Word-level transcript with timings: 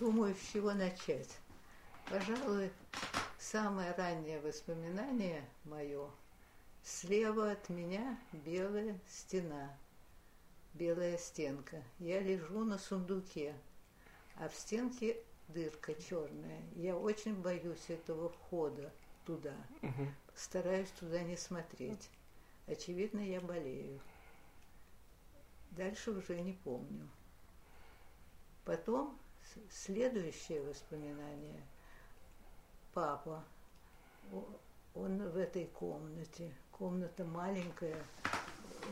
думаю, 0.00 0.34
с 0.34 0.52
чего 0.52 0.72
начать. 0.72 1.38
Пожалуй, 2.08 2.72
самое 3.38 3.92
раннее 3.92 4.40
воспоминание 4.40 5.44
мое 5.64 6.10
слева 6.82 7.52
от 7.52 7.68
меня 7.68 8.18
белая 8.32 8.98
стена, 9.06 9.76
белая 10.72 11.18
стенка. 11.18 11.82
Я 11.98 12.20
лежу 12.20 12.64
на 12.64 12.78
сундуке, 12.78 13.54
а 14.36 14.48
в 14.48 14.54
стенке 14.54 15.22
дырка 15.48 15.94
черная. 15.94 16.62
Я 16.74 16.96
очень 16.96 17.34
боюсь 17.34 17.90
этого 17.90 18.30
входа 18.30 18.90
туда. 19.26 19.54
Мгм. 19.82 20.14
Стараюсь 20.34 20.90
туда 20.98 21.22
не 21.22 21.36
смотреть. 21.36 22.08
Очевидно, 22.66 23.20
я 23.20 23.40
болею. 23.40 24.00
Дальше 25.72 26.10
уже 26.10 26.40
не 26.40 26.54
помню. 26.54 27.06
Потом 28.64 29.18
следующее 29.70 30.62
воспоминание. 30.62 31.62
Папа. 32.92 33.44
Он 34.94 35.28
в 35.28 35.36
этой 35.36 35.66
комнате. 35.66 36.54
Комната 36.72 37.24
маленькая. 37.24 38.02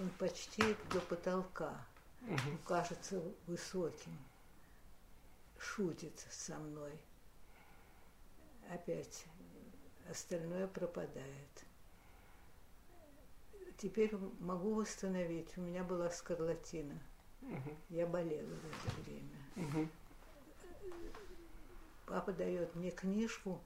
Он 0.00 0.10
почти 0.18 0.62
до 0.92 1.00
потолка. 1.00 1.74
Мгм. 2.20 2.58
Кажется 2.66 3.22
высоким. 3.46 4.16
Шутит 5.58 6.18
со 6.30 6.58
мной. 6.58 6.92
Опять 8.70 9.24
остальное 10.10 10.66
пропадает. 10.68 11.64
Теперь 13.76 14.14
могу 14.40 14.74
восстановить. 14.74 15.56
У 15.56 15.62
меня 15.62 15.84
была 15.84 16.10
скарлатина. 16.10 17.00
Мгм. 17.40 17.76
Я 17.88 18.06
болела 18.06 18.48
в 18.48 18.86
это 18.86 19.00
время. 19.02 19.36
Мгм. 19.54 19.90
Папа 22.08 22.32
дает 22.32 22.74
мне 22.74 22.90
книжку, 22.90 23.60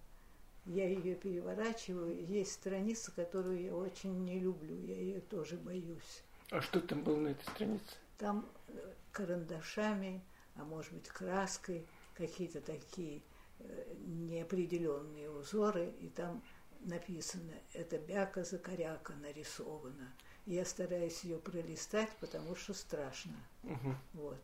я 0.66 0.88
ее 0.88 1.14
переворачиваю. 1.14 2.24
Есть 2.26 2.52
страница, 2.52 3.12
которую 3.12 3.62
я 3.62 3.74
очень 3.74 4.24
не 4.24 4.40
люблю. 4.40 4.76
Я 4.80 4.96
ее 4.96 5.20
тоже 5.20 5.56
боюсь. 5.56 6.24
А 6.50 6.60
что 6.60 6.80
там 6.80 7.02
было 7.02 7.16
на 7.16 7.28
этой 7.28 7.44
странице? 7.44 7.96
Там 8.18 8.48
э, 8.68 8.92
карандашами, 9.12 10.22
а 10.56 10.64
может 10.64 10.92
быть 10.92 11.08
краской, 11.08 11.86
какие-то 12.14 12.60
такие 12.60 13.22
э, 13.60 13.94
неопределенные 14.00 15.30
узоры, 15.30 15.94
и 16.00 16.08
там 16.08 16.42
написано 16.80 17.54
«это 17.72 17.98
бяка 17.98 18.42
за 18.42 18.58
коряка 18.58 19.14
нарисовано». 19.14 20.12
И 20.46 20.54
я 20.54 20.64
стараюсь 20.64 21.22
ее 21.22 21.38
пролистать, 21.38 22.10
потому 22.20 22.56
что 22.56 22.74
страшно. 22.74 23.36
Мгм. 23.62 23.96
Вот. 24.14 24.42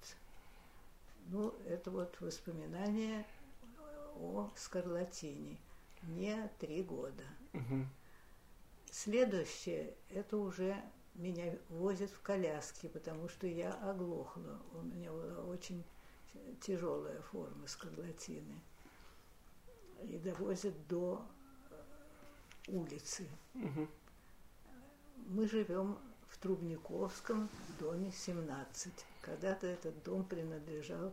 Ну, 1.27 1.55
это 1.67 1.91
вот 1.91 2.17
воспоминания 2.21 3.27
о 4.21 4.51
скарлатине. 4.57 5.59
Мне 6.03 6.51
три 6.59 6.83
года. 6.83 7.25
Мгм. 7.53 7.89
Следующее, 8.91 9.95
это 10.11 10.37
уже 10.37 10.83
меня 11.15 11.57
возят 11.69 12.11
в 12.11 12.21
коляске, 12.23 12.89
потому 12.89 13.29
что 13.29 13.47
я 13.47 13.73
оглохла. 13.73 14.61
У 14.75 14.83
меня 14.83 15.11
была 15.11 15.45
очень 15.45 15.85
тяжелая 16.61 17.21
форма 17.23 17.67
скарлатины. 17.67 18.61
И 20.05 20.19
довозят 20.19 20.75
до 20.87 21.27
э, 21.71 21.75
улицы. 22.69 23.29
Мгм. 23.55 23.89
Мы 25.27 25.49
живем 25.49 25.99
в 26.29 26.39
Трубниковском 26.39 27.51
доме 27.81 28.13
17. 28.13 28.93
Когда-то 29.23 29.67
этот 29.67 30.03
дом 30.05 30.25
принадлежал 30.25 31.13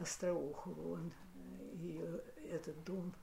Остроухову. 0.00 0.92
Он 0.92 1.12
э, 1.48 1.76
ее, 1.76 2.22
этот 2.50 2.82
дом 2.84 3.14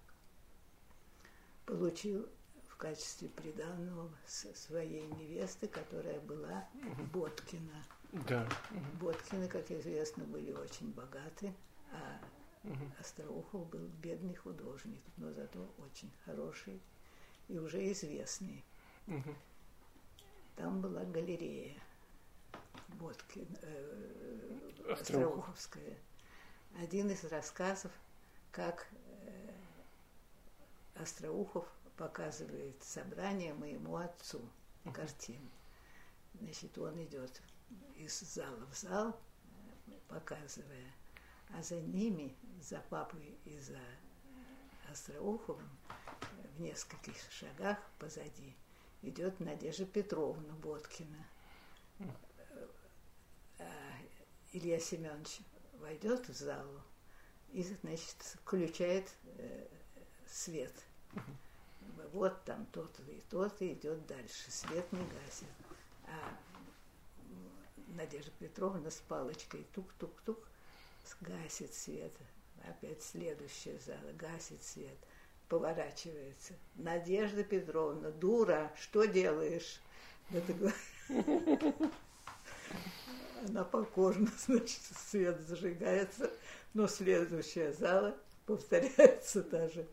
получил 1.65 2.27
в 2.67 2.77
качестве 2.77 3.29
приданного 3.29 4.09
своей 4.27 5.07
невесты, 5.07 5.67
которая 5.67 6.19
была 6.21 6.67
Боткина. 7.13 7.83
Да. 8.27 8.47
Боткины, 8.99 9.47
как 9.47 9.69
известно, 9.71 10.23
были 10.25 10.51
очень 10.51 10.91
богаты, 10.91 11.53
а. 11.91 12.19
Остроухов 12.99 13.69
был 13.69 13.87
бедный 14.01 14.35
художник, 14.35 15.01
но 15.17 15.31
зато 15.33 15.71
очень 15.77 16.11
хороший 16.25 16.81
и 17.47 17.57
уже 17.59 17.91
известный. 17.91 18.63
Там 20.55 20.81
была 20.81 21.03
галерея 21.03 21.75
Боткин, 22.99 23.47
э, 23.61 24.59
Остроухов. 24.89 25.01
Остроуховская. 25.01 25.97
Один 26.81 27.09
из 27.09 27.23
рассказов, 27.25 27.91
как 28.55 28.87
э, 29.25 29.51
Остроухов 30.95 31.67
показывает 31.97 32.81
собрание 32.81 33.53
моему 33.53 33.97
отцу 33.97 34.41
картин. 34.93 35.51
Значит, 36.35 36.77
он 36.77 37.03
идет 37.03 37.41
из 37.97 38.17
зала 38.21 38.65
в 38.71 38.77
зал, 38.77 39.09
э, 39.09 39.91
показывая, 40.07 40.89
а 41.49 41.61
за 41.61 41.81
ними, 41.81 42.33
за 42.61 42.79
папой 42.89 43.37
и 43.43 43.59
за 43.59 43.81
Остроуховым, 44.89 45.69
э, 45.89 46.47
в 46.55 46.61
нескольких 46.61 47.17
шагах 47.29 47.77
позади, 47.99 48.55
идет 49.01 49.37
Надежда 49.41 49.85
Петровна 49.85 50.53
Боткина. 50.53 51.27
А 53.59 53.65
Илья 54.53 54.79
Семенович 54.79 55.41
войдет 55.73 56.29
в 56.29 56.33
залу 56.33 56.81
и, 57.53 57.63
значит, 57.63 58.17
включает 58.43 59.09
э, 59.37 59.67
свет. 60.27 60.73
Вот 62.11 62.43
там 62.43 62.65
тот 62.71 62.99
и 63.07 63.21
тот 63.29 63.61
и 63.61 63.73
идет 63.73 64.05
дальше. 64.07 64.49
Свет 64.49 64.91
не 64.91 64.99
гасит. 64.99 65.47
А 66.05 66.37
Надежда 67.95 68.31
Петровна 68.39 68.91
с 68.91 69.01
палочкой 69.07 69.65
тук-тук-тук 69.73 70.39
гасит 71.21 71.73
свет. 71.73 72.11
Опять 72.67 73.03
следующая 73.03 73.79
зала 73.79 74.11
гасит 74.13 74.63
свет. 74.63 74.97
Поворачивается. 75.47 76.53
Надежда 76.75 77.43
Петровна, 77.43 78.11
дура, 78.11 78.71
что 78.75 79.05
делаешь? 79.05 79.79
Она 83.47 83.63
покорно, 83.63 84.27
значит, 84.45 84.79
свет 85.09 85.39
зажигается, 85.41 86.29
но 86.73 86.87
следующая 86.87 87.73
зала 87.73 88.15
повторяется 88.45 89.43
та 89.43 89.67
же. 89.69 89.85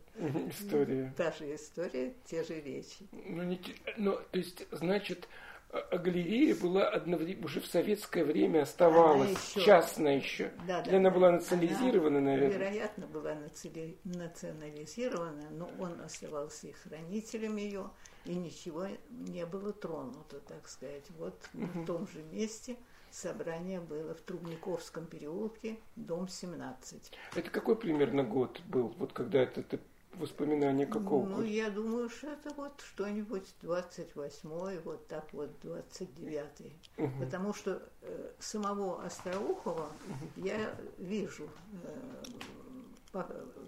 История. 0.49 1.13
та 1.17 1.31
же 1.31 1.55
история, 1.55 2.13
те 2.25 2.43
же 2.43 2.59
речи. 2.61 3.07
Ну, 3.11 3.43
не, 3.43 3.59
ну, 3.97 4.19
то 4.31 4.37
есть, 4.37 4.65
значит, 4.71 5.27
а- 5.71 5.79
а 5.91 5.97
галерея 5.97 6.53
была 6.55 6.87
одновременно, 6.87 7.45
уже 7.45 7.61
в 7.61 7.65
советское 7.65 8.23
время 8.23 8.61
оставалась 8.61 9.31
еще- 9.55 9.65
частная 9.65 10.17
еще. 10.17 10.51
Да, 10.67 10.81
Или 10.81 10.91
да. 10.91 10.97
она 10.97 11.09
была 11.09 11.31
национализирована, 11.31 12.19
Она, 12.19 12.31
наверное? 12.31 12.57
Вероятно, 12.57 13.07
была 13.07 13.31
нацели- 13.33 13.97
национализирована, 14.03 15.49
но 15.51 15.69
он 15.79 15.99
оставался 16.01 16.67
и 16.67 16.71
хранителем 16.73 17.55
ее, 17.57 17.89
и 18.25 18.35
ничего 18.35 18.87
не 19.09 19.45
было 19.45 19.73
тронуто, 19.73 20.39
так 20.41 20.67
сказать. 20.67 21.03
Вот 21.17 21.49
в 21.53 21.85
том 21.85 22.07
же 22.07 22.21
месте 22.23 22.77
собрание 23.11 23.79
было 23.79 24.13
в 24.15 24.21
Трубниковском 24.21 25.05
переулке, 25.05 25.77
дом 25.95 26.27
17. 26.27 27.11
Это 27.35 27.49
какой 27.51 27.75
примерно 27.75 28.23
год 28.23 28.61
был, 28.67 28.87
вот 28.97 29.13
когда 29.13 29.39
это, 29.41 29.59
это 29.61 29.79
воспоминание 30.13 30.85
какого 30.87 31.25
Ну, 31.27 31.35
года? 31.37 31.47
я 31.47 31.69
думаю, 31.69 32.09
что 32.09 32.27
это 32.27 32.53
вот 32.53 32.81
что-нибудь 32.81 33.53
28-й, 33.61 34.79
вот 34.79 35.07
так 35.07 35.31
вот 35.33 35.49
29-й. 35.63 36.73
Мгм. 36.97 37.19
Потому 37.19 37.53
что 37.53 37.81
э, 38.01 38.31
самого 38.39 39.03
Остроухова 39.03 39.89
я 40.37 40.75
вижу. 40.97 41.49
э, 41.83 42.23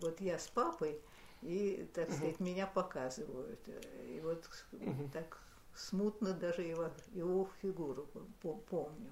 вот 0.02 0.20
я 0.22 0.40
с 0.40 0.48
папой, 0.48 1.00
и, 1.46 1.86
так 1.94 2.12
сказать, 2.12 2.40
меня 2.40 2.68
показывают. 2.68 3.60
И 4.08 4.20
вот 4.24 4.50
так 5.14 5.40
смутно 5.76 6.34
даже 6.34 6.62
его, 6.64 6.90
его 7.14 7.50
фигуру 7.62 8.08
по- 8.42 8.56
помню. 8.56 9.12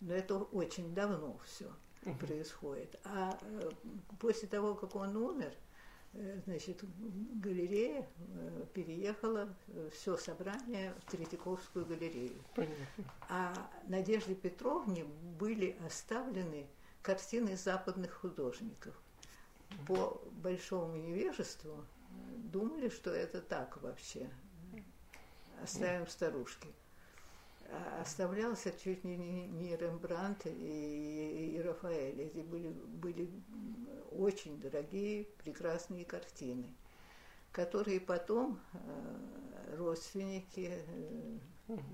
Но 0.00 0.14
это 0.14 0.38
очень 0.38 0.92
давно 0.94 1.38
все 1.44 1.70
происходит. 2.18 2.98
А 3.04 3.38
э, 3.42 3.70
после 4.18 4.48
того, 4.48 4.74
как 4.74 4.96
он 4.96 5.16
умер, 5.16 5.52
э, 6.14 6.40
значит, 6.44 6.82
галерея 7.40 8.08
э, 8.18 8.66
переехала, 8.74 9.54
все 9.92 10.16
собрание 10.16 10.94
в 11.06 11.10
Третьяковскую 11.12 11.86
галерею. 11.86 12.42
Понятно. 12.56 13.04
А 13.28 13.70
Надежде 13.86 14.34
Петровне 14.34 15.04
были 15.04 15.76
оставлены 15.86 16.66
картины 17.02 17.56
западных 17.56 18.12
художников. 18.12 19.00
По 19.86 20.20
большому 20.42 20.96
невежеству 20.96 21.84
думали, 22.52 22.88
что 22.88 23.10
это 23.10 23.40
так 23.40 23.80
вообще. 23.82 24.28
Оставим 25.62 26.06
старушки. 26.06 26.68
А 27.70 28.02
оставлялся 28.02 28.72
чуть 28.72 29.04
не, 29.04 29.16
не, 29.16 29.46
не 29.46 29.76
Рембрандт 29.76 30.46
и, 30.46 31.54
и 31.56 31.60
Рафаэль. 31.60 32.20
Эти 32.20 32.40
были, 32.40 32.68
были 32.68 33.30
очень 34.10 34.60
дорогие, 34.60 35.24
прекрасные 35.42 36.04
картины, 36.04 36.74
которые 37.50 38.00
потом 38.00 38.60
э, 38.74 39.76
родственники 39.76 40.84
э, 40.86 41.38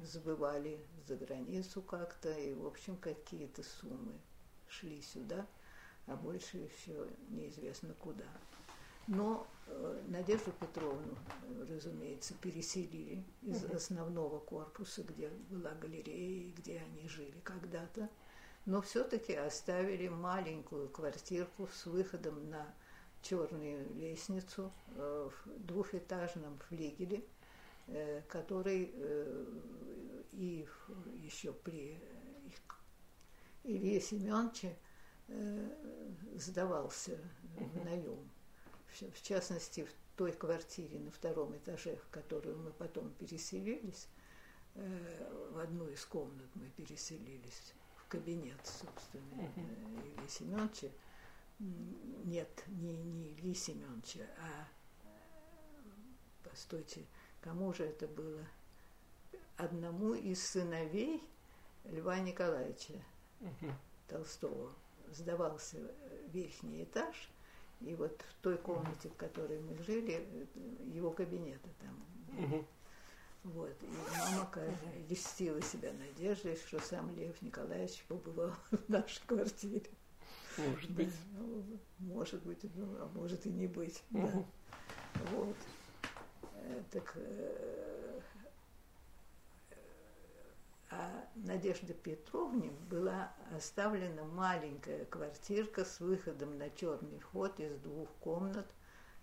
сбывали 0.03 0.81
за 1.07 1.17
границу 1.17 1.81
как-то, 1.83 2.31
и, 2.33 2.55
в 2.55 2.67
общем, 2.67 2.97
какие-то 2.97 3.63
суммы 3.63 4.19
шли 4.69 5.01
сюда, 5.01 5.47
а 6.09 6.17
больше 6.17 6.59
еще 6.59 7.07
неизвестно 7.31 7.95
куда. 7.95 8.25
Но 9.07 9.47
э, 9.67 10.03
Надежду 10.09 10.53
Петровну, 10.61 11.17
разумеется, 11.69 12.35
переселили 12.35 13.25
из 13.43 13.65
основного 13.65 14.39
корпуса, 14.39 15.03
где 15.03 15.31
была 15.51 15.71
галерея, 15.73 16.49
и 16.49 16.53
где 16.53 16.79
они 16.79 17.09
жили 17.09 17.41
когда-то, 17.43 18.09
но 18.67 18.83
все-таки 18.83 19.33
оставили 19.35 20.09
маленькую 20.09 20.91
квартирку 20.91 21.69
с 21.73 21.87
выходом 21.87 22.51
на 22.51 22.67
черную 23.23 23.95
лестницу 23.95 24.73
э, 24.95 25.31
в 25.31 25.67
двухэтажном 25.67 26.59
флигеле, 26.69 27.25
э, 27.87 28.23
который 28.29 28.93
и 30.33 30.69
еще 31.15 31.53
при 31.53 31.99
Илье 33.65 34.01
Семеновиче 34.01 34.77
сдавался 36.37 37.19
в 37.57 37.85
наем. 37.85 38.31
В 39.01 39.23
частности, 39.23 39.85
в 39.85 39.91
той 40.17 40.33
квартире 40.33 40.99
на 40.99 41.11
втором 41.11 41.57
этаже, 41.57 41.97
в 41.97 42.09
которую 42.09 42.59
мы 42.59 42.73
потом 42.73 43.11
переселились, 43.15 44.09
в 44.75 45.59
одну 45.59 45.89
из 45.89 46.05
комнат 46.05 46.49
мы 46.55 46.69
переселились, 46.71 47.75
в 47.97 48.09
кабинет, 48.09 48.59
собственно, 48.65 49.51
Ильи 49.57 50.29
Семеновича, 50.29 50.89
нет, 51.59 52.65
не, 52.69 52.97
не 52.97 53.33
Ильи 53.33 53.55
Семеновича, 53.55 54.27
а, 54.39 54.69
постойте, 56.49 57.05
кому 57.41 57.73
же 57.73 57.85
это 57.85 58.07
было? 58.07 58.47
Одному 59.57 60.15
из 60.15 60.47
сыновей 60.47 61.23
Льва 61.85 62.21
Николаевича 62.21 62.95
угу. 63.41 63.73
Толстого 64.07 64.73
сдавался 65.13 65.79
верхний 66.33 66.85
этаж, 66.85 67.31
и 67.81 67.95
вот 67.95 68.21
в 68.29 68.43
той 68.43 68.57
комнате, 68.59 69.09
в 69.09 69.15
которой 69.15 69.61
мы 69.61 69.77
жили, 69.85 70.47
его 70.93 71.11
кабинета 71.11 71.69
там. 71.81 72.45
Угу. 72.45 72.65
Вот. 73.45 73.77
И 73.83 73.87
мама 74.19 74.51
льстила 75.09 75.63
себя 75.63 75.93
надеждой, 75.93 76.57
что 76.57 76.81
сам 76.81 77.15
Лев 77.17 77.41
Николаевич 77.41 78.05
побывал 78.09 78.53
в 78.71 78.89
нашей 78.89 79.23
квартире. 79.27 79.91
Может 80.59 80.91
быть. 80.91 81.09
Да, 81.09 81.39
ну, 81.39 81.65
может 81.99 82.43
быть, 82.43 82.59
ну, 82.75 82.97
а 82.99 83.11
может 83.15 83.47
и 83.47 83.51
не 83.51 83.69
быть. 83.69 84.03
Угу. 84.11 84.27
Да. 84.27 85.21
Вот. 85.33 85.57
Э, 86.55 86.83
так, 86.91 87.13
э, 87.17 88.21
а 90.91 91.29
Надежде 91.35 91.93
Петровне 91.93 92.71
была 92.91 93.33
оставлена 93.55 94.25
маленькая 94.25 95.05
квартирка 95.07 95.85
с 95.85 96.01
выходом 96.01 96.57
на 96.57 96.71
черный 96.71 97.19
вход 97.19 97.61
из 97.61 97.79
двух 97.81 98.09
комнат 98.21 98.67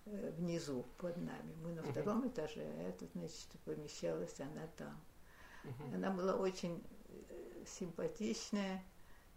э, 0.05 0.31
внизу 0.37 0.85
под 0.97 1.17
нами. 1.17 1.55
Мы 1.63 1.73
на 1.73 1.83
втором 1.83 2.23
uh 2.23 2.29
этаже, 2.29 2.61
а 2.61 2.89
это, 2.89 3.07
значит, 3.13 3.47
помещалась 3.65 4.39
она 4.39 4.67
там. 4.77 5.01
uh 5.63 5.95
Она 5.95 6.11
была 6.11 6.35
очень 6.35 6.83
симпатичная, 7.65 8.83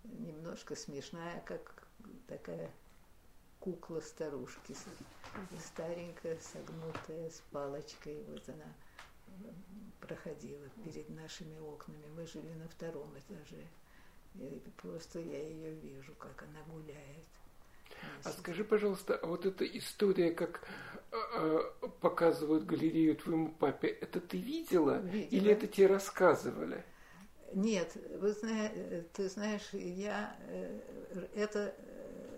немножко 0.04 0.76
смешная, 0.76 1.40
как 1.46 1.88
такая 2.26 2.70
кукла 3.58 4.00
старушки, 4.00 4.76
старенькая, 5.58 6.38
согнутая, 6.40 7.30
с 7.30 7.42
палочкой. 7.50 8.22
Вот 8.24 8.48
она 8.48 8.66
проходила 10.00 10.68
перед 10.84 11.08
нашими 11.10 11.58
окнами. 11.58 12.04
Мы 12.16 12.26
жили 12.26 12.52
на 12.54 12.68
втором 12.68 13.12
этаже. 13.18 13.64
И 14.34 14.62
просто 14.76 15.20
я 15.20 15.42
ее 15.42 15.72
вижу, 15.74 16.14
как 16.14 16.42
она 16.42 16.60
гуляет. 16.72 17.26
А 18.24 18.30
скажи, 18.30 18.64
пожалуйста, 18.64 19.16
а 19.16 19.26
вот 19.26 19.46
эта 19.46 19.64
история, 19.64 20.30
как 20.30 20.66
э, 21.10 21.60
показывают 22.00 22.64
галерею 22.64 23.16
твоему 23.16 23.50
папе, 23.50 23.88
это 23.88 24.20
ты 24.20 24.38
видела, 24.38 25.00
видела 25.00 25.30
или 25.30 25.50
это 25.50 25.66
тебе 25.66 25.88
рассказывали? 25.88 26.84
Нет, 27.54 27.96
вы 28.20 28.32
знаете, 28.32 29.06
ты 29.14 29.28
знаешь, 29.28 29.68
я 29.72 30.36
э, 30.48 30.80
это 31.34 31.74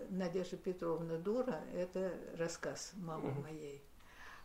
Надежда 0.09 0.57
Петровна 0.57 1.17
дура, 1.17 1.61
это 1.73 2.13
рассказ 2.37 2.93
мамы 2.95 3.31
угу. 3.31 3.41
моей. 3.41 3.81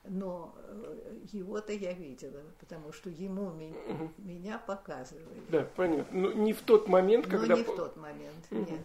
Но 0.08 0.54
э, 0.56 1.18
его-то 1.32 1.72
я 1.72 1.92
видела, 1.92 2.42
потому 2.60 2.92
что 2.92 3.10
ему 3.10 3.50
меня, 3.52 3.76
угу. 3.88 4.10
меня 4.18 4.58
показывали. 4.58 5.42
Да, 5.48 5.68
понятно. 5.76 6.18
Но 6.18 6.28
ну, 6.30 6.42
не 6.42 6.52
в 6.52 6.62
тот 6.62 6.88
момент, 6.88 7.26
когда... 7.26 7.54
Ну, 7.54 7.56
не 7.56 7.62
в 7.64 7.76
тот 7.76 7.96
момент, 7.96 8.46
угу. 8.50 8.60
нет. 8.60 8.80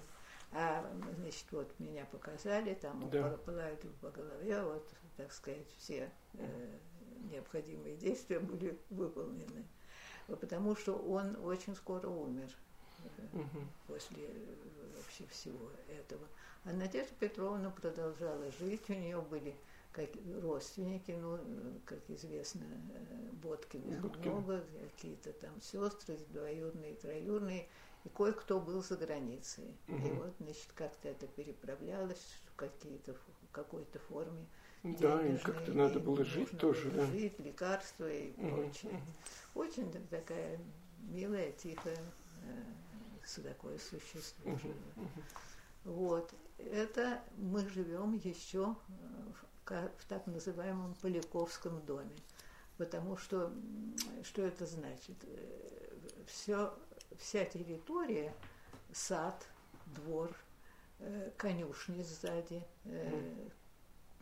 А, 0.54 0.86
значит, 1.18 1.46
вот 1.52 1.72
меня 1.80 2.06
показали, 2.06 2.74
там 2.74 3.10
да. 3.10 3.38
погладили 3.46 3.92
по 4.02 4.10
голове, 4.10 4.62
вот, 4.64 4.86
так 5.16 5.32
сказать, 5.32 5.68
все 5.78 6.12
э, 6.34 6.78
необходимые 7.32 7.96
действия 7.96 8.40
были 8.40 8.78
выполнены. 8.90 9.66
Потому 10.28 10.76
что 10.76 10.94
он 10.94 11.38
очень 11.44 11.76
скоро 11.76 12.08
умер 12.08 12.50
угу. 13.34 13.60
после 13.88 14.30
вообще 14.96 15.26
всего 15.30 15.70
этого. 15.90 16.26
А 16.64 16.74
Надежда 16.74 17.14
Петровна 17.20 17.70
продолжала 17.70 18.52
жить, 18.60 18.90
у 18.90 18.94
нее 18.94 19.22
были 19.22 19.56
как 19.92 20.10
родственники, 20.42 21.12
ну, 21.12 21.38
как 21.86 22.00
известно, 22.10 22.66
Боткиных 23.44 24.02
Боткин. 24.02 24.32
много, 24.32 24.64
какие-то 24.96 25.34
там 25.34 25.62
сестры, 25.62 26.18
двоюродные, 26.30 26.96
троюродные, 26.96 27.68
и 28.04 28.10
кое-кто 28.10 28.60
был 28.60 28.82
за 28.82 28.96
границей. 28.98 29.78
Угу. 29.88 30.08
И 30.08 30.12
вот, 30.12 30.34
значит, 30.40 30.68
как-то 30.76 31.10
это 31.10 31.28
переправлялось 31.28 32.40
в 32.46 32.56
какие-то 32.56 33.14
в 33.14 33.52
какой-то 33.52 34.00
форме. 34.00 34.46
Да, 34.84 35.26
и 35.26 35.38
как-то 35.38 35.74
надо 35.74 36.00
было 36.00 36.24
жить 36.26 36.58
тоже, 36.58 36.90
было 36.90 37.06
да. 37.06 37.12
Жить, 37.12 37.40
лекарства 37.40 38.10
и 38.10 38.32
угу. 38.32 38.50
прочее. 38.50 38.94
Угу. 38.94 39.62
Очень 39.62 39.92
такая 40.10 40.60
милая, 41.02 41.52
тихая, 41.52 42.00
э, 42.46 43.42
такое 43.44 43.78
существо. 43.78 44.52
Угу. 44.52 45.12
Вот 45.84 46.34
это 46.58 47.22
мы 47.38 47.68
живем 47.70 48.14
еще 48.24 48.76
э, 48.90 49.32
в 49.98 50.06
так 50.08 50.28
называемом 50.28 50.96
Поляковском 51.02 51.82
доме. 51.86 52.16
Потому 52.78 53.18
что, 53.18 53.52
что 54.24 54.42
это 54.42 54.66
значит? 54.66 55.18
Э, 55.24 55.96
Все, 56.26 56.74
вся 57.18 57.46
территория, 57.46 58.34
сад, 58.92 59.48
двор, 59.86 60.36
э, 61.00 61.32
конюшни 61.38 62.04
сзади, 62.04 62.64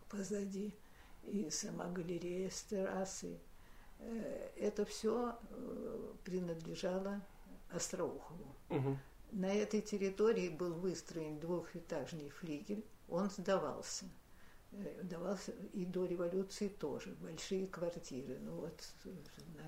позади, 0.10 0.74
и 1.24 1.50
сама 1.50 1.86
галерея 1.86 2.50
с 2.50 2.64
террасой, 2.64 3.40
это 4.56 4.86
все 4.86 5.38
принадлежало 6.24 7.22
Остроухову. 7.72 8.56
Угу. 8.70 8.98
На 9.34 9.54
этой 9.54 9.82
территории 9.82 10.50
был 10.50 10.74
выстроен 10.74 11.40
двухэтажный 11.40 12.30
флигель, 12.30 12.84
он 13.08 13.30
сдавался. 13.30 14.06
Э, 14.72 15.04
давался 15.04 15.52
и 15.74 15.86
до 15.86 16.06
революции 16.06 16.68
тоже, 16.68 17.16
большие 17.22 17.68
квартиры. 17.68 18.38
Ну 18.40 18.56
вот 18.62 18.84
на 19.56 19.64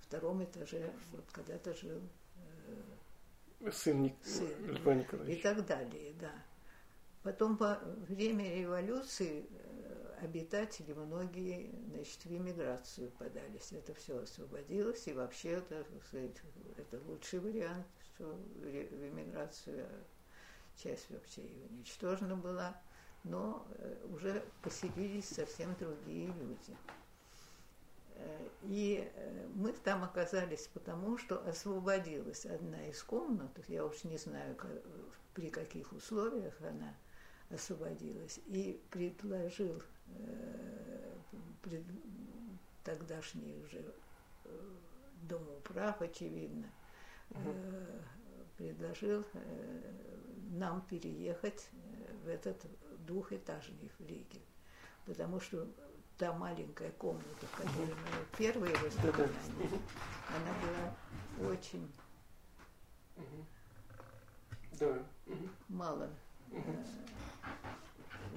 втором 0.00 0.42
этаже 0.44 0.92
вот 1.12 1.24
когда-то 1.30 1.72
жил 1.74 2.00
э, 3.60 3.70
сын, 3.70 4.12
сын 4.22 4.48
Льва 4.66 4.94
Николаевича. 4.94 5.38
И 5.38 5.42
так 5.42 5.66
далее, 5.66 6.14
да. 6.20 6.32
Потом 7.22 7.56
по 7.56 7.78
время 8.08 8.52
революции 8.52 9.46
э, 9.48 10.18
обитатели 10.22 10.92
многие, 10.92 11.70
значит, 11.90 12.24
в 12.24 12.36
эмиграцию 12.36 13.12
подались. 13.12 13.72
Это 13.72 13.94
все 13.94 14.18
освободилось, 14.18 15.06
и 15.06 15.12
вообще 15.12 15.50
это, 15.50 15.86
это 16.76 17.00
лучший 17.06 17.38
вариант 17.38 17.86
что 18.14 18.24
в 18.34 19.08
эмиграцию 19.08 19.86
часть 20.76 21.10
вообще 21.10 21.42
и 21.42 21.66
уничтожена 21.70 22.36
была, 22.36 22.80
но 23.24 23.66
э, 23.78 24.06
уже 24.12 24.44
поселились 24.62 25.28
совсем 25.28 25.74
другие 25.78 26.26
люди. 26.26 26.76
Э, 28.16 28.48
и 28.62 29.10
э, 29.14 29.46
мы 29.54 29.72
там 29.72 30.04
оказались 30.04 30.68
потому, 30.68 31.18
что 31.18 31.46
освободилась 31.46 32.46
одна 32.46 32.86
из 32.88 33.02
комнат, 33.02 33.50
я 33.68 33.84
уж 33.84 34.04
не 34.04 34.18
знаю, 34.18 34.56
при 35.34 35.50
каких 35.50 35.92
условиях 35.92 36.54
она 36.60 36.94
освободилась, 37.50 38.40
и 38.46 38.80
предложил 38.90 39.82
тогдашний 42.82 43.56
уже 43.62 43.84
Домоуправ, 45.22 46.02
очевидно, 46.02 46.66
Э, 47.34 48.00
предложил 48.58 49.24
э, 49.32 49.92
нам 50.50 50.82
переехать 50.82 51.68
в 52.24 52.28
этот 52.28 52.56
двухэтажный 53.06 53.90
флигель. 53.96 54.44
Потому 55.06 55.40
что 55.40 55.66
та 56.18 56.32
маленькая 56.32 56.90
комната, 56.92 57.46
в 57.46 57.56
которой 57.56 57.94
мы 57.94 58.36
первые 58.38 58.74
воспоминания, 58.76 59.80
она 60.28 60.54
была 60.62 61.50
очень 61.50 61.90
да. 64.78 64.98
мало 65.68 66.08
э, 66.50 66.84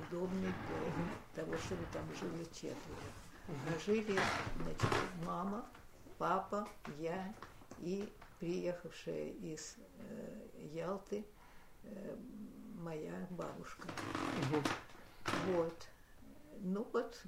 удобной 0.07 0.53
для 1.35 1.43
того, 1.43 1.57
чтобы 1.57 1.83
там 1.93 2.03
жили 2.15 2.43
четверо. 2.45 2.75
А 3.47 3.79
жили, 3.85 4.19
значит, 4.57 4.89
мама, 5.23 5.65
папа, 6.17 6.67
я 6.97 7.33
и 7.79 8.11
приехавшая 8.39 9.29
из 9.29 9.77
э, 9.97 10.47
Ялты 10.73 11.23
э, 11.83 12.17
моя 12.77 13.27
бабушка. 13.31 13.87
Вот. 15.47 15.87
Ну 16.61 16.87
вот. 16.93 17.21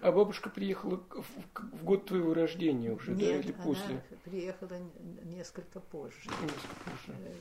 А 0.00 0.12
бабушка 0.12 0.48
приехала 0.48 0.96
в, 1.10 1.24
в 1.56 1.84
год 1.84 2.06
твоего 2.06 2.32
рождения 2.32 2.92
уже, 2.92 3.12
Нет, 3.12 3.18
да, 3.18 3.38
или 3.40 3.52
она 3.52 3.62
после? 3.64 4.02
приехала 4.24 4.78
несколько 5.24 5.80
позже. 5.80 6.30
Несколько 6.42 6.74
позже. 6.84 7.18
Э, 7.18 7.34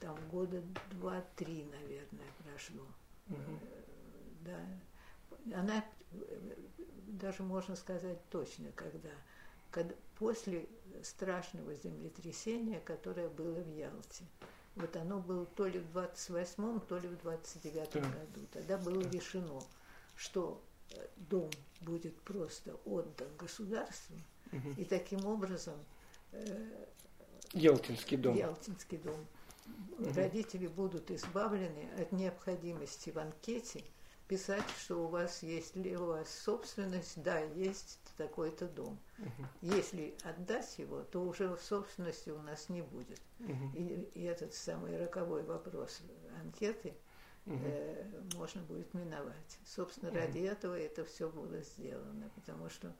Там 0.00 0.16
года 0.30 0.62
два-три, 0.92 1.64
наверное, 1.64 2.26
прошло. 2.44 2.86
Мгм. 3.26 3.60
Да. 4.40 5.58
Она 5.58 5.84
э, 6.12 6.54
даже 7.06 7.42
можно 7.42 7.76
сказать 7.76 8.18
точно, 8.30 8.72
когда, 8.74 9.10
когда 9.70 9.94
после 10.18 10.66
страшного 11.02 11.74
землетрясения, 11.74 12.80
которое 12.80 13.28
было 13.28 13.60
в 13.60 13.68
Ялте. 13.76 14.24
Вот 14.78 14.96
оно 14.96 15.18
было 15.18 15.44
то 15.44 15.66
ли 15.66 15.80
в 15.80 15.96
28-м, 15.96 16.80
то 16.80 16.98
ли 16.98 17.08
в 17.08 17.14
29-м 17.26 18.02
Да. 18.02 18.08
году. 18.08 18.46
Тогда 18.52 18.78
было 18.78 19.00
решено, 19.00 19.60
что 20.16 20.62
э, 20.92 21.06
дом 21.16 21.50
будет 21.80 22.16
просто 22.22 22.74
отдан 22.84 23.28
государству, 23.38 24.16
Мгм. 24.52 24.74
и 24.74 24.84
таким 24.84 25.26
образом 25.26 25.74
э, 26.32 26.86
Ялтинский 27.52 28.16
дом. 28.16 28.36
Ялтинский 28.36 28.98
дом. 28.98 29.26
Родители 30.14 30.66
будут 30.66 31.10
избавлены 31.10 31.90
от 31.98 32.12
необходимости 32.12 33.10
в 33.10 33.18
анкете 33.18 33.84
писать, 34.28 34.64
что 34.78 35.04
у 35.04 35.08
вас 35.08 35.42
есть 35.42 35.74
ли 35.74 35.96
у 35.96 36.06
вас 36.06 36.28
собственность, 36.30 37.20
да, 37.22 37.40
есть 37.40 37.98
такой-то 38.16 38.68
дом. 38.68 38.98
Если 39.60 40.14
отдать 40.22 40.78
его, 40.78 41.02
то 41.02 41.22
уже 41.22 41.56
собственности 41.56 42.30
у 42.30 42.40
нас 42.42 42.68
не 42.68 42.82
будет. 42.82 43.20
Мгм. 43.38 43.72
И, 43.74 44.10
и 44.14 44.22
этот 44.24 44.54
самый 44.54 44.96
роковой 44.98 45.42
вопрос 45.42 46.00
анкеты 46.40 46.94
Мгм. 47.46 47.62
э, 47.64 48.20
можно 48.34 48.62
будет 48.62 48.92
миновать. 48.94 49.58
Собственно, 49.64 50.12
ради 50.12 50.40
этого 50.40 50.78
это 50.78 51.04
все 51.04 51.30
было 51.30 51.60
сделано, 51.62 52.30
потому 52.34 52.68
что 52.68 52.94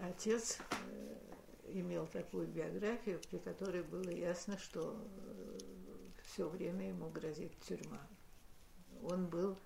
отец 0.00 0.58
э, 0.90 1.16
имел 1.66 2.06
такую 2.06 2.46
биографию, 2.46 3.20
при 3.28 3.38
которой 3.38 3.82
было 3.82 4.08
ясно, 4.10 4.58
что 4.58 4.96
все 6.22 6.48
время 6.48 6.88
ему 6.88 7.10
грозит 7.10 7.52
тюрьма. 7.60 8.00
Он 9.04 9.26
был 9.26 9.58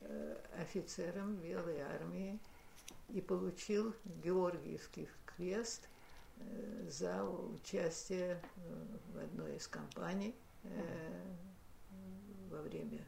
э, 0.00 0.36
офицером 0.60 1.36
Белой 1.36 1.80
армии 1.80 2.38
и 3.08 3.20
получил 3.20 3.94
Георгиевский 4.22 5.08
крест 5.24 5.88
э, 6.36 6.86
за 6.88 7.24
участие 7.24 8.40
э, 8.56 8.86
в 9.12 9.18
одной 9.18 9.56
из 9.56 9.66
кампаний 9.68 10.34
во 12.50 12.62
время 12.62 13.06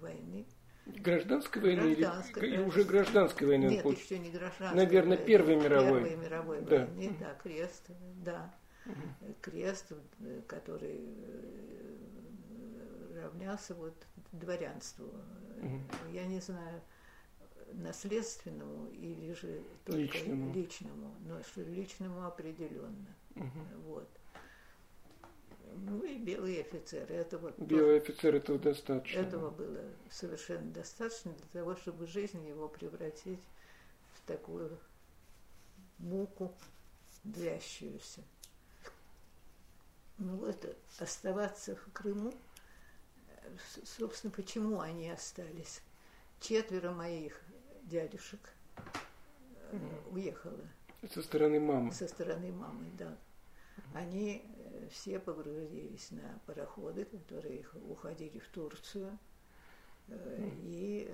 войны. 0.00 0.46
Гражданской 0.86 1.60
войны 1.60 1.94
Гражданской, 1.94 2.48
или 2.48 2.56
да. 2.56 2.62
уже 2.62 2.84
гражданской 2.84 3.46
войны? 3.46 3.66
он 3.66 3.72
Нет, 3.72 3.82
получил? 3.82 4.04
еще 4.04 4.18
не 4.18 4.30
гражданской. 4.30 4.84
Наверное, 4.84 5.16
войны. 5.16 5.26
Первой 5.26 5.56
мировой. 5.56 6.04
Первой 6.04 6.16
мировой 6.16 6.60
Да. 6.62 6.86
войны, 6.86 7.16
да, 7.20 7.34
крест, 7.34 7.86
да. 8.24 8.54
Крест, 9.42 9.92
э, 10.20 10.42
который 10.46 11.14
равнялся 13.22 13.74
вот 13.74 13.94
дворянству. 14.32 15.06
Мгм. 15.60 15.88
Я 16.12 16.26
не 16.26 16.40
знаю, 16.40 16.80
наследственному 17.72 18.88
или 18.90 19.32
же 19.34 19.62
только 19.84 20.00
Личному. 20.00 20.52
личному, 20.54 21.14
но 21.26 21.42
что 21.42 21.62
личному 21.62 22.26
определенно. 22.26 23.14
Мгм. 23.34 23.82
Вот. 23.86 24.08
Ну 25.74 26.02
и 26.02 26.16
белые 26.18 26.62
офицеры. 26.62 27.14
Это 27.14 27.38
вот 27.38 27.56
тоже- 27.56 27.68
Белый 27.68 27.98
офицер 27.98 28.34
этого 28.34 28.58
достаточно. 28.58 29.20
этого 29.20 29.50
было 29.50 29.84
совершенно 30.10 30.70
достаточно 30.72 31.32
для 31.32 31.46
того, 31.60 31.76
чтобы 31.76 32.06
жизнь 32.06 32.46
его 32.46 32.68
превратить 32.68 33.40
в 34.14 34.26
такую 34.26 34.78
муку 35.98 36.54
длящуюся. 37.24 38.22
Ну 40.16 40.36
вот, 40.36 40.76
оставаться 40.98 41.76
в 41.76 41.92
Крыму, 41.92 42.32
собственно, 43.84 44.32
почему 44.32 44.80
они 44.80 45.10
остались? 45.10 45.82
Четверо 46.40 46.92
моих 46.92 47.40
дядюшек 47.84 48.40
э, 49.72 49.78
уехало 50.10 50.68
Со 51.12 51.22
стороны 51.22 51.58
мамы. 51.60 51.92
со 51.92 52.06
стороны 52.06 52.52
мамы, 52.52 52.86
да. 52.98 53.16
Они 53.94 54.42
э, 54.44 54.88
все 54.90 55.18
погрузились 55.18 56.10
на 56.10 56.40
пароходы, 56.46 57.04
которые 57.04 57.64
уходили 57.88 58.38
в 58.38 58.48
Турцию. 58.48 59.18
Э, 60.08 60.50
И 60.62 61.10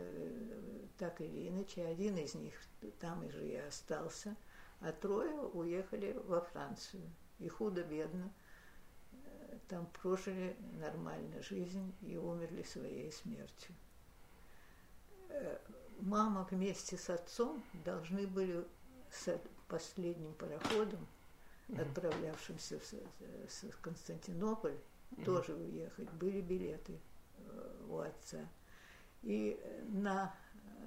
так 0.98 1.20
или 1.20 1.48
иначе, 1.48 1.84
один 1.84 2.16
из 2.18 2.34
них 2.34 2.54
там 3.00 3.28
же 3.30 3.46
и 3.48 3.56
остался, 3.56 4.36
а 4.80 4.92
трое 4.92 5.32
уехали 5.40 6.12
во 6.26 6.40
Францию. 6.40 7.02
И 7.40 7.48
худо-бедно 7.48 8.32
там 9.68 9.86
прожили 9.86 10.56
нормально 10.78 11.42
жизнь 11.42 11.94
и 12.02 12.16
умерли 12.16 12.62
своей 12.62 13.10
смертью. 13.12 13.74
Э, 15.28 15.58
Мама 16.00 16.46
вместе 16.50 16.96
с 16.96 17.08
отцом 17.08 17.64
должны 17.84 18.26
были 18.26 18.66
с 19.10 19.40
последним 19.68 20.34
пароходом, 20.34 21.06
отправлявшимся 21.78 22.78
в, 22.78 23.80
Константинополь, 23.80 24.76
тоже 25.24 25.54
уехать. 25.54 26.10
Были 26.12 26.40
билеты 26.40 27.00
э, 27.38 27.86
у 27.88 27.98
отца. 27.98 28.40
И 29.22 29.58
на 29.88 30.34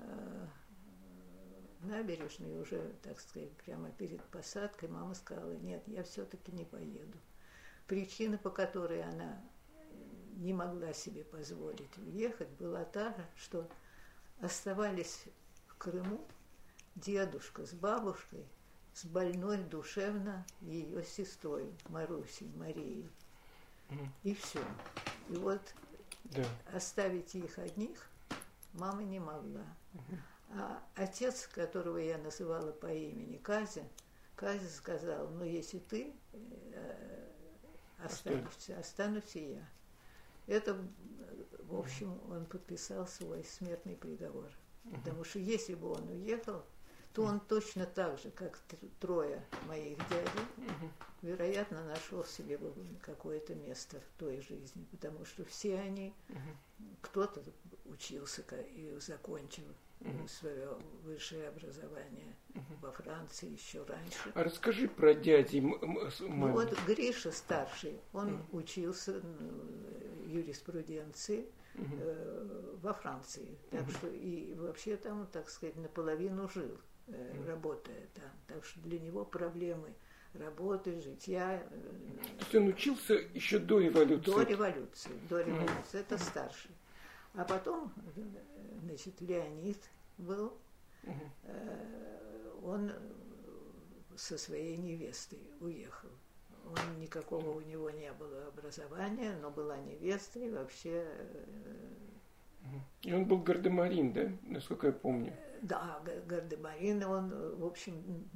э, 0.01 0.47
набережной 1.81 2.59
уже, 2.59 2.93
так 3.01 3.19
сказать, 3.19 3.51
прямо 3.53 3.89
перед 3.91 4.21
посадкой 4.25 4.89
мама 4.89 5.15
сказала, 5.15 5.53
нет, 5.53 5.81
я 5.87 6.03
все-таки 6.03 6.51
не 6.51 6.65
поеду. 6.65 7.17
Причина, 7.87 8.37
по 8.37 8.49
которой 8.49 9.01
она 9.03 9.41
не 10.35 10.53
могла 10.53 10.93
себе 10.93 11.23
позволить 11.23 11.97
уехать, 11.97 12.49
была 12.49 12.83
та, 12.85 13.15
что 13.35 13.67
оставались 14.41 15.23
в 15.67 15.77
Крыму 15.77 16.25
дедушка 16.95 17.65
с 17.65 17.73
бабушкой, 17.73 18.45
с 18.93 19.05
больной 19.05 19.63
душевно 19.63 20.45
ее 20.61 21.03
сестрой 21.03 21.71
Марусей, 21.89 22.51
Марией. 22.55 23.09
Мгм. 23.89 24.13
И 24.23 24.33
все. 24.35 24.59
И 25.29 25.35
вот 25.35 25.61
Да. 26.25 26.43
оставить 26.73 27.35
их 27.35 27.57
одних 27.57 28.09
мама 28.73 29.03
не 29.03 29.19
могла. 29.19 29.65
А 30.49 30.81
отец, 30.95 31.47
которого 31.47 31.97
я 31.97 32.17
называла 32.17 32.71
по 32.71 32.87
имени 32.87 33.37
Казя, 33.37 33.83
Казя 34.35 34.69
сказал, 34.69 35.27
ну 35.29 35.43
если 35.43 35.79
ты 35.79 36.13
останешься, 38.07 38.77
останусь 38.79 39.35
и 39.35 39.53
я. 39.53 39.69
Это, 40.47 40.77
в 41.59 41.77
общем, 41.77 42.19
он 42.31 42.45
подписал 42.45 43.07
свой 43.07 43.43
смертный 43.43 43.95
приговор. 43.95 44.49
Потому 44.91 45.23
что 45.23 45.39
если 45.39 45.75
бы 45.75 45.91
он 45.91 46.07
уехал, 46.09 46.63
то 47.13 47.23
он 47.23 47.39
точно 47.39 47.85
так 47.85 48.19
же, 48.19 48.29
как 48.31 48.59
трое 48.99 49.43
моих 49.67 49.97
дядей, 50.09 50.47
вероятно, 51.21 51.83
нашел 51.83 52.23
себе 52.23 52.57
бы 52.57 52.73
какое-то 53.01 53.55
место 53.55 53.99
в 53.99 54.19
той 54.19 54.39
жизни, 54.41 54.85
потому 54.91 55.25
что 55.25 55.43
все 55.45 55.79
они, 55.79 56.13
кто-то 57.01 57.43
учился 57.85 58.43
и 58.75 58.95
закончил 58.99 59.65
свое 60.27 60.77
высшее 61.03 61.49
образование 61.49 62.35
во 62.81 62.91
Франции 62.91 63.49
еще 63.49 63.83
раньше. 63.83 64.31
А 64.33 64.43
расскажи 64.43 64.87
про 64.87 65.13
дяди 65.13 65.59
Ну 65.59 66.51
вот 66.51 66.77
Гриша 66.85 67.31
старший, 67.31 67.99
он 68.13 68.43
учился 68.51 69.21
ну, 69.21 70.27
юриспруденции 70.27 71.45
э, 71.75 72.75
во 72.81 72.93
Франции, 72.93 73.57
так 73.71 73.89
что 73.89 74.07
и 74.07 74.53
вообще 74.55 74.97
там, 74.97 75.27
так 75.27 75.49
сказать, 75.49 75.75
наполовину 75.77 76.49
жил, 76.49 76.77
э, 77.07 77.43
работая 77.47 78.07
там, 78.13 78.31
так 78.47 78.65
что 78.65 78.79
для 78.81 78.99
него 78.99 79.25
проблемы 79.25 79.93
работы, 80.33 80.99
житья 81.01 81.63
э, 81.69 82.37
То 82.37 82.43
есть 82.43 82.55
он 82.55 82.67
учился 82.67 83.13
еще 83.33 83.59
до 83.59 83.79
революции. 83.79 84.31
до 84.31 84.43
революции, 84.43 85.11
до 85.29 85.41
революции, 85.41 85.99
это 85.99 86.17
старший. 86.17 86.71
А 87.37 87.45
потом, 87.45 87.93
значит, 88.81 89.21
Леонид 89.21 89.77
был, 90.17 90.57
угу. 91.03 91.13
он 92.63 92.91
со 94.15 94.39
своей 94.39 94.75
невестой 94.75 95.39
уехал. 95.59 96.09
Он, 96.65 96.99
никакого 96.99 97.51
у 97.51 97.61
него 97.61 97.91
не 97.91 98.11
было 98.13 98.47
образования, 98.47 99.37
но 99.39 99.51
была 99.51 99.77
невеста 99.77 100.39
и 100.39 100.49
вообще... 100.49 101.07
И 103.03 103.13
он 103.13 103.25
был 103.25 103.37
гардемарин, 103.37 104.13
да, 104.13 104.31
насколько 104.41 104.87
я 104.87 104.93
помню? 104.93 105.31
Да, 105.61 106.01
гардемарин, 106.25 107.03
он, 107.03 107.29
в 107.57 107.65
общем, 107.65 108.27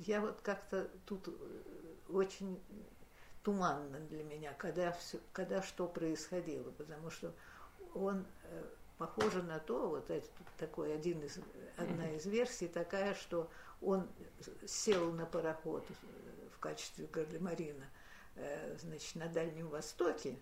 я 0.00 0.20
вот 0.20 0.42
как-то 0.42 0.90
тут 1.06 1.34
очень 2.10 2.60
туманно 3.42 4.00
для 4.00 4.24
меня, 4.24 4.52
когда, 4.54 4.92
все, 4.92 5.18
когда 5.32 5.62
что 5.62 5.86
происходило, 5.86 6.70
потому 6.70 7.10
что 7.10 7.34
он 7.94 8.24
э, 8.44 8.64
похоже 8.98 9.42
на 9.42 9.58
то, 9.58 9.88
вот 9.88 10.10
это 10.10 10.26
такой 10.58 10.94
один 10.94 11.22
из, 11.22 11.38
одна 11.76 12.10
из 12.12 12.26
версий 12.26 12.68
такая, 12.68 13.14
что 13.14 13.50
он 13.80 14.08
сел 14.66 15.12
на 15.12 15.26
пароход 15.26 15.84
в 16.54 16.58
качестве 16.58 17.06
гардемарина, 17.06 17.84
э, 18.36 18.76
значит, 18.78 19.16
на 19.16 19.26
Дальнем 19.26 19.68
Востоке 19.68 20.38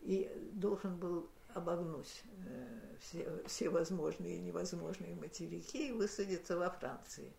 и 0.00 0.30
должен 0.52 0.96
был 0.96 1.28
обогнуть 1.54 2.22
э, 2.46 2.96
все, 3.00 3.42
все 3.46 3.68
возможные 3.68 4.36
и 4.36 4.40
невозможные 4.40 5.14
материки 5.14 5.88
и 5.88 5.92
высадиться 5.92 6.56
во 6.56 6.70
Франции. 6.70 7.32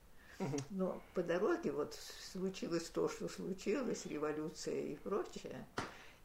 Но 0.70 1.02
по 1.14 1.22
дороге 1.22 1.72
вот 1.72 1.98
случилось 2.32 2.90
то, 2.90 3.10
что 3.10 3.28
случилось, 3.28 4.06
революция 4.06 4.82
и 4.82 4.96
прочее. 4.96 5.68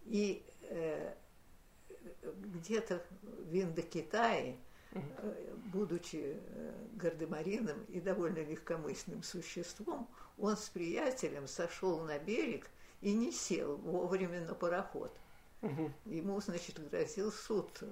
И 0.04 0.44
э, 0.62 1.14
где-то 2.22 3.02
в 3.22 3.54
Индокитае, 3.54 4.56
э, 4.92 5.54
будучи 5.72 6.36
э, 6.36 6.86
гардемарином 6.94 7.84
и 7.84 8.00
довольно 8.00 8.38
легкомысленным 8.38 9.22
существом, 9.24 10.08
он 10.38 10.56
с 10.56 10.68
приятелем 10.68 11.48
сошел 11.48 12.00
на 12.00 12.18
берег 12.18 12.68
и 13.00 13.12
не 13.12 13.32
сел 13.32 13.76
вовремя 13.76 14.46
на 14.46 14.54
пароход. 14.54 15.12
Ему, 16.04 16.40
значит, 16.40 16.78
грозил 16.90 17.32
суд. 17.32 17.82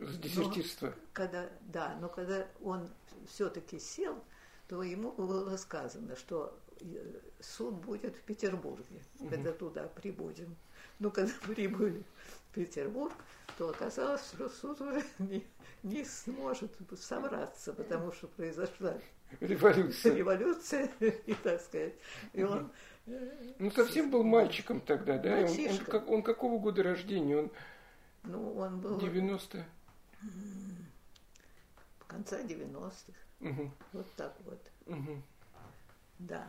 С 0.00 0.16
десертирства. 0.16 0.94
Когда, 1.12 1.48
да, 1.60 1.96
но 2.00 2.08
когда 2.08 2.46
он 2.62 2.88
все-таки 3.26 3.78
сел, 3.78 4.22
то 4.66 4.82
ему 4.82 5.12
было 5.12 5.56
сказано, 5.56 6.16
что 6.16 6.58
э, 6.80 6.84
суд 7.40 7.74
будет 7.74 8.16
в 8.16 8.22
Петербурге, 8.22 9.02
угу. 9.18 9.28
когда 9.28 9.52
туда 9.52 9.88
прибудем. 9.88 10.56
Но 11.00 11.10
когда 11.10 11.32
прибыли 11.46 12.02
в 12.50 12.54
Петербург, 12.54 13.12
то 13.58 13.68
оказалось, 13.68 14.26
что 14.28 14.48
суд 14.48 14.80
уже 14.80 15.02
не, 15.18 15.46
не 15.82 16.04
сможет 16.04 16.72
собраться, 16.98 17.74
потому 17.74 18.12
что 18.12 18.28
произошла 18.28 18.94
революция. 19.40 20.14
Революция, 20.14 20.90
и 21.00 21.34
так 21.34 21.60
сказать. 21.60 21.94
И 22.32 22.42
он 22.42 22.72
э, 23.06 23.54
ну, 23.58 23.70
совсем 23.70 24.10
был 24.10 24.22
мальчиком 24.22 24.80
тогда, 24.80 25.18
да? 25.18 25.40
Он, 25.40 25.50
он, 25.50 25.78
как, 25.84 26.08
он 26.08 26.22
какого 26.22 26.58
года 26.58 26.82
рождения? 26.82 27.36
Он, 27.36 27.50
ну, 28.22 28.54
он 28.56 28.80
был... 28.80 28.98
90 28.98 29.66
конца 32.06 32.40
90-х. 32.42 33.12
Угу. 33.40 33.70
Вот 33.92 34.14
так 34.16 34.36
вот. 34.44 34.60
Угу. 34.86 35.22
Да. 36.18 36.46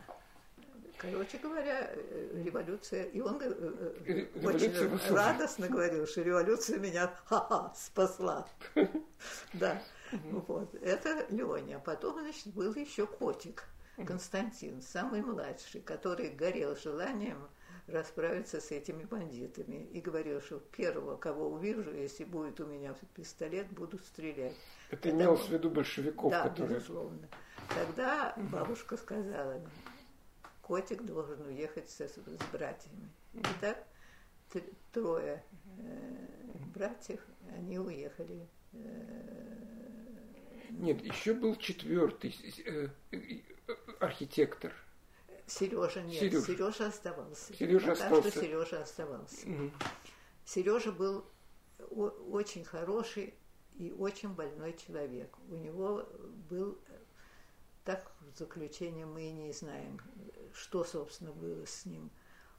Короче 0.98 1.38
говоря, 1.38 1.90
э, 1.90 2.42
революция, 2.44 3.04
и 3.04 3.20
он 3.20 3.40
э, 3.40 3.48
э, 3.48 4.26
революция 4.34 4.94
очень 4.94 5.14
радостно 5.14 5.68
говорил, 5.68 6.06
что 6.06 6.22
революция 6.22 6.78
меня 6.78 7.12
ха-ха, 7.24 7.72
спасла. 7.74 8.46
Да, 9.52 9.82
вот. 10.12 10.74
Это 10.76 11.26
Леня. 11.30 11.78
Потом, 11.78 12.20
значит, 12.20 12.48
был 12.48 12.74
еще 12.74 13.06
котик 13.06 13.64
Константин, 14.06 14.82
самый 14.82 15.22
младший, 15.22 15.80
который 15.80 16.30
горел 16.30 16.76
желанием 16.76 17.48
расправиться 17.92 18.60
с 18.60 18.70
этими 18.70 19.04
бандитами. 19.04 19.86
И 19.92 20.00
говорил, 20.00 20.40
что 20.40 20.58
первого, 20.58 21.16
кого 21.16 21.48
увижу, 21.48 21.92
если 21.94 22.24
будет 22.24 22.60
у 22.60 22.66
меня 22.66 22.94
пистолет, 23.14 23.68
буду 23.70 23.98
стрелять. 23.98 24.56
Это 24.90 25.10
имел 25.10 25.36
в 25.36 25.48
виду 25.48 25.70
большевиков, 25.70 26.30
да, 26.30 26.48
которые... 26.48 26.76
безусловно. 26.76 27.28
Тогда 27.68 28.34
бабушка 28.50 28.96
сказала, 28.96 29.60
котик 30.60 31.02
должен 31.02 31.40
уехать 31.46 31.90
с, 31.90 32.00
с 32.00 32.18
братьями. 32.52 33.08
Итак, 33.34 33.84
трое 34.92 35.42
э, 35.78 36.32
братьев, 36.74 37.20
они 37.56 37.78
уехали. 37.78 38.46
Э, 38.72 38.78
Нет, 40.70 41.02
еще 41.02 41.34
был 41.34 41.56
четвертый 41.56 42.34
э, 42.66 42.88
э, 43.12 43.18
архитектор. 44.00 44.72
Сережа 45.58 46.02
нет, 46.02 46.20
Сережа, 46.20 46.46
Сережа 46.46 46.86
оставался. 46.86 47.54
Сережа 47.54 47.88
Пока 47.88 48.04
остался. 48.04 48.30
что 48.30 48.40
Сережа 48.40 48.82
оставался. 48.82 49.48
Угу. 49.48 49.70
Сережа 50.44 50.92
был 50.92 51.24
очень 51.90 52.64
хороший 52.64 53.34
и 53.74 53.92
очень 53.92 54.30
больной 54.30 54.74
человек. 54.74 55.36
У 55.48 55.56
него 55.56 56.08
был, 56.48 56.78
так 57.84 58.10
в 58.20 58.38
заключение 58.38 59.06
мы 59.06 59.28
и 59.28 59.32
не 59.32 59.52
знаем, 59.52 60.00
что, 60.54 60.84
собственно, 60.84 61.32
было 61.32 61.66
с 61.66 61.84
ним. 61.84 62.10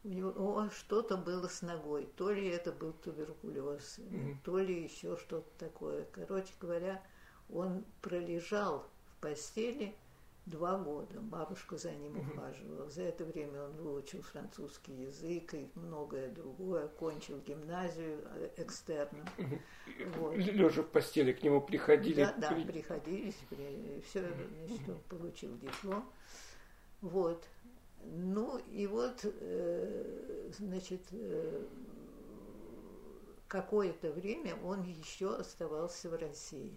У 0.03 0.09
него 0.09 0.69
что-то 0.69 1.15
было 1.15 1.47
с 1.47 1.61
ногой, 1.61 2.09
то 2.17 2.29
ли 2.29 2.47
это 2.47 2.73
был 2.73 2.91
туберкулез, 2.91 3.99
mm-hmm. 3.99 4.37
то 4.43 4.57
ли 4.57 4.83
еще 4.83 5.15
что-то 5.17 5.49
такое. 5.57 6.05
Короче 6.11 6.53
говоря, 6.59 7.01
он 7.49 7.85
пролежал 8.01 8.85
в 9.05 9.21
постели 9.21 9.95
два 10.45 10.77
года. 10.77 11.19
Бабушка 11.21 11.77
за 11.77 11.91
ним 11.91 12.17
ухаживала. 12.19 12.89
За 12.89 13.03
это 13.03 13.25
время 13.25 13.63
он 13.63 13.73
выучил 13.73 14.21
французский 14.21 14.93
язык 14.93 15.53
и 15.53 15.69
многое 15.75 16.29
другое. 16.29 16.87
Кончил 16.87 17.39
гимназию 17.39 18.19
э, 18.35 18.49
экстерном. 18.57 19.25
Вот. 20.17 20.35
Лежа 20.35 20.83
в 20.83 20.87
постели 20.87 21.33
к 21.33 21.43
нему 21.43 21.61
приходили. 21.61 22.23
Да, 22.23 22.33
да, 22.37 22.49
приходили. 22.65 23.33
Все, 24.09 24.21
значит, 24.67 24.89
он 24.89 24.99
получил 25.09 25.57
диплом. 25.57 26.09
Вот. 27.01 27.45
Ну 28.05 28.57
и 28.57 28.85
вот, 28.87 29.21
э, 29.23 30.51
значит, 30.57 31.01
э, 31.11 31.65
какое-то 33.47 34.11
время 34.11 34.55
он 34.63 34.83
еще 34.83 35.35
оставался 35.35 36.09
в 36.09 36.15
России 36.15 36.73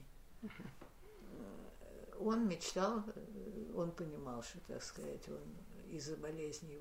он 2.20 2.48
мечтал, 2.48 3.02
э, 3.14 3.72
он 3.74 3.92
понимал, 3.92 4.42
что, 4.42 4.58
так 4.66 4.82
сказать, 4.82 5.28
он 5.28 5.42
из-за 5.90 6.16
болезни 6.16 6.80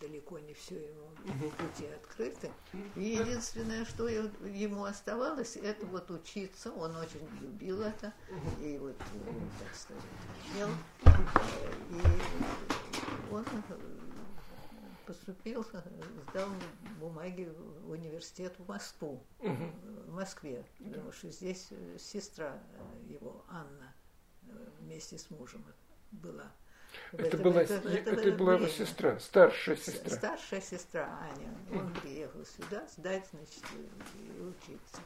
далеко 0.00 0.38
не 0.38 0.54
все 0.54 0.88
ему 0.88 1.10
пути 1.58 1.86
открыты. 1.86 2.50
И 2.96 3.04
единственное, 3.04 3.84
что 3.84 4.08
ему 4.08 4.84
оставалось, 4.84 5.56
это 5.56 5.86
вот 5.86 6.10
учиться. 6.10 6.72
Он 6.72 6.96
очень 6.96 7.26
любил 7.40 7.82
это. 7.82 8.12
И 8.60 8.76
вот, 8.78 8.96
э, 9.00 9.32
так 9.60 9.74
сказать, 9.74 10.02
умел. 10.54 10.68
И 11.90 13.32
он 13.32 13.44
поступил, 15.06 15.64
сдал 16.30 16.48
бумаги 17.00 17.52
в 17.82 17.90
университет 17.90 18.54
в 18.58 18.68
Москву, 18.68 19.22
в 19.38 20.12
Москве, 20.12 20.64
потому 20.78 21.12
что 21.12 21.30
здесь 21.30 21.68
сестра 21.98 22.58
его, 23.06 23.44
Анна, 23.48 23.93
вместе 24.80 25.18
с 25.18 25.30
мужем 25.30 25.64
была. 26.12 26.50
Это, 27.12 27.24
это, 27.24 27.38
была, 27.38 27.62
это, 27.62 27.74
это, 27.88 28.10
это 28.10 28.32
была 28.36 28.54
его 28.54 28.68
сестра, 28.68 29.18
старшая 29.18 29.76
сестра. 29.76 30.16
Старшая 30.16 30.60
сестра 30.60 31.08
Аня. 31.20 31.54
Он 31.72 31.92
приехал 31.94 32.44
сюда 32.44 32.86
сдать, 32.88 33.26
значит, 33.32 33.62
и 34.16 34.40
учиться. 34.40 35.00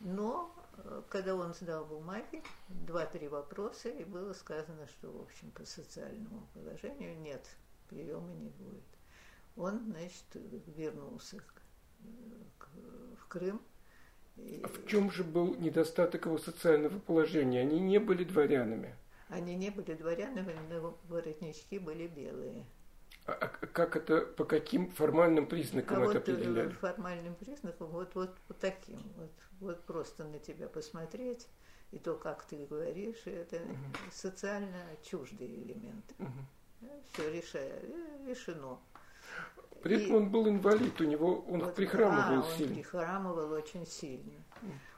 Но 0.00 0.54
э, 0.76 1.02
когда 1.08 1.34
он 1.34 1.54
сдал 1.54 1.84
бумаги, 1.84 2.42
два-три 2.68 3.28
вопроса, 3.28 3.88
и 3.88 4.04
было 4.04 4.32
сказано, 4.32 4.86
что, 4.86 5.10
в 5.10 5.22
общем, 5.22 5.50
по 5.50 5.64
социальному 5.64 6.46
положению 6.54 7.18
нет, 7.18 7.44
приема 7.88 8.32
не 8.34 8.50
будет. 8.50 8.84
Он, 9.56 9.80
значит, 9.86 10.24
вернулся 10.76 11.38
к, 11.38 12.68
в 13.20 13.26
Крым, 13.26 13.60
в 14.64 14.86
чем 14.86 15.10
же 15.10 15.24
был 15.24 15.54
недостаток 15.56 16.26
его 16.26 16.38
социального 16.38 16.98
положения? 16.98 17.60
Они 17.60 17.80
не 17.80 17.98
были 17.98 18.24
дворянами. 18.24 18.94
Они 19.28 19.54
не 19.54 19.70
были 19.70 19.94
дворянами, 19.94 20.54
но 20.70 20.98
воротнички 21.08 21.78
были 21.78 22.06
белые. 22.06 22.64
А, 23.26 23.32
а 23.32 23.48
как 23.48 23.94
это, 23.94 24.22
по 24.22 24.44
каким 24.44 24.90
формальным 24.90 25.46
признакам 25.46 25.98
а 25.98 26.00
это 26.00 26.06
вот 26.06 26.16
э, 26.16 26.32
определяли? 26.32 26.70
формальным 26.70 27.34
признаком, 27.34 27.88
вот, 27.88 28.14
вот, 28.14 28.34
вот 28.48 28.58
таким, 28.58 29.02
вот, 29.16 29.30
вот 29.60 29.84
просто 29.84 30.24
на 30.24 30.38
тебя 30.38 30.66
посмотреть, 30.66 31.46
и 31.90 31.98
то, 31.98 32.14
как 32.14 32.44
ты 32.44 32.64
говоришь, 32.64 33.22
это 33.26 33.56
угу. 33.56 34.10
социально 34.10 34.82
чуждый 35.02 35.46
элемент. 35.46 36.14
Угу. 36.18 36.88
Все 37.12 37.30
э, 37.58 38.26
решено. 38.26 38.78
При 39.82 39.96
этом 39.96 40.12
и, 40.12 40.16
он 40.16 40.30
был 40.30 40.48
инвалид, 40.48 41.00
у 41.00 41.04
него 41.04 41.44
он 41.48 41.60
вот, 41.60 41.74
прихрамывал 41.74 42.42
да, 42.42 42.56
сильно. 42.56 42.70
он 42.70 42.74
прихрамывал 42.74 43.52
очень 43.52 43.86
сильно. 43.86 44.44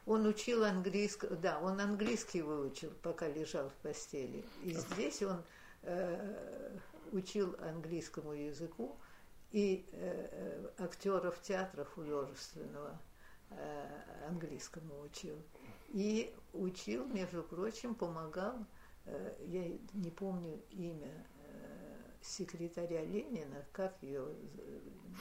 Он 0.07 0.27
учил 0.27 0.65
английский, 0.65 1.29
да, 1.43 1.61
он 1.61 1.81
английский 1.81 2.43
выучил, 2.43 2.91
пока 3.03 3.29
лежал 3.29 3.69
в 3.69 3.75
постели. 3.75 4.45
И 4.63 4.73
здесь 4.73 5.23
он 5.23 5.43
э, 5.83 6.79
учил 7.13 7.55
английскому 7.61 8.33
языку 8.33 8.99
и 9.53 9.87
э, 9.93 10.71
актеров 10.79 11.41
театра 11.43 11.85
художественного 11.85 12.99
э, 13.51 13.87
английскому 14.29 15.01
учил. 15.03 15.37
И 15.89 16.35
учил, 16.53 17.05
между 17.07 17.43
прочим, 17.43 17.95
помогал, 17.95 18.55
э, 19.07 19.35
я 19.47 19.79
не 19.93 20.11
помню 20.11 20.63
имя 20.71 21.27
секретаря 22.21 23.05
Ленина, 23.05 23.65
как 23.73 23.97
ее... 24.03 24.27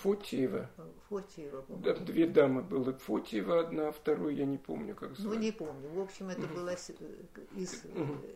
Фотиева. 0.01 0.69
Фотиева, 1.09 1.65
да, 1.69 1.95
Две 1.95 2.27
дамы 2.27 2.61
было. 2.61 2.93
Фотиева 2.93 3.61
одна, 3.61 3.91
вторую 3.91 4.35
я 4.35 4.45
не 4.45 4.57
помню, 4.57 4.95
как 4.95 5.15
звали. 5.15 5.35
Ну, 5.35 5.41
не 5.41 5.51
помню. 5.51 5.89
В 5.89 5.99
общем, 5.99 6.29
это 6.29 6.45
была 6.47 6.73
из 6.73 7.83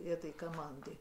этой 0.05 0.31
команды. 0.31 0.97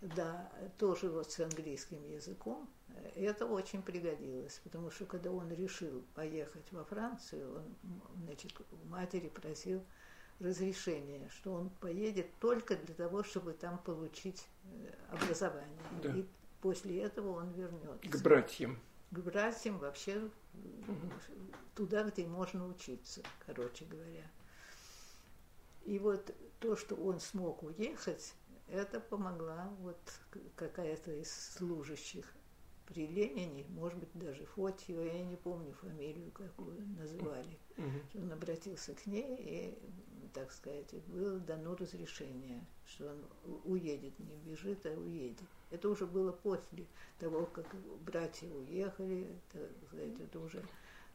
Да, 0.00 0.52
тоже 0.78 1.10
вот 1.10 1.30
с 1.32 1.40
английским 1.40 2.04
языком. 2.08 2.68
Это 3.16 3.46
очень 3.46 3.82
пригодилось, 3.82 4.60
потому 4.62 4.90
что 4.90 5.06
когда 5.06 5.30
он 5.30 5.50
решил 5.50 6.04
поехать 6.14 6.70
во 6.72 6.84
Францию, 6.84 7.56
он, 7.56 8.02
значит, 8.24 8.52
у 8.60 8.88
матери 8.88 9.28
просил 9.28 9.82
разрешение, 10.40 11.28
что 11.30 11.52
он 11.52 11.70
поедет 11.70 12.26
только 12.40 12.76
для 12.76 12.94
того, 12.94 13.22
чтобы 13.22 13.52
там 13.52 13.78
получить 13.78 14.46
э, 14.64 14.92
образование. 15.10 15.82
Да. 16.02 16.14
И 16.14 16.24
после 16.60 17.02
этого 17.02 17.38
он 17.38 17.50
вернется. 17.52 18.10
К 18.10 18.22
братьям. 18.22 18.78
К 19.10 19.18
братьям 19.18 19.78
вообще 19.78 20.30
угу. 20.54 21.12
туда, 21.74 22.04
где 22.04 22.26
можно 22.26 22.66
учиться, 22.66 23.22
короче 23.46 23.84
говоря. 23.84 24.30
И 25.84 25.98
вот 25.98 26.34
то, 26.60 26.76
что 26.76 26.94
он 26.94 27.20
смог 27.20 27.62
уехать, 27.62 28.34
это 28.68 29.00
помогла 29.00 29.68
вот 29.80 29.98
какая-то 30.56 31.12
из 31.12 31.32
служащих 31.32 32.32
при 32.86 33.06
Ленине, 33.06 33.64
может 33.68 33.98
быть, 33.98 34.10
даже 34.14 34.44
Фотьева, 34.46 35.02
я 35.02 35.22
не 35.24 35.36
помню 35.36 35.72
фамилию, 35.74 36.30
какую 36.32 36.86
называли. 36.98 37.58
Uh-huh. 37.76 38.22
Он 38.22 38.32
обратился 38.32 38.94
к 38.94 39.06
ней, 39.06 39.36
и, 39.38 40.28
так 40.34 40.50
сказать, 40.52 40.92
было 41.06 41.38
дано 41.38 41.76
разрешение, 41.76 42.66
что 42.86 43.10
он 43.10 43.24
уедет, 43.64 44.18
не 44.18 44.36
бежит, 44.36 44.84
а 44.86 44.90
уедет. 44.90 45.46
Это 45.70 45.88
уже 45.88 46.06
было 46.06 46.32
после 46.32 46.86
того, 47.18 47.46
как 47.46 47.66
братья 48.04 48.48
уехали, 48.48 49.28
так 49.52 49.62
сказать, 49.86 50.20
это 50.20 50.40
уже 50.40 50.64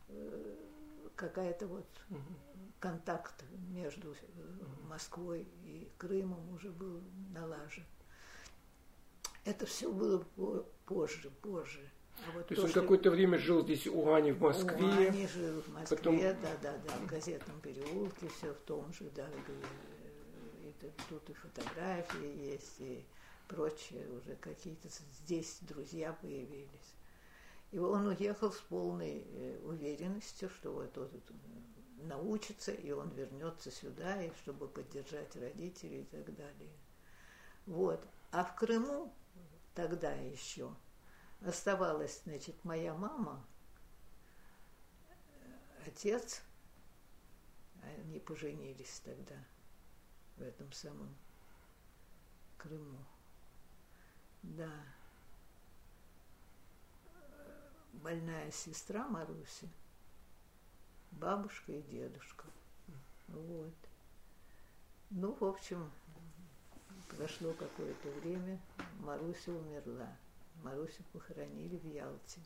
э, 0.08 0.56
какая-то 1.16 1.68
вот 1.68 1.86
контакт 2.80 3.44
между 3.70 4.14
э, 4.14 4.16
Москвой 4.88 5.48
и 5.64 5.90
Крымом 5.98 6.54
уже 6.54 6.72
был 6.72 7.02
налажен. 7.34 7.84
Это 9.44 9.66
все 9.66 9.92
было 9.92 10.24
позже, 10.86 11.30
позже. 11.42 11.90
А 12.28 12.32
вот 12.32 12.48
то, 12.48 12.56
то 12.56 12.62
есть 12.62 12.76
он 12.76 12.82
какое-то 12.82 13.12
время 13.12 13.38
жил 13.38 13.62
здесь 13.64 13.88
у 13.88 14.14
Ани 14.14 14.32
в 14.32 14.42
Москве. 14.42 14.84
У 14.84 14.88
Ани 14.88 15.28
жил 15.28 15.62
в 15.62 15.68
Москве, 15.68 15.98
потом... 15.98 16.20
да, 16.20 16.34
да, 16.62 16.78
да, 16.78 16.94
в 16.96 17.06
газетном 17.08 17.60
переулке, 17.60 18.30
все 18.30 18.54
в 18.54 18.60
том 18.62 18.92
же, 18.94 19.12
да, 19.14 19.28
и, 19.28 20.70
и 20.70 20.92
тут 21.10 21.30
и 21.30 21.34
фотографии 21.34 22.52
есть, 22.52 22.80
и 22.80 23.06
прочее, 23.48 24.10
уже 24.12 24.36
какие-то 24.36 24.90
здесь 24.90 25.58
друзья 25.62 26.14
появились. 26.14 26.96
И 27.72 27.78
он 27.78 28.08
уехал 28.08 28.52
с 28.52 28.60
полной 28.60 29.26
э, 29.26 29.60
уверенностью, 29.64 30.50
что 30.50 30.72
вот 30.72 30.98
он 30.98 31.10
научится, 32.08 32.72
и 32.72 32.92
он 32.92 33.10
вернется 33.10 33.72
сюда, 33.72 34.22
и 34.22 34.34
чтобы 34.36 34.68
поддержать 34.68 35.36
родителей 35.36 36.02
и 36.02 36.06
так 36.06 36.36
далее. 36.36 36.72
Вот. 37.66 38.08
А 38.32 38.44
в 38.44 38.56
Крыму 38.56 39.14
тогда 39.74 40.12
еще 40.14 40.74
оставалась, 41.42 42.22
значит, 42.24 42.56
моя 42.64 42.94
мама, 42.94 43.46
отец, 45.86 46.42
они 47.82 48.20
поженились 48.20 49.02
тогда 49.04 49.36
в 50.38 50.42
этом 50.42 50.72
самом 50.72 51.16
Крыму. 52.58 52.98
Да. 54.54 54.70
Больная 57.94 58.52
сестра 58.52 59.08
Маруси, 59.08 59.68
бабушка 61.12 61.72
и 61.72 61.82
дедушка. 61.82 62.46
Вот. 63.28 63.74
Ну, 65.10 65.34
в 65.34 65.44
общем, 65.44 65.92
прошло 67.10 67.54
какое-то 67.54 68.10
время, 68.20 68.62
Маруся 69.00 69.52
умерла. 69.52 70.16
Марусю 70.64 71.04
похоронили 71.12 71.78
в 71.78 71.86
Ялте. 71.86 72.42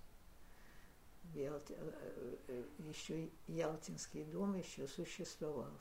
В 1.24 1.36
Ялте 1.36 1.76
э, 1.78 2.38
э, 2.48 2.64
еще 2.80 3.30
Ялтинский 3.48 4.24
дом 4.24 4.56
еще 4.56 4.88
существовал. 4.88 5.72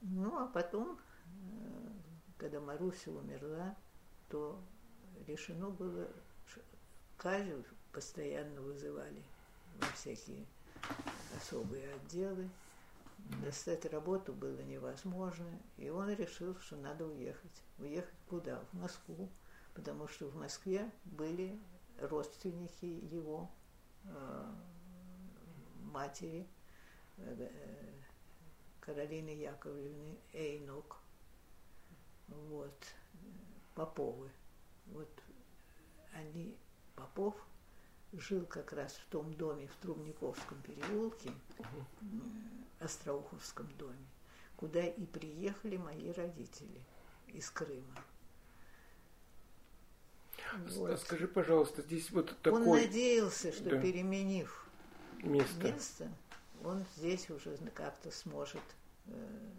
Ну, 0.00 0.38
а 0.38 0.46
потом, 0.46 0.98
э, 0.98 1.90
когда 2.38 2.60
Маруся 2.60 3.10
умерла, 3.10 3.76
то 4.28 4.62
решено 5.26 5.70
было, 5.70 6.08
Казю 7.16 7.64
постоянно 7.92 8.60
вызывали 8.60 9.22
во 9.80 9.86
всякие 9.88 10.44
особые 11.36 11.94
отделы. 11.94 12.48
Достать 13.42 13.84
работу 13.86 14.32
было 14.32 14.60
невозможно, 14.60 15.46
и 15.78 15.88
он 15.88 16.10
решил, 16.10 16.56
что 16.60 16.76
надо 16.76 17.06
уехать. 17.06 17.62
Уехать 17.78 18.14
куда? 18.28 18.60
В 18.70 18.74
Москву, 18.74 19.28
потому 19.74 20.06
что 20.06 20.28
в 20.28 20.36
Москве 20.36 20.90
были 21.04 21.58
родственники 22.00 22.84
его 22.84 23.50
э, 24.04 24.54
матери, 25.80 26.46
э, 27.16 27.48
Каролины 28.80 29.30
Яковлевны 29.30 30.16
Эйнок. 30.32 30.98
Вот. 32.28 32.84
Поповы. 33.74 34.30
Вот 34.86 35.08
они, 36.12 36.56
Попов, 36.94 37.34
жил 38.12 38.46
как 38.46 38.72
раз 38.72 38.94
в 38.94 39.06
том 39.06 39.32
доме 39.34 39.66
в 39.68 39.76
Трубниковском 39.82 40.60
переулке, 40.62 41.30
Остроуховском 42.78 43.68
доме, 43.78 44.06
куда 44.56 44.84
и 44.84 45.04
приехали 45.06 45.76
мои 45.76 46.10
родители 46.12 46.82
из 47.28 47.50
Крыма. 47.50 48.04
Вот. 50.68 51.00
Скажи, 51.00 51.26
пожалуйста, 51.26 51.82
здесь 51.82 52.10
вот 52.10 52.36
такой... 52.42 52.62
Он 52.62 52.68
надеялся, 52.68 53.52
что 53.52 53.70
да. 53.70 53.80
переменив 53.80 54.68
место. 55.22 55.64
место, 55.64 56.12
он 56.62 56.84
здесь 56.96 57.28
уже 57.30 57.56
как-то 57.74 58.10
сможет 58.10 58.62
э, 59.06 59.50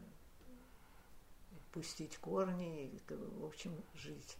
пустить 1.72 2.18
корни 2.18 2.86
и, 2.86 3.14
в 3.14 3.46
общем, 3.46 3.84
жить. 3.96 4.38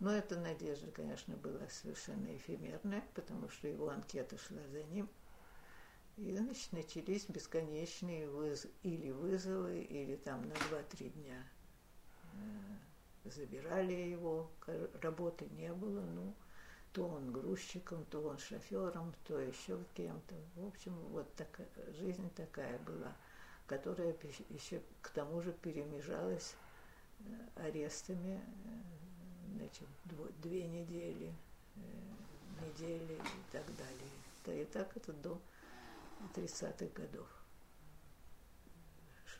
Но 0.00 0.12
эта 0.12 0.38
надежда, 0.38 0.90
конечно, 0.90 1.36
была 1.36 1.68
совершенно 1.68 2.34
эфемерная, 2.34 3.04
потому 3.14 3.48
что 3.48 3.68
его 3.68 3.90
анкета 3.90 4.38
шла 4.38 4.66
за 4.68 4.82
ним. 4.84 5.08
И, 6.16 6.36
значит, 6.36 6.72
начались 6.72 7.26
бесконечные 7.26 8.28
выз... 8.28 8.66
или 8.82 9.10
вызовы, 9.10 9.82
или 9.82 10.16
там 10.16 10.48
на 10.48 10.54
2-3 10.54 11.10
дня 11.10 11.46
э, 12.32 13.28
забирали 13.28 13.92
его, 13.92 14.50
работы 15.00 15.46
не 15.50 15.72
было, 15.72 16.00
ну, 16.00 16.34
то 16.92 17.06
он 17.06 17.32
грузчиком, 17.32 18.04
то 18.06 18.22
он 18.22 18.38
шофером, 18.38 19.14
то 19.26 19.38
еще 19.38 19.78
кем-то. 19.94 20.34
В 20.56 20.66
общем, 20.66 20.94
вот 21.10 21.32
такая 21.36 21.68
жизнь 21.92 22.28
такая 22.34 22.78
была 22.80 23.14
которая 23.70 24.16
еще 24.48 24.82
к 25.00 25.10
тому 25.10 25.40
же 25.40 25.52
перемежалась 25.52 26.56
э, 27.20 27.22
арестами, 27.54 28.40
э, 28.64 28.99
значит, 29.56 29.88
две 30.42 30.64
недели, 30.64 31.32
э, 31.76 31.80
недели 32.66 33.14
и 33.14 33.52
так 33.52 33.64
далее. 33.76 34.10
Да 34.46 34.54
и 34.54 34.64
так 34.64 34.96
это 34.96 35.12
до 35.12 35.40
30-х 36.34 36.86
годов 36.94 37.28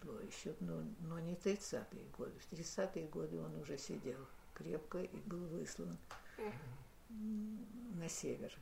шло 0.01 0.18
еще, 0.20 0.55
но, 0.61 0.83
но 1.01 1.18
не 1.18 1.35
30-е 1.35 2.05
годы. 2.16 2.33
В 2.38 2.53
30-е 2.53 3.07
годы 3.09 3.38
он 3.40 3.55
уже 3.57 3.79
сидел 3.79 4.18
крепко 4.55 4.99
и 4.99 5.16
был 5.27 5.46
выслан 5.46 5.96
на 7.09 8.09
север. 8.09 8.53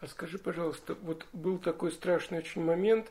А 0.00 0.06
скажи, 0.06 0.38
пожалуйста, 0.38 0.94
вот 0.94 1.26
был 1.32 1.58
такой 1.58 1.92
страшный 1.92 2.38
очень 2.38 2.62
момент, 2.62 3.10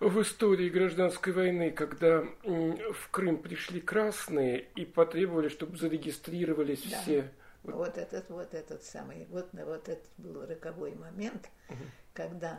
в 0.00 0.22
истории 0.22 0.70
гражданской 0.70 1.32
войны, 1.32 1.70
когда 1.70 2.24
в 2.42 3.10
Крым 3.10 3.36
пришли 3.40 3.80
красные 3.80 4.68
и 4.74 4.84
потребовали, 4.86 5.48
чтобы 5.48 5.76
зарегистрировались 5.76 6.82
да. 6.90 7.00
все 7.02 7.30
Вот. 7.62 7.74
вот 7.74 7.98
этот, 7.98 8.30
вот 8.30 8.54
этот 8.54 8.82
самый, 8.82 9.26
вот, 9.26 9.50
вот 9.52 9.88
этот 9.88 10.08
был 10.16 10.46
роковой 10.46 10.94
момент, 10.94 11.50
угу. 11.68 11.78
когда 12.14 12.58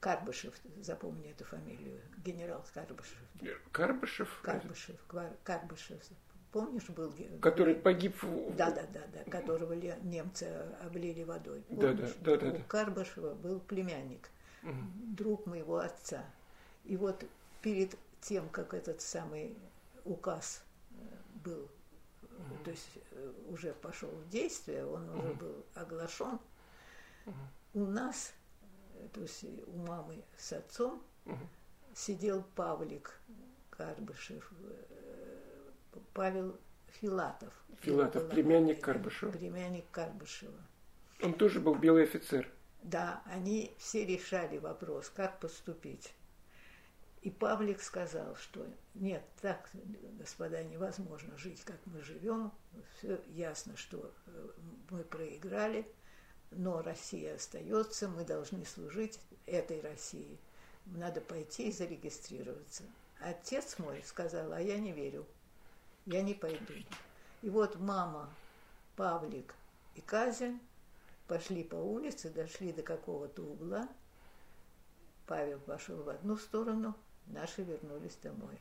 Карбышев, 0.00 0.54
запомни 0.80 1.30
эту 1.30 1.44
фамилию, 1.44 2.00
генерал 2.24 2.64
Карбышев. 2.74 3.18
Карбышев? 3.70 4.40
Карбышев, 4.42 4.96
Карбышев. 5.44 6.02
Помнишь, 6.52 6.88
был... 6.88 7.12
Который 7.40 7.74
погиб... 7.74 8.14
Да, 8.56 8.70
да, 8.70 8.86
да, 8.92 9.00
да, 9.12 9.30
которого 9.30 9.72
немцы 9.72 10.44
облили 10.82 11.24
водой. 11.24 11.62
Помнишь? 11.62 12.14
Да, 12.20 12.32
да, 12.32 12.36
да, 12.36 12.50
да. 12.52 12.58
У 12.58 12.62
Карбышева 12.62 13.34
был 13.34 13.60
племянник, 13.60 14.28
угу. 14.64 14.76
друг 15.16 15.46
моего 15.46 15.78
отца. 15.78 16.24
И 16.84 16.96
вот 16.96 17.24
перед 17.62 17.96
тем, 18.20 18.48
как 18.48 18.74
этот 18.74 19.00
самый 19.00 19.56
указ 20.04 20.62
э, 20.90 20.94
был, 21.44 21.68
угу. 22.22 22.64
то 22.64 22.70
есть 22.70 22.88
э, 23.12 23.32
уже 23.48 23.72
пошел 23.74 24.10
в 24.10 24.28
действие, 24.28 24.86
он 24.86 25.08
угу. 25.10 25.18
уже 25.18 25.34
был 25.34 25.66
оглашен, 25.74 26.38
угу. 27.26 27.34
у 27.74 27.86
нас 27.86 28.32
то 29.12 29.20
есть 29.20 29.44
у 29.66 29.76
мамы 29.78 30.22
с 30.36 30.52
отцом, 30.52 31.02
угу. 31.24 31.38
сидел 31.94 32.44
Павлик 32.54 33.18
Карбышев, 33.70 34.50
э, 34.62 35.98
Павел 36.12 36.56
Филатов. 37.00 37.52
Филатов, 37.80 38.28
племянник 38.28 38.82
Карбышева. 38.82 39.32
Племянник 39.32 39.84
Карбышева. 39.90 40.58
Он 41.22 41.34
тоже 41.34 41.60
был 41.60 41.74
белый 41.74 42.04
офицер. 42.04 42.48
Да, 42.84 43.22
они 43.26 43.74
все 43.78 44.04
решали 44.06 44.58
вопрос, 44.58 45.10
как 45.10 45.40
поступить. 45.40 46.14
И 47.22 47.30
Павлик 47.30 47.80
сказал, 47.80 48.36
что 48.36 48.64
нет, 48.94 49.24
так, 49.40 49.68
господа, 50.18 50.62
невозможно 50.62 51.36
жить, 51.36 51.62
как 51.64 51.78
мы 51.86 52.02
живем. 52.02 52.52
Все 52.96 53.20
ясно, 53.28 53.76
что 53.76 54.12
э, 54.26 54.48
мы 54.90 55.02
проиграли– 55.02 55.86
но 56.56 56.82
Россия 56.82 57.34
остается, 57.34 58.08
мы 58.08 58.24
должны 58.24 58.64
служить 58.64 59.18
этой 59.46 59.80
России. 59.80 60.38
Надо 60.86 61.20
пойти 61.20 61.68
и 61.68 61.72
зарегистрироваться. 61.72 62.84
Отец 63.20 63.78
мой 63.78 64.02
сказал, 64.04 64.52
а 64.52 64.60
я 64.60 64.78
не 64.78 64.92
верю, 64.92 65.26
я 66.06 66.22
не 66.22 66.34
пойду. 66.34 66.74
И 67.42 67.50
вот 67.50 67.76
мама, 67.76 68.30
Павлик 68.96 69.54
и 69.94 70.00
Казя 70.00 70.52
пошли 71.26 71.64
по 71.64 71.76
улице, 71.76 72.30
дошли 72.30 72.72
до 72.72 72.82
какого-то 72.82 73.42
угла. 73.42 73.88
Павел 75.26 75.58
пошел 75.60 76.02
в 76.02 76.08
одну 76.08 76.36
сторону, 76.36 76.94
наши 77.26 77.62
вернулись 77.62 78.16
домой. 78.22 78.58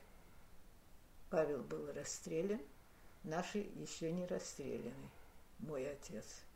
Павел 1.30 1.64
был 1.64 1.92
расстрелян, 1.94 2.62
наши 3.24 3.60
еще 3.60 4.12
не 4.12 4.26
расстреляны, 4.26 5.10
мой 5.60 5.90
отец– 5.90 6.26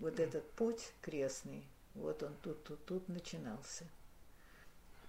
вот 0.00 0.18
этот 0.18 0.50
путь 0.52 0.92
крестный, 1.02 1.62
вот 1.94 2.22
он 2.22 2.34
тут, 2.42 2.64
тут, 2.64 2.84
тут 2.86 3.08
начинался. 3.08 3.84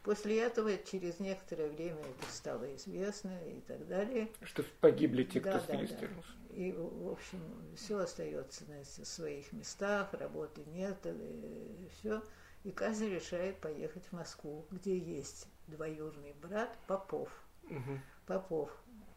После 0.03 0.41
этого, 0.41 0.77
через 0.77 1.19
некоторое 1.19 1.69
время 1.69 1.99
это 1.99 2.31
стало 2.31 2.75
известно 2.75 3.37
и 3.47 3.61
так 3.61 3.87
далее. 3.87 4.29
Что 4.43 4.63
погибли 4.81 5.23
те, 5.23 5.39
да, 5.39 5.59
кто 5.59 5.73
да, 5.73 5.87
да. 5.87 6.07
И, 6.55 6.71
в 6.73 7.09
общем, 7.09 7.39
все 7.75 7.99
остается 7.99 8.65
на 8.65 8.83
своих 8.83 9.51
местах, 9.53 10.13
работы 10.13 10.61
нет, 10.67 10.97
и 11.05 11.89
все. 11.93 12.21
И 12.63 12.71
Казя 12.71 13.07
решает 13.07 13.57
поехать 13.57 14.05
в 14.05 14.11
Москву, 14.13 14.65
где 14.69 14.97
есть 14.97 15.47
двоюродный 15.67 16.33
брат 16.41 16.77
Попов. 16.87 17.29
Угу. 17.63 17.99
Попов, 18.27 18.69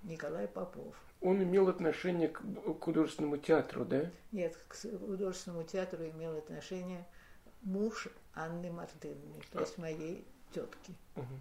Николай 0.02 0.48
Попов. 0.48 0.94
Он 1.20 1.42
имел 1.42 1.68
отношение 1.68 2.28
к 2.28 2.40
художественному 2.80 3.36
театру, 3.38 3.84
да? 3.84 4.10
Нет, 4.32 4.56
к 4.68 4.76
художественному 4.76 5.64
театру 5.64 6.04
имел 6.08 6.36
отношение 6.36 7.06
муж 7.62 8.08
Анны 8.34 8.70
Мартыновны, 8.70 9.40
то 9.50 9.60
есть 9.60 9.78
моей 9.78 10.26
тетки. 10.52 10.94
Угу. 11.16 11.34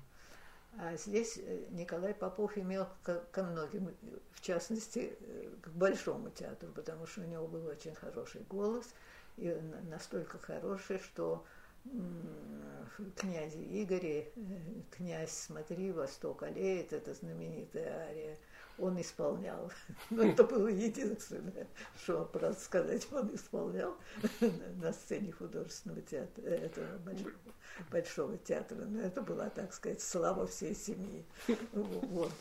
А 0.79 0.95
здесь 0.97 1.37
э, 1.37 1.65
Николай 1.69 2.13
Попов 2.13 2.57
имел 2.57 2.87
ко 3.03 3.43
многим, 3.43 3.95
в 4.31 4.41
частности, 4.41 5.15
э, 5.19 5.49
к 5.61 5.69
Большому 5.69 6.29
театру, 6.31 6.69
потому 6.71 7.05
что 7.05 7.21
у 7.21 7.25
него 7.25 7.47
был 7.47 7.65
очень 7.67 7.93
хороший 7.93 8.41
голос, 8.49 8.93
и 9.37 9.55
настолько 9.89 10.39
хороший, 10.39 10.99
что 10.99 11.45
в 11.85 13.11
князе 13.15 13.61
Игоре 13.83 14.31
э, 14.35 14.41
«Князь, 14.91 15.31
смотри, 15.31 15.91
восток 15.91 16.43
олеет»– 16.43 16.93
это 16.93 17.13
знаменитая 17.13 18.07
ария– 18.09 18.37
он 18.77 18.99
исполнял. 18.99 19.71
Но 20.09 20.23
это 20.23 20.43
было 20.43 20.67
единственное, 20.67 21.67
что, 22.01 22.25
правда 22.25 22.59
сказать, 22.59 23.07
он 23.11 23.33
исполнял 23.35 23.95
на 24.81 24.93
сцене 24.93 25.31
художественного 25.31 26.01
театра, 26.01 26.43
этого 26.43 26.97
большого, 26.99 27.33
большого 27.91 28.37
театра. 28.37 28.77
Но 28.85 29.01
это 29.01 29.21
была, 29.21 29.49
так 29.49 29.73
сказать, 29.73 30.01
слава 30.01 30.47
всей 30.47 30.75
семьи. 30.75 31.25
Вот. 31.73 32.31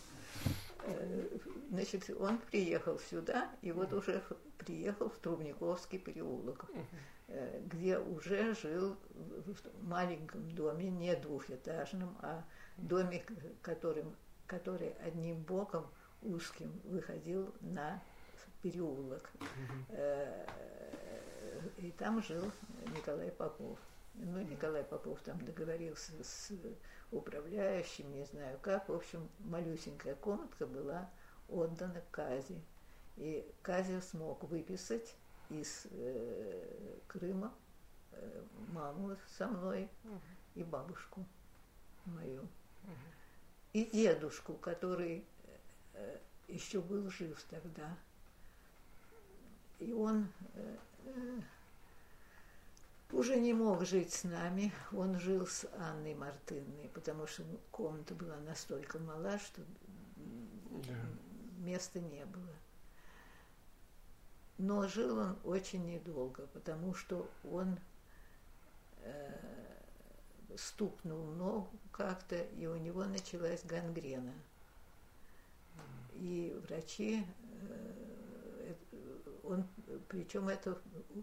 Э, 0.85 1.38
значит, 1.71 2.11
он 2.18 2.38
приехал 2.38 2.99
сюда, 2.99 3.51
и 3.61 3.73
вот 3.73 3.92
уже 3.92 4.23
приехал 4.59 5.11
в 5.11 5.18
Трубниковский 5.18 5.99
переулок, 5.99 6.66
э, 7.29 7.61
где 7.66 7.99
уже 7.99 8.55
жил 8.55 8.97
в 9.12 9.87
маленьком 9.87 10.51
доме, 10.51 10.90
не 10.90 11.14
двухэтажном, 11.14 12.16
а 12.21 12.45
доме, 12.79 13.25
которым, 13.61 14.16
который 14.47 14.95
одним 15.05 15.42
боком– 15.42 15.87
узким 16.22 16.72
выходил 16.85 17.54
на 17.61 18.02
переулок. 18.62 19.30
Э, 19.88 20.46
и 21.78 21.90
там 21.92 22.22
жил 22.22 22.50
Николай 22.96 23.30
Попов. 23.30 23.78
Ну, 24.14 24.40
Николай 24.42 24.85
Попов 24.85 25.20
там 25.22 25.38
договорился 25.44 26.12
с 26.22 26.52
управляющим, 27.11 28.12
не 28.12 28.24
знаю 28.24 28.58
как. 28.62 28.88
В 28.88 28.94
общем, 28.94 29.28
малюсенькая 29.40 30.14
комнатка 30.14 30.66
была 30.66 31.11
отдана 31.48 32.02
Казе. 32.11 32.61
И 33.16 33.46
Казя 33.62 34.00
смог 34.00 34.44
выписать 34.44 35.14
из 35.50 35.87
э, 35.90 36.98
Крыма 37.08 37.52
э, 38.12 38.42
маму 38.72 39.16
со 39.37 39.48
мной 39.48 39.88
и 40.54 40.62
бабушку 40.62 41.24
мою. 42.06 42.48
И 43.72 43.85
дедушку, 43.87 44.54
который 44.54 45.24
еще 46.52 46.81
был 46.81 47.11
жив 47.11 47.42
тогда. 47.50 47.96
И 49.78 49.92
он 49.92 50.28
э, 50.55 50.76
э, 51.07 51.40
уже 53.11 53.37
не 53.37 53.52
мог 53.52 53.85
жить 53.85 54.12
с 54.12 54.24
нами, 54.24 54.72
он 54.92 55.18
жил 55.18 55.46
с 55.46 55.68
Анной 55.78 56.14
Мартынной, 56.14 56.88
потому 56.94 57.26
что 57.26 57.42
комната 57.70 58.14
была 58.14 58.37
настолько 58.37 58.98
мала, 59.00 59.38
что 59.38 59.62
да. 60.87 60.94
места 61.59 62.00
не 62.00 62.24
было. 62.26 62.55
Но 64.59 64.87
жил 64.87 65.18
он 65.18 65.38
очень 65.44 65.85
недолго, 65.87 66.46
потому 66.48 66.94
что 66.94 67.28
он 67.42 67.76
э, 68.98 69.76
стукнул 70.57 71.24
ногу 71.33 71.76
как-то, 71.90 72.37
и 72.37 72.66
у 72.66 72.76
него 72.76 73.05
началась 73.05 73.64
гангрена– 73.64 74.35
и 76.14 76.55
врачи, 76.68 77.25
э, 77.68 78.75
он, 79.44 79.66
причем 80.09 80.48
это 80.48 80.81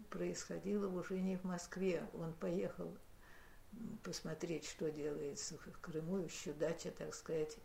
происходило 0.09 0.87
уже 0.87 1.19
не 1.19 1.37
в 1.37 1.43
Москве, 1.43 2.07
он 2.13 2.33
поехал 2.33 2.95
посмотреть, 4.03 4.65
что 4.65 4.91
делается 4.91 5.57
в 5.57 5.79
Крыму, 5.81 6.17
еще 6.17 6.53
дача, 6.53 6.91
так 6.91 7.13
сказать, 7.13 7.57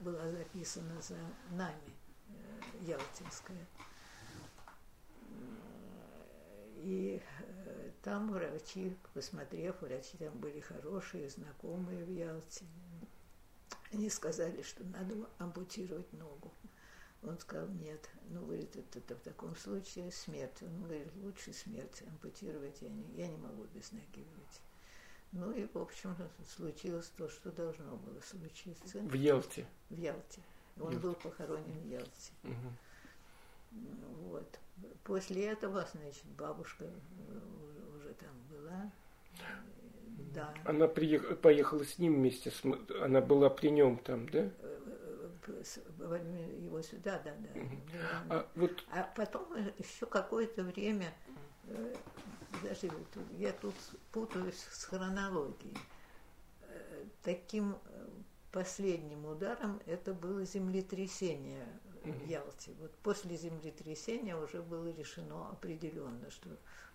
была 0.00 0.30
записана 0.30 1.00
за 1.00 1.18
нами, 1.50 1.92
э, 2.28 2.32
Ялтинская. 2.82 3.66
И 6.76 7.22
э, 7.40 7.90
там 8.02 8.32
врачи, 8.32 8.96
посмотрев, 9.14 9.80
врачи 9.80 10.16
там 10.18 10.36
были 10.38 10.60
хорошие, 10.60 11.28
знакомые 11.28 12.04
в 12.04 12.10
Ялте, 12.10 12.64
они 13.92 14.08
сказали, 14.10 14.62
что 14.62 14.84
надо 14.84 15.14
ампутировать 15.38 16.12
ногу. 16.12 16.52
Он 17.22 17.38
сказал, 17.38 17.68
нет. 17.68 18.08
Ну, 18.30 18.44
говорит, 18.44 18.74
это, 18.74 18.98
это 18.98 19.14
в 19.14 19.20
таком 19.20 19.54
случае 19.54 20.10
смерть. 20.10 20.60
Он 20.62 20.82
говорит, 20.82 21.08
лучше 21.22 21.52
смерть, 21.52 22.02
ампутировать 22.08 22.82
я 22.82 22.88
не, 22.88 23.04
я 23.16 23.28
не 23.28 23.36
могу 23.36 23.64
без 23.74 23.92
ноги 23.92 24.24
быть. 24.36 24.60
Ну 25.30 25.52
и, 25.52 25.66
в 25.66 25.78
общем, 25.78 26.16
случилось 26.56 27.10
то, 27.16 27.28
что 27.28 27.52
должно 27.52 27.96
было 27.96 28.20
случиться. 28.20 28.98
В 28.98 29.14
Ялте? 29.14 29.66
В 29.88 29.96
Ялте. 29.96 30.42
Он 30.78 30.90
Ялте. 30.90 30.98
был 30.98 31.14
похоронен 31.14 31.80
в 31.80 31.86
Ялте. 31.86 32.32
Угу. 32.42 33.80
Вот. 34.30 34.58
После 35.04 35.46
этого, 35.46 35.86
значит, 35.92 36.24
бабушка 36.36 36.84
уже 37.96 38.14
там 38.14 38.34
была. 38.50 38.90
Да. 40.34 40.54
Она 40.64 40.88
приехала, 40.88 41.34
поехала 41.34 41.84
с 41.84 41.98
ним 41.98 42.14
вместе, 42.14 42.50
с, 42.50 42.62
она 43.02 43.20
была 43.20 43.50
при 43.50 43.68
нем 43.68 43.98
там, 43.98 44.28
да? 44.28 44.50
его 45.46 46.82
сюда, 46.82 47.20
да, 47.24 47.34
да. 47.36 47.60
Угу. 47.60 47.76
А, 48.30 48.48
вот... 48.54 48.84
а 48.90 49.02
потом 49.16 49.46
еще 49.78 50.06
какое-то 50.06 50.62
время, 50.64 51.12
даже 52.62 52.90
я 53.38 53.52
тут 53.52 53.74
путаюсь 54.12 54.66
с 54.70 54.84
хронологией. 54.84 55.76
Таким 57.22 57.76
последним 58.50 59.24
ударом 59.26 59.80
это 59.86 60.12
было 60.14 60.44
землетрясение 60.44 61.66
в 62.04 62.26
Ялте. 62.26 62.72
Вот 62.80 62.94
после 62.98 63.36
землетрясения 63.36 64.36
уже 64.36 64.62
было 64.62 64.88
решено 64.88 65.50
определенно, 65.50 66.30
что 66.30 66.48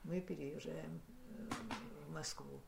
мы 0.04 0.22
переезжаем 0.22 1.02
в 2.08 2.12
Москву. 2.12 2.62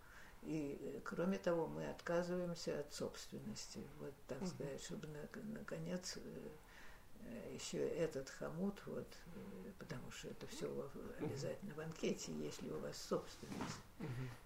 И, 0.44 1.02
кроме 1.04 1.38
того, 1.38 1.68
мы 1.68 1.90
отказываемся 1.90 2.80
от 2.80 2.94
собственности, 2.94 3.86
вот 4.00 4.14
так 4.28 4.46
сказать, 4.48 4.82
чтобы, 4.82 5.08
наконец, 5.54 6.18
э, 6.18 7.54
еще 7.54 7.78
этот 7.78 8.30
хомут, 8.30 8.82
вот, 8.86 9.08
э, 9.36 9.72
потому 9.78 10.10
что 10.12 10.30
это 10.30 10.48
все 10.48 10.90
обязательно 11.20 11.74
в 11.74 11.80
анкете, 11.80 12.32
если 12.34 12.70
у 12.70 12.80
вас 12.80 12.98
собственность, 12.98 13.80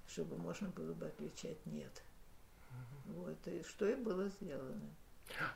чтобы 0.07 0.37
можно 0.37 0.69
было 0.69 0.93
бы 0.93 1.05
отвечать 1.05 1.63
нет. 1.67 2.01
Вот, 3.05 3.47
и 3.47 3.61
что 3.63 3.87
и 3.87 3.95
было 3.95 4.27
сделано. 4.29 4.89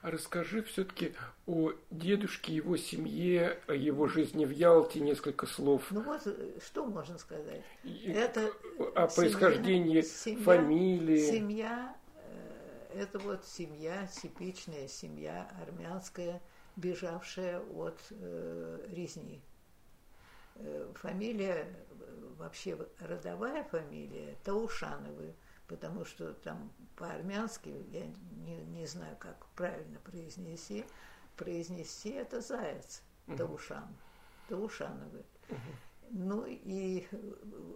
А 0.02 0.12
расскажи 0.12 0.64
все-таки 0.64 1.14
о 1.46 1.72
дедушке, 1.92 2.56
его 2.56 2.78
семье, 2.78 3.60
о 3.68 3.74
его 3.74 4.08
жизни 4.08 4.46
в 4.46 4.52
Ялте, 4.52 5.00
несколько 5.00 5.46
слов. 5.46 5.84
Ну 5.92 6.02
вот, 6.02 6.22
э, 6.26 6.60
что 6.66 6.86
можно 6.86 7.18
сказать? 7.18 7.64
И, 7.84 8.12
это 8.12 8.52
о 8.96 9.08
происхождении 9.08 10.02
семья, 10.02 10.44
фамилии. 10.44 11.32
Семья, 11.32 11.96
э, 12.16 13.02
это 13.02 13.20
вот 13.20 13.46
семья, 13.46 14.08
типичная 14.08 14.88
семья 14.88 15.50
армянская, 15.62 16.42
бежавшая 16.76 17.60
от 17.60 18.00
э, 18.12 18.88
резни. 18.90 19.42
Э, 20.56 20.92
фамилия, 20.96 21.68
вообще 22.38 22.78
родовая 23.00 23.64
фамилия 23.64 24.36
Таушановы– 24.44 25.36
потому 25.68 26.06
что 26.06 26.34
там 26.34 26.72
по-армянски, 26.96 27.70
я 27.92 28.06
не, 28.46 28.64
не 28.66 28.86
знаю, 28.86 29.16
как 29.20 29.46
правильно 29.56 30.00
произнести, 30.00 30.86
произнести 31.36 32.10
это 32.10 32.42
заяц, 32.42 33.04
uh-huh. 33.28 33.38
Таушан, 33.38 33.88
Таушановы. 34.48 35.24
Uh-huh. 35.50 35.58
Ну 36.12 36.46
и 36.48 37.06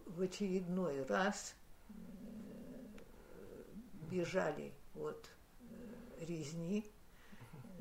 в 0.05 0.21
очередной 0.21 1.03
раз 1.03 1.55
э, 1.89 1.93
бежали 4.09 4.73
от 4.95 5.29
э, 5.59 6.25
резни, 6.25 6.89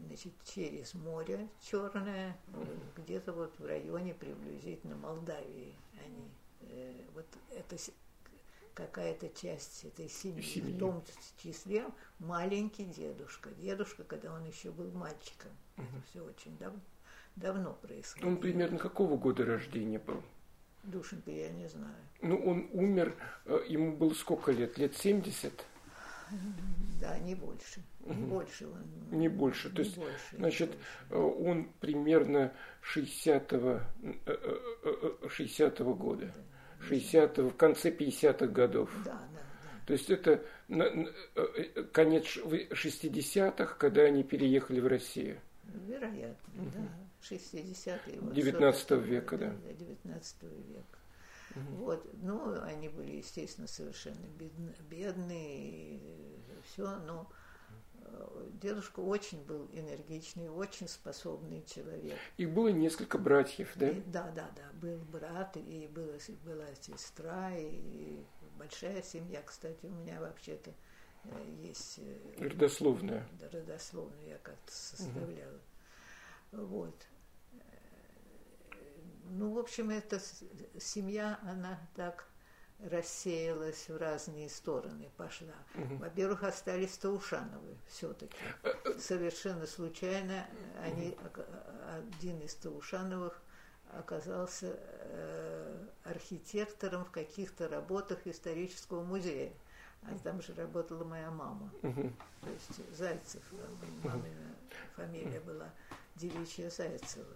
значит, 0.06 0.32
через 0.44 0.94
море 0.94 1.48
Черное, 1.60 2.36
где-то 2.96 3.32
вот 3.32 3.56
в 3.58 3.64
районе 3.64 4.14
приблизительно 4.14 4.96
Молдавии 4.96 5.74
они. 6.04 6.30
Э, 6.62 7.04
вот 7.14 7.26
это 7.50 7.76
какая-то 8.80 9.28
часть 9.28 9.84
этой 9.84 10.08
семьи, 10.08 10.42
семьи, 10.42 10.72
в 10.72 10.78
том 10.78 11.02
числе 11.42 11.84
маленький 12.18 12.84
дедушка. 12.84 13.50
Дедушка, 13.58 14.04
когда 14.04 14.32
он 14.32 14.44
еще 14.44 14.70
был 14.70 14.90
мальчиком. 14.92 15.50
Угу. 15.76 15.86
Это 15.86 16.06
все 16.10 16.20
очень 16.22 16.56
дав 16.58 16.72
давно 17.36 17.74
происходило. 17.74 18.30
Он 18.30 18.36
примерно 18.38 18.78
какого 18.78 19.16
года 19.16 19.44
рождения 19.44 19.98
был? 19.98 20.22
Душенька, 20.82 21.30
я 21.30 21.50
не 21.50 21.68
знаю. 21.68 21.94
Ну, 22.22 22.36
он 22.36 22.68
умер, 22.72 23.14
э, 23.44 23.64
ему 23.68 23.96
было 23.96 24.14
сколько 24.14 24.50
лет? 24.50 24.78
Лет 24.78 24.96
70? 24.96 25.52
Да, 27.00 27.18
не 27.18 27.34
больше. 27.34 27.82
Не 28.00 28.12
угу. 28.12 28.26
больше 28.26 28.66
он. 28.66 29.18
Не 29.18 29.28
больше. 29.28 29.68
Не 29.68 29.74
То 29.74 29.82
есть, 29.82 29.96
больше, 29.96 30.36
значит, 30.36 30.70
больше. 30.70 30.84
Э, 31.10 31.18
он 31.18 31.68
примерно 31.80 32.52
60-го 32.94 33.80
60 35.28 35.80
-го 35.80 35.94
года. 35.94 36.26
Да. 36.26 36.49
60 36.90 37.38
в 37.38 37.52
конце 37.56 37.90
50-х 37.90 38.46
годов. 38.46 38.90
Да, 39.04 39.12
да, 39.12 39.18
да. 39.32 39.40
То 39.86 39.92
есть 39.92 40.10
это 40.10 40.42
э, 40.68 41.84
конец 41.92 42.36
60-х, 42.36 43.76
когда 43.78 44.02
они 44.02 44.22
переехали 44.22 44.80
в 44.80 44.86
Россию. 44.86 45.40
Вероятно, 45.64 46.62
угу. 46.62 46.70
да. 46.74 47.34
60-е. 47.36 48.20
Вот 48.20 48.34
19 48.34 48.90
века, 48.92 49.38
да. 49.38 49.48
да. 49.48 49.72
19 49.72 50.42
века. 50.42 50.98
Угу. 51.54 51.84
Вот, 51.84 52.06
ну, 52.22 52.60
они 52.62 52.88
были, 52.88 53.16
естественно, 53.16 53.66
совершенно 53.66 54.26
бедны, 54.38 54.74
бедные, 54.88 56.00
все, 56.64 56.96
но 57.06 57.30
дедушка 58.60 59.00
очень 59.00 59.42
был 59.44 59.68
энергичный, 59.72 60.48
очень 60.48 60.88
способный 60.88 61.64
человек. 61.64 62.18
Их 62.36 62.50
было 62.50 62.68
несколько 62.68 63.18
братьев, 63.18 63.72
да? 63.76 63.88
И, 63.88 64.00
да, 64.02 64.30
да, 64.34 64.50
да. 64.56 64.70
Был 64.74 64.98
брат, 64.98 65.56
и 65.56 65.88
была, 65.92 66.14
была 66.44 66.66
сестра, 66.80 67.56
и 67.56 68.22
большая 68.58 69.02
семья. 69.02 69.42
Кстати, 69.42 69.86
у 69.86 69.90
меня 69.90 70.20
вообще-то 70.20 70.72
э, 71.24 71.56
есть... 71.62 71.98
Э, 71.98 72.48
родословная. 72.48 73.26
Да, 73.38 73.48
родословную 73.50 74.28
я 74.28 74.38
как-то 74.38 74.72
составляла. 74.72 75.60
Угу. 76.52 76.66
Вот. 76.66 77.06
Ну, 79.32 79.54
в 79.54 79.58
общем, 79.58 79.90
эта 79.90 80.20
семья, 80.80 81.38
она 81.42 81.78
так 81.94 82.29
рассеялась 82.88 83.88
в 83.88 83.96
разные 83.96 84.48
стороны, 84.48 85.10
пошла. 85.16 85.54
Угу. 85.74 85.96
Во-первых, 85.96 86.44
остались 86.44 86.96
Таушановы 86.98 87.76
все-таки. 87.86 88.36
Э, 88.62 88.72
э, 88.84 88.98
Совершенно 88.98 89.66
случайно 89.66 90.46
они, 90.82 91.16
один 91.92 92.40
из 92.40 92.54
Таушановых 92.54 93.40
оказался 93.92 94.78
э, 94.78 95.86
архитектором 96.04 97.04
в 97.04 97.10
каких-то 97.10 97.68
работах 97.68 98.26
исторического 98.26 99.02
музея. 99.02 99.52
А 100.02 100.16
там 100.24 100.40
же 100.40 100.54
работала 100.54 101.04
моя 101.04 101.30
мама. 101.30 101.70
То 101.82 102.48
есть 102.48 102.96
Зайцев, 102.96 103.42
мамина 104.02 104.56
фамилия 104.96 105.40
была 105.40 105.70
девичья 106.20 106.70
Зайцева. 106.70 107.26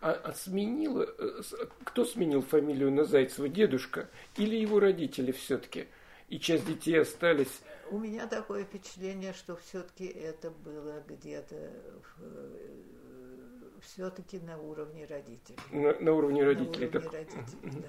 А, 0.00 0.12
а 0.12 0.32
сменила, 0.32 1.06
э, 1.18 1.42
кто 1.84 2.04
сменил 2.04 2.42
фамилию 2.42 2.90
на 2.90 3.04
Зайцева, 3.04 3.48
дедушка 3.48 4.08
или 4.36 4.56
его 4.56 4.80
родители 4.80 5.32
все-таки? 5.32 5.86
И 6.28 6.38
часть 6.38 6.66
детей 6.66 7.00
остались? 7.00 7.60
У 7.90 7.98
меня 7.98 8.26
такое 8.26 8.64
впечатление, 8.64 9.32
что 9.32 9.56
все-таки 9.56 10.06
это 10.06 10.50
было 10.50 11.02
где-то 11.06 11.56
э, 12.18 12.68
все-таки 13.82 14.38
на 14.38 14.58
уровне 14.58 15.06
родителей. 15.06 15.58
На, 15.72 15.98
на 16.00 16.12
уровне 16.12 16.44
родителей. 16.44 16.88
На 16.88 16.98
уровне 16.98 17.00
так. 17.00 17.12
родителей, 17.12 17.82
да 17.82 17.88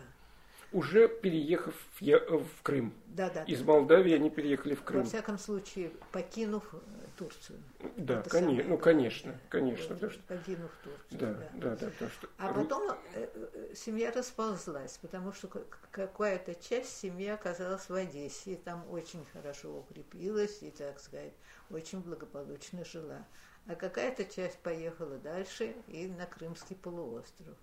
уже 0.72 1.08
переехав 1.08 1.76
в, 2.00 2.02
в 2.02 2.62
Крым. 2.64 2.94
Да, 3.08 3.30
да. 3.30 3.44
Из 3.44 3.62
Молдавии 3.62 4.14
они 4.14 4.30
переехали 4.30 4.76
в 4.76 4.84
Крым. 4.84 5.04
Во 5.04 5.08
всяком 5.08 5.38
случае, 5.38 5.92
покинув 6.12 6.74
э, 6.74 6.78
Турцию. 7.18 7.60
Да, 7.98 8.22
конечно, 8.22 8.70
ну 8.70 8.78
конечно, 8.78 9.40
конечно. 9.50 9.96
Да, 9.96 10.10
что... 10.10 10.22
Покинув 10.24 10.72
Турцию. 10.84 11.20
Да, 11.20 11.50
да, 11.54 11.76
да. 11.76 11.90
да 12.00 12.10
что... 12.10 12.28
А 12.38 12.54
потом 12.54 12.92
э, 13.14 13.28
э, 13.34 13.74
семья 13.76 14.12
расползлась, 14.12 14.98
потому 15.02 15.34
что 15.34 15.50
какая-то 15.92 16.56
часть 16.56 16.98
семьи 16.98 17.28
оказалась 17.28 17.90
в 17.90 17.94
Одессе, 17.94 18.54
и 18.54 18.56
там 18.56 18.90
очень 18.90 19.26
хорошо 19.34 19.80
укрепилась 19.80 20.60
и, 20.62 20.72
так 20.72 21.00
сказать, 21.00 21.34
очень 21.70 22.00
благополучно 22.00 22.86
жила. 22.86 23.26
А 23.68 23.76
какая-то 23.76 24.26
часть 24.26 24.58
поехала 24.60 25.18
дальше 25.18 25.76
и 25.88 26.08
на 26.08 26.26
Крымский 26.26 26.76
полуостров. 26.76 27.58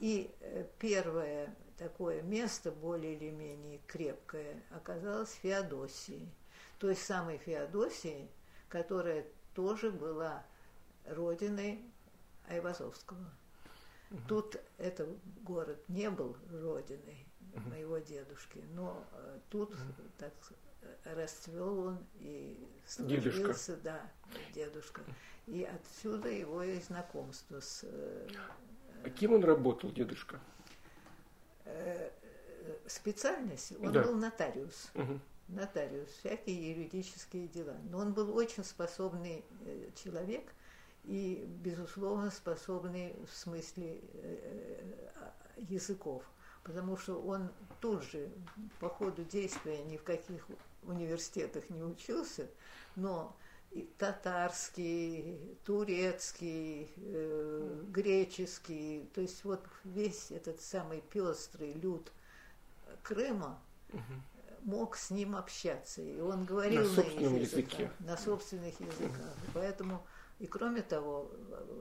И 0.00 0.30
первое 0.78 1.54
такое 1.78 2.22
место 2.22 2.70
более 2.70 3.14
или 3.14 3.30
менее 3.30 3.80
крепкое 3.86 4.62
оказалось 4.70 5.32
Феодосией. 5.42 6.28
Той 6.78 6.94
самой 6.94 7.38
Феодосии, 7.38 8.28
которая 8.68 9.24
тоже 9.54 9.90
была 9.90 10.44
родиной 11.06 11.80
Айвазовского. 12.48 13.30
Угу. 14.10 14.20
Тут 14.28 14.56
этот 14.78 15.08
город 15.42 15.78
не 15.88 16.10
был 16.10 16.36
родиной 16.50 17.26
угу. 17.54 17.68
моего 17.70 17.98
дедушки, 17.98 18.62
но 18.74 19.04
э, 19.12 19.38
тут 19.50 19.70
угу. 19.70 19.80
так 20.18 20.32
расцвел 21.04 21.78
он 21.80 22.06
и 22.14 22.68
сложился, 22.86 23.76
да, 23.76 24.00
дедушка. 24.54 25.02
И 25.46 25.64
отсюда 25.64 26.28
его 26.28 26.62
и 26.62 26.80
знакомство 26.80 27.60
с... 27.60 27.80
Э, 27.84 28.28
а 29.04 29.10
кем 29.10 29.32
он 29.32 29.44
работал, 29.44 29.90
дедушка? 29.90 30.40
Э, 31.68 32.10
специальность, 32.86 33.72
он 33.80 33.92
да. 33.92 34.02
был 34.02 34.14
нотариус. 34.14 34.90
Угу. 34.94 35.20
Нотариус, 35.48 36.08
всякие 36.20 36.70
юридические 36.70 37.48
дела. 37.48 37.76
Но 37.90 37.98
он 37.98 38.12
был 38.12 38.36
очень 38.36 38.64
способный 38.64 39.44
э, 39.64 39.90
человек 40.02 40.52
и, 41.04 41.44
безусловно, 41.62 42.30
способный 42.30 43.14
в 43.30 43.34
смысле 43.34 44.00
э, 44.14 44.94
языков. 45.56 46.22
Потому 46.64 46.96
что 46.96 47.20
он 47.20 47.50
тут 47.80 48.02
же 48.02 48.30
по 48.80 48.88
ходу 48.88 49.24
действия 49.24 49.82
ни 49.84 49.96
в 49.96 50.02
каких 50.02 50.46
университетах 50.82 51.68
не 51.70 51.82
учился, 51.82 52.46
но 52.96 53.34
татарский, 53.98 55.38
турецкий, 55.64 56.90
э, 56.96 57.84
греческий, 57.88 59.08
то 59.14 59.20
есть 59.20 59.44
вот 59.44 59.64
весь 59.84 60.30
этот 60.30 60.60
самый 60.60 61.00
пестрый 61.00 61.72
люд 61.72 62.12
Крыма 63.02 63.60
мог 64.62 64.96
с 64.96 65.10
ним 65.10 65.36
общаться, 65.36 66.02
и 66.02 66.20
он 66.20 66.44
говорил 66.44 66.82
на, 66.82 66.88
на 66.88 66.94
собственном 66.94 67.36
языке, 67.36 67.92
на 68.00 68.16
собственных 68.16 68.80
языках, 68.80 69.34
поэтому 69.54 70.04
и 70.38 70.46
кроме 70.46 70.82
того 70.82 71.30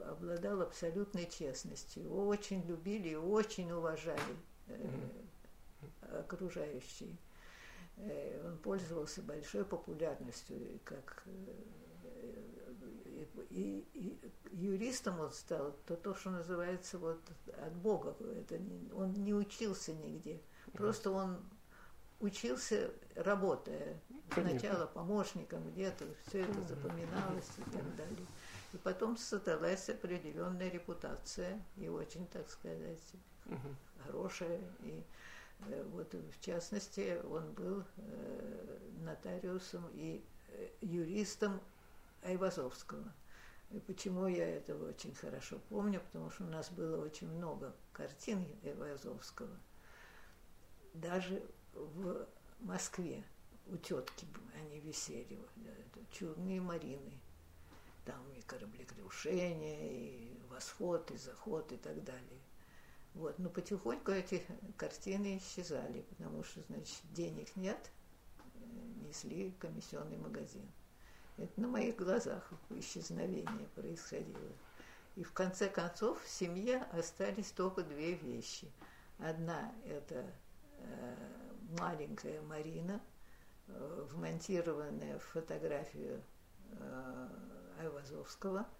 обладал 0.07 0.61
абсолютной 0.61 1.27
честностью. 1.27 2.03
Его 2.03 2.27
очень 2.27 2.65
любили 2.65 3.09
и 3.09 3.15
очень 3.15 3.71
уважали 3.71 4.19
э, 4.67 4.89
окружающие. 6.19 7.15
Э, 7.97 8.47
он 8.47 8.57
пользовался 8.57 9.21
большой 9.21 9.63
популярностью, 9.63 10.79
как 10.83 11.23
э, 11.27 11.31
и, 13.49 13.85
и, 13.93 14.17
юристом 14.51 15.19
он 15.19 15.31
стал, 15.31 15.75
то 15.85 15.95
то, 15.95 16.15
что 16.15 16.29
называется 16.29 16.97
вот 16.97 17.21
от 17.65 17.73
Бога. 17.73 18.15
Это 18.39 18.57
не, 18.57 18.91
он 18.93 19.13
не 19.13 19.33
учился 19.33 19.93
нигде. 19.93 20.41
Просто 20.73 21.11
он 21.11 21.37
учился, 22.19 22.91
работая. 23.15 23.99
Сначала 24.33 24.85
помощником 24.87 25.63
где-то, 25.71 26.05
все 26.27 26.41
это 26.41 26.61
запоминалось 26.63 27.49
и 27.57 27.69
так 27.71 27.95
далее. 27.95 28.27
И 28.73 28.77
потом 28.77 29.17
создалась 29.17 29.89
определенная 29.89 30.69
репутация, 30.69 31.61
и 31.77 31.87
очень, 31.87 32.27
так 32.27 32.49
сказать, 32.49 33.01
хорошая. 34.05 34.59
И 34.81 35.03
Э, 35.65 35.83
вот 35.91 36.13
в 36.13 36.41
частности, 36.41 37.19
он 37.29 37.51
был 37.53 37.83
э, 37.97 38.77
нотариусом 39.03 39.85
и 39.93 40.23
э, 40.49 40.69
юристом 40.81 41.59
Айвазовского. 42.23 43.13
И 43.71 43.79
почему 43.79 44.27
я 44.27 44.47
это 44.47 44.75
очень 44.75 45.13
хорошо 45.13 45.59
помню? 45.69 45.99
Потому 45.99 46.29
что 46.31 46.45
у 46.45 46.47
нас 46.47 46.69
было 46.69 47.03
очень 47.03 47.29
много 47.29 47.75
картин 47.91 48.45
Айвазовского. 48.63 49.57
Даже 50.93 51.43
в 51.73 52.25
Москве 52.59 53.23
у 53.67 53.77
тетки 53.77 54.25
они 54.55 54.79
висели, 54.79 55.37
чудные 56.11 56.61
Марины. 56.61 57.19
Там 58.05 58.31
и 58.31 58.41
кораблекрушение, 58.41 60.31
и 60.31 60.39
восход, 60.49 61.11
и 61.11 61.17
заход, 61.17 61.69
и 61.73 61.77
так 61.77 62.01
далее. 62.05 62.39
Вот. 63.13 63.37
Но 63.37 63.49
потихоньку 63.49 64.11
эти 64.11 64.45
картины 64.77 65.37
исчезали, 65.37 66.01
потому 66.03 66.43
что, 66.43 66.61
значит, 66.69 67.01
денег 67.11 67.53
нет, 67.57 67.91
э, 68.39 68.59
несли 69.05 69.51
комиссионный 69.59 70.17
магазин. 70.17 70.65
Это 71.37 71.61
на 71.61 71.67
моих 71.67 71.95
глазах 71.95 72.49
исчезновение 72.71 73.67
происходило. 73.75 74.51
И 75.15 75.23
в 75.23 75.33
конце 75.33 75.69
концов 75.69 76.21
в 76.23 76.29
семье 76.29 76.83
остались 76.93 77.51
только 77.51 77.83
две 77.83 78.13
вещи. 78.13 78.71
Одна– 79.19 79.71
это 79.85 80.25
э, 80.79 81.15
маленькая 81.79 82.41
Марина, 82.41 83.01
э, 83.67 84.07
вмонтированная 84.11 85.17
в 85.19 85.23
фотографию 85.23 86.21
э, 86.71 87.29
Айвазовского– 87.79 88.67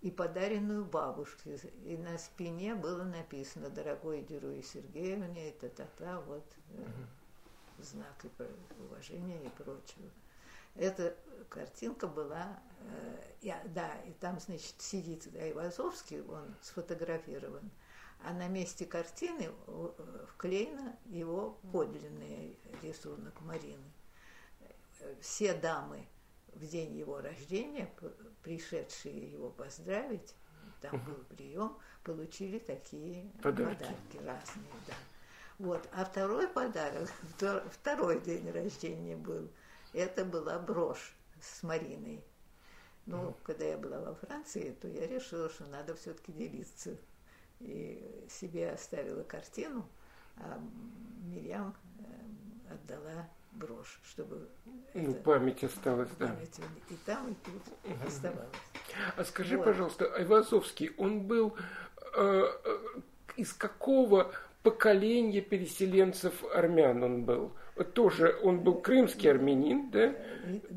и 0.00 0.10
подаренную 0.10 0.84
бабушке. 0.84 1.58
И 1.84 1.96
на 1.96 2.18
спине 2.18 2.74
было 2.74 3.02
написано 3.04 3.68
«Дорогой 3.70 4.22
Деруи 4.22 4.62
Сергеевне», 4.62 5.50
это 5.50 5.68
та-та, 5.68 6.20
вот 6.20 6.44
угу. 6.70 7.82
знак 7.82 8.24
и 8.24 8.82
уважения 8.82 9.42
и 9.44 9.48
прочего. 9.48 10.08
Эта 10.76 11.16
картинка 11.48 12.06
была, 12.06 12.58
э, 12.80 13.22
я, 13.42 13.62
да, 13.74 13.90
и 14.06 14.12
там, 14.12 14.38
значит, 14.40 14.74
сидит 14.78 15.28
Айвазовский, 15.34 16.22
он 16.22 16.54
сфотографирован, 16.62 17.70
а 18.24 18.32
на 18.32 18.48
месте 18.48 18.84
картины 18.84 19.50
вклеено 20.34 20.96
его 21.06 21.58
подлинный 21.72 22.58
рисунок 22.82 23.40
Марины. 23.42 23.92
Все 25.20 25.54
дамы 25.54 26.06
в 26.54 26.66
день 26.66 26.96
его 26.96 27.20
рождения, 27.20 27.88
пришедшие 28.42 29.30
его 29.30 29.50
поздравить, 29.50 30.34
там 30.80 31.00
был 31.04 31.16
прием, 31.36 31.76
получили 32.02 32.58
такие 32.58 33.30
подарки, 33.42 33.78
подарки 33.78 34.16
разные, 34.16 34.72
да. 34.86 34.94
Вот. 35.58 35.88
А 35.92 36.04
второй 36.04 36.48
подарок, 36.48 37.08
второй 37.70 38.20
день 38.20 38.50
рождения 38.50 39.16
был, 39.16 39.50
это 39.92 40.24
была 40.24 40.58
брошь 40.58 41.16
с 41.40 41.62
Мариной. 41.62 42.22
Ну, 43.06 43.34
когда 43.42 43.64
я 43.64 43.78
была 43.78 44.00
во 44.00 44.14
Франции, 44.14 44.76
то 44.80 44.86
я 44.86 45.06
решила, 45.06 45.48
что 45.48 45.64
надо 45.66 45.94
все-таки 45.94 46.32
делиться. 46.32 46.96
И 47.60 48.26
себе 48.28 48.70
оставила 48.70 49.22
картину, 49.22 49.88
а 50.36 50.60
Мирьям 51.24 51.74
э, 51.98 52.72
отдала 52.74 53.28
брошь, 53.52 53.98
чтобы 54.04 54.48
ну, 54.94 55.10
это, 55.10 55.22
память 55.22 55.64
осталась, 55.64 56.10
да. 56.18 56.28
Память 56.28 56.60
и 56.90 56.94
там, 57.04 57.32
и 57.32 57.34
тут 57.44 57.62
угу. 57.84 58.06
оставалась. 58.06 58.48
А 59.16 59.24
скажи, 59.24 59.56
вот. 59.56 59.64
пожалуйста, 59.64 60.14
Айвазовский, 60.14 60.92
он 60.98 61.22
был 61.26 61.56
э, 62.14 62.44
э, 62.64 62.78
из 63.36 63.52
какого 63.52 64.32
поколения 64.62 65.40
переселенцев 65.40 66.44
армян 66.54 67.02
он 67.02 67.24
был? 67.24 67.52
Тоже 67.84 68.38
он 68.42 68.60
был 68.60 68.80
крымский 68.80 69.30
армянин, 69.30 69.90
да? 69.90 70.14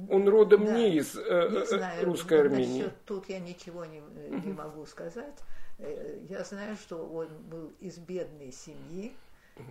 Он 0.10 0.28
родом 0.28 0.66
да, 0.66 0.78
не 0.78 0.98
из 0.98 1.16
э, 1.16 1.50
не 1.50 1.66
знаю, 1.66 2.06
русской 2.06 2.40
Армении. 2.40 2.84
Насчет, 2.84 3.06
тут 3.06 3.30
я 3.30 3.40
ничего 3.40 3.86
не, 3.86 4.02
не 4.46 4.54
могу 4.54 4.86
сказать. 4.86 5.40
Э, 5.80 6.20
я 6.30 6.44
знаю, 6.44 6.76
что 6.76 6.98
он 7.06 7.28
был 7.50 7.74
из 7.80 7.98
бедной 7.98 8.52
семьи, 8.52 9.14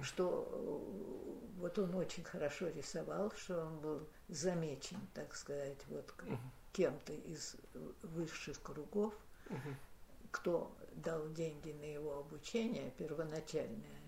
что 0.03 0.49
э, 0.51 1.61
вот 1.61 1.78
он 1.78 1.95
очень 1.95 2.24
хорошо 2.24 2.68
рисовал, 2.68 3.33
что 3.37 3.64
он 3.64 3.78
был 3.78 4.09
замечен, 4.28 4.99
так 5.14 5.35
сказать, 5.35 5.78
вот 5.89 6.12
кем-то 6.72 7.12
из 7.12 7.57
высших 8.03 8.61
кругов, 8.62 9.14
кто 10.31 10.72
дал 10.95 11.28
деньги 11.31 11.72
на 11.72 11.85
его 11.85 12.18
обучение 12.18 12.93
первоначальное. 12.97 13.99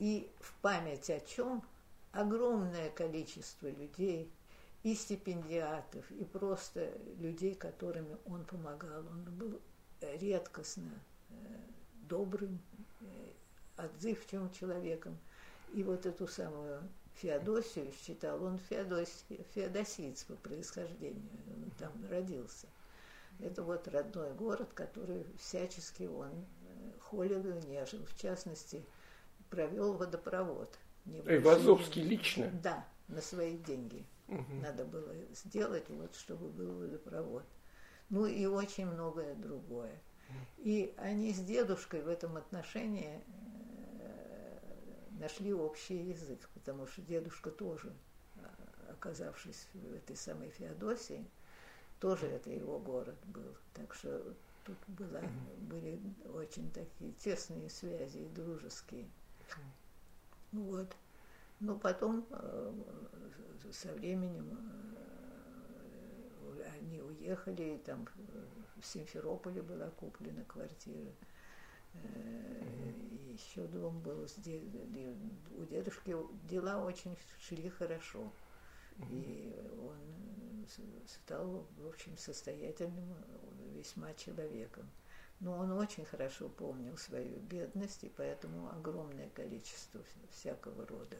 И 0.00 0.28
в 0.40 0.54
память 0.60 1.08
о 1.10 1.20
чем 1.20 1.62
огромное 2.10 2.90
количество 2.90 3.68
людей, 3.68 4.28
и 4.82 4.94
стипендиатов, 4.94 6.10
и 6.10 6.24
просто 6.24 6.90
людей, 7.18 7.54
которыми 7.54 8.16
он 8.26 8.44
помогал. 8.44 9.06
Он 9.06 9.24
был 9.36 9.60
редкостно 10.00 10.90
э, 11.28 11.34
добрым, 12.08 12.58
отзывчивым 13.76 14.50
человеком. 14.52 15.18
И 15.74 15.82
вот 15.82 16.06
эту 16.06 16.26
самую 16.26 16.82
Феодосию 17.16 17.92
считал, 17.92 18.42
он 18.42 18.58
феодос, 18.58 19.26
феодосиец 19.54 20.24
по 20.24 20.34
происхождению, 20.36 21.28
он 21.54 21.70
там 21.72 21.92
родился. 22.08 22.66
Это 23.40 23.62
вот 23.62 23.86
родной 23.88 24.32
город, 24.32 24.70
который 24.74 25.26
всячески 25.38 26.04
он 26.04 26.30
э, 26.30 26.90
холил 27.00 27.46
и 27.46 27.66
нежил. 27.66 28.04
В 28.06 28.16
частности, 28.16 28.84
провел 29.50 29.94
водопровод. 29.94 30.78
Айвазовский 31.26 32.02
лично? 32.02 32.50
Да, 32.62 32.86
на 33.08 33.20
свои 33.20 33.58
деньги. 33.58 34.04
Угу. 34.28 34.54
Надо 34.62 34.84
было 34.84 35.12
сделать, 35.34 35.88
вот, 35.88 36.14
чтобы 36.16 36.48
был 36.48 36.72
водопровод. 36.78 37.44
Ну 38.08 38.26
и 38.26 38.46
очень 38.46 38.86
многое 38.86 39.34
другое. 39.34 40.00
И 40.58 40.94
они 40.96 41.32
с 41.32 41.40
дедушкой 41.40 42.02
в 42.02 42.08
этом 42.08 42.36
отношении 42.36 43.20
нашли 45.20 45.52
общий 45.52 46.02
язык, 46.10 46.48
потому 46.54 46.86
что 46.86 47.02
дедушка 47.02 47.50
тоже, 47.50 47.92
а, 48.36 48.92
оказавшись 48.92 49.68
в 49.74 49.94
этой 49.94 50.16
самой 50.16 50.48
Феодосии, 50.50 51.24
тоже 52.00 52.26
это 52.26 52.50
его 52.50 52.78
город 52.78 53.16
был. 53.26 53.54
Так 53.74 53.94
что 53.94 54.34
тут 54.64 54.78
была, 54.88 55.20
были 55.58 56.00
очень 56.34 56.70
такие 56.70 57.12
тесные 57.12 57.68
связи 57.68 58.18
и 58.18 58.28
дружеские. 58.28 59.08
Ну 60.52 60.62
вот. 60.62 60.96
Но 61.60 61.78
потом 61.78 62.26
э, 62.30 62.72
со 63.70 63.92
временем 63.92 64.58
э, 66.56 66.70
они 66.78 67.00
уехали, 67.02 67.74
и 67.74 67.78
там 67.78 68.06
в 68.80 68.86
Симферополе 68.86 69.62
была 69.62 69.90
куплена 69.90 70.42
квартира. 70.44 71.12
Э, 71.94 72.92
еще 73.28 73.66
дом 73.66 74.00
был, 74.00 74.22
у 74.22 75.64
дедушки 75.64 76.16
дела 76.48 76.84
очень 76.84 77.16
шли 77.38 77.68
хорошо. 77.68 78.32
И 79.10 79.54
он 79.82 80.66
стал, 81.06 81.66
в 81.78 81.88
общем, 81.88 82.16
состоятельным 82.16 83.14
весьма 83.74 84.12
человеком. 84.14 84.88
Но 85.40 85.56
он 85.56 85.72
очень 85.72 86.04
хорошо 86.04 86.48
помнил 86.50 86.96
свою 86.98 87.38
бедность, 87.40 88.04
и 88.04 88.10
поэтому 88.14 88.70
огромное 88.70 89.30
количество 89.30 90.02
всякого 90.30 90.86
рода 90.86 91.16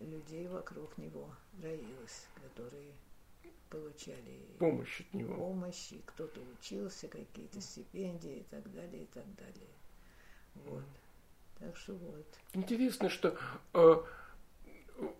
людей 0.00 0.48
вокруг 0.48 0.96
него 0.98 1.30
роилось, 1.62 2.26
которые 2.42 2.92
получали 3.68 4.40
помощь 4.58 5.00
от 5.00 5.12
него. 5.14 5.34
Помощи, 5.34 6.00
кто-то 6.06 6.40
учился, 6.58 7.08
какие-то 7.08 7.60
стипендии 7.60 8.38
и 8.38 8.42
так 8.44 8.72
далее, 8.72 9.02
и 9.02 9.06
так 9.06 9.24
далее. 9.34 9.68
Вот. 10.54 10.84
Так 11.58 11.76
что 11.76 11.94
вот. 11.94 12.26
Интересно, 12.54 13.08
что 13.08 13.36
э, 13.74 13.96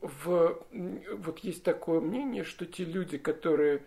в, 0.01 0.67
вот 1.17 1.39
есть 1.41 1.63
такое 1.63 2.01
мнение, 2.01 2.45
что 2.45 2.67
те 2.67 2.85
люди, 2.85 3.19
которые 3.19 3.85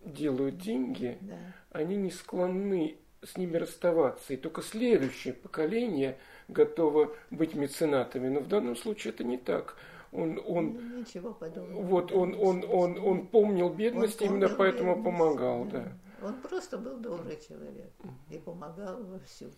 делают 0.00 0.58
деньги, 0.58 1.18
Да. 1.20 1.54
они 1.70 1.96
не 1.96 2.10
склонны 2.10 2.98
с 3.22 3.36
ними 3.36 3.56
расставаться. 3.56 4.32
И 4.32 4.36
только 4.36 4.62
следующее 4.62 5.34
поколение 5.34 6.18
готово 6.48 7.14
быть 7.30 7.54
меценатами. 7.54 8.28
Но 8.28 8.40
в 8.40 8.48
данном 8.48 8.76
случае 8.76 9.12
это 9.12 9.24
не 9.24 9.38
так. 9.38 9.76
Он, 10.12 10.40
он, 10.44 10.72
Ну, 10.72 10.98
ничего 10.98 11.32
подобного. 11.32 11.82
вот 11.82 12.10
он, 12.10 12.34
он, 12.34 12.64
он, 12.68 12.98
он 12.98 13.26
помнил 13.28 13.68
бедность, 13.70 14.20
Он 14.20 14.28
именно 14.28 14.48
помнил 14.48 14.58
поэтому 14.58 14.96
бедность, 14.96 15.04
помогал, 15.04 15.64
да. 15.66 15.92
Он 16.22 16.34
просто 16.40 16.78
был 16.78 16.96
добрый 16.98 17.38
человек 17.48 17.92
и 18.28 18.38
помогал 18.38 19.02
во 19.04 19.20
всем. 19.20 19.50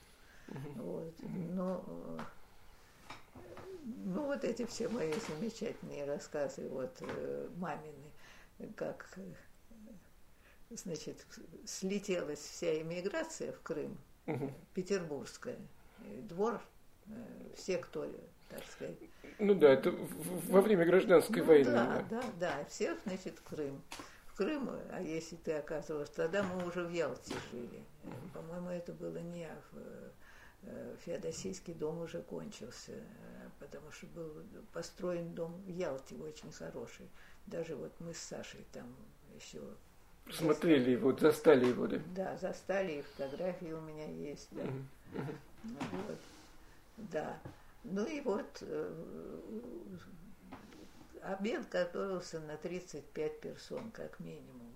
Вот. 0.77 1.15
Но 1.55 1.83
ну 4.05 4.27
вот 4.27 4.45
эти 4.45 4.65
все 4.67 4.89
мои 4.89 5.13
замечательные 5.29 6.05
рассказы, 6.05 6.69
вот 6.69 6.97
э, 7.01 7.49
мамины, 7.57 8.13
как 8.77 9.09
значит 10.77 11.27
слетелась 11.67 12.41
вся 12.41 12.81
иммиграция 12.81 13.53
в 13.53 13.61
Крым, 13.63 13.99
Мгм. 14.27 14.53
петербургская, 14.75 15.59
двор, 16.29 16.61
э, 17.07 17.11
все, 17.57 17.79
кто, 17.79 18.07
так 18.49 18.65
сказать, 18.71 18.97
Ну 19.39 19.55
да, 19.55 19.71
это 19.73 19.91
во 20.49 20.61
время 20.61 20.85
гражданской 20.85 21.43
ну, 21.43 21.49
войны. 21.49 21.71
Да, 21.71 21.87
да. 21.87 22.05
да, 22.11 22.23
да, 22.39 22.65
всех, 22.67 22.99
значит, 23.05 23.39
в 23.39 23.43
Крым. 23.43 23.83
В 24.27 24.37
Крым, 24.37 24.71
а 24.91 25.01
если 25.03 25.37
ты 25.37 25.53
оказывался, 25.53 26.13
тогда 26.15 26.43
мы 26.43 26.67
уже 26.67 26.85
в 26.85 26.91
Ялте 26.91 27.35
жили. 27.51 27.83
По-моему, 28.33 28.71
это 28.71 28.93
было 28.93 29.19
не 29.19 29.49
в 29.73 29.79
э, 30.63 30.97
Феодосийский 31.05 31.75
дом 31.75 32.01
уже 32.01 32.23
кончился, 32.23 32.93
э, 32.93 33.49
потому 33.59 33.91
что 33.91 34.07
был 34.07 34.33
построен 34.73 35.35
дом 35.35 35.61
в 35.63 35.69
Ялте 35.69 36.17
очень 36.17 36.51
хороший. 36.53 37.09
Даже 37.47 37.75
вот 37.77 37.93
мы 38.01 38.15
с 38.15 38.19
Сашей 38.19 38.65
там 38.73 38.87
еще 39.35 39.61
Смотрели 40.31 40.93
его, 40.93 41.13
застали 41.17 41.67
его, 41.67 41.87
да. 41.87 41.99
да, 42.15 42.37
застали, 42.39 42.93
и 42.99 43.03
фотографии 43.03 43.73
у 43.73 43.81
меня 43.81 44.07
есть, 44.07 44.49
да. 44.53 44.65
Ну, 45.65 45.75
вот. 46.07 46.19
Да. 46.97 47.39
Ну 47.85 48.05
и 48.07 48.21
вот 48.21 48.59
э, 48.63 48.95
обед 51.23 51.69
готовился 51.69 52.41
на 52.41 52.57
35 52.57 53.41
персон, 53.41 53.91
как 53.91 54.21
минимум. 54.21 54.73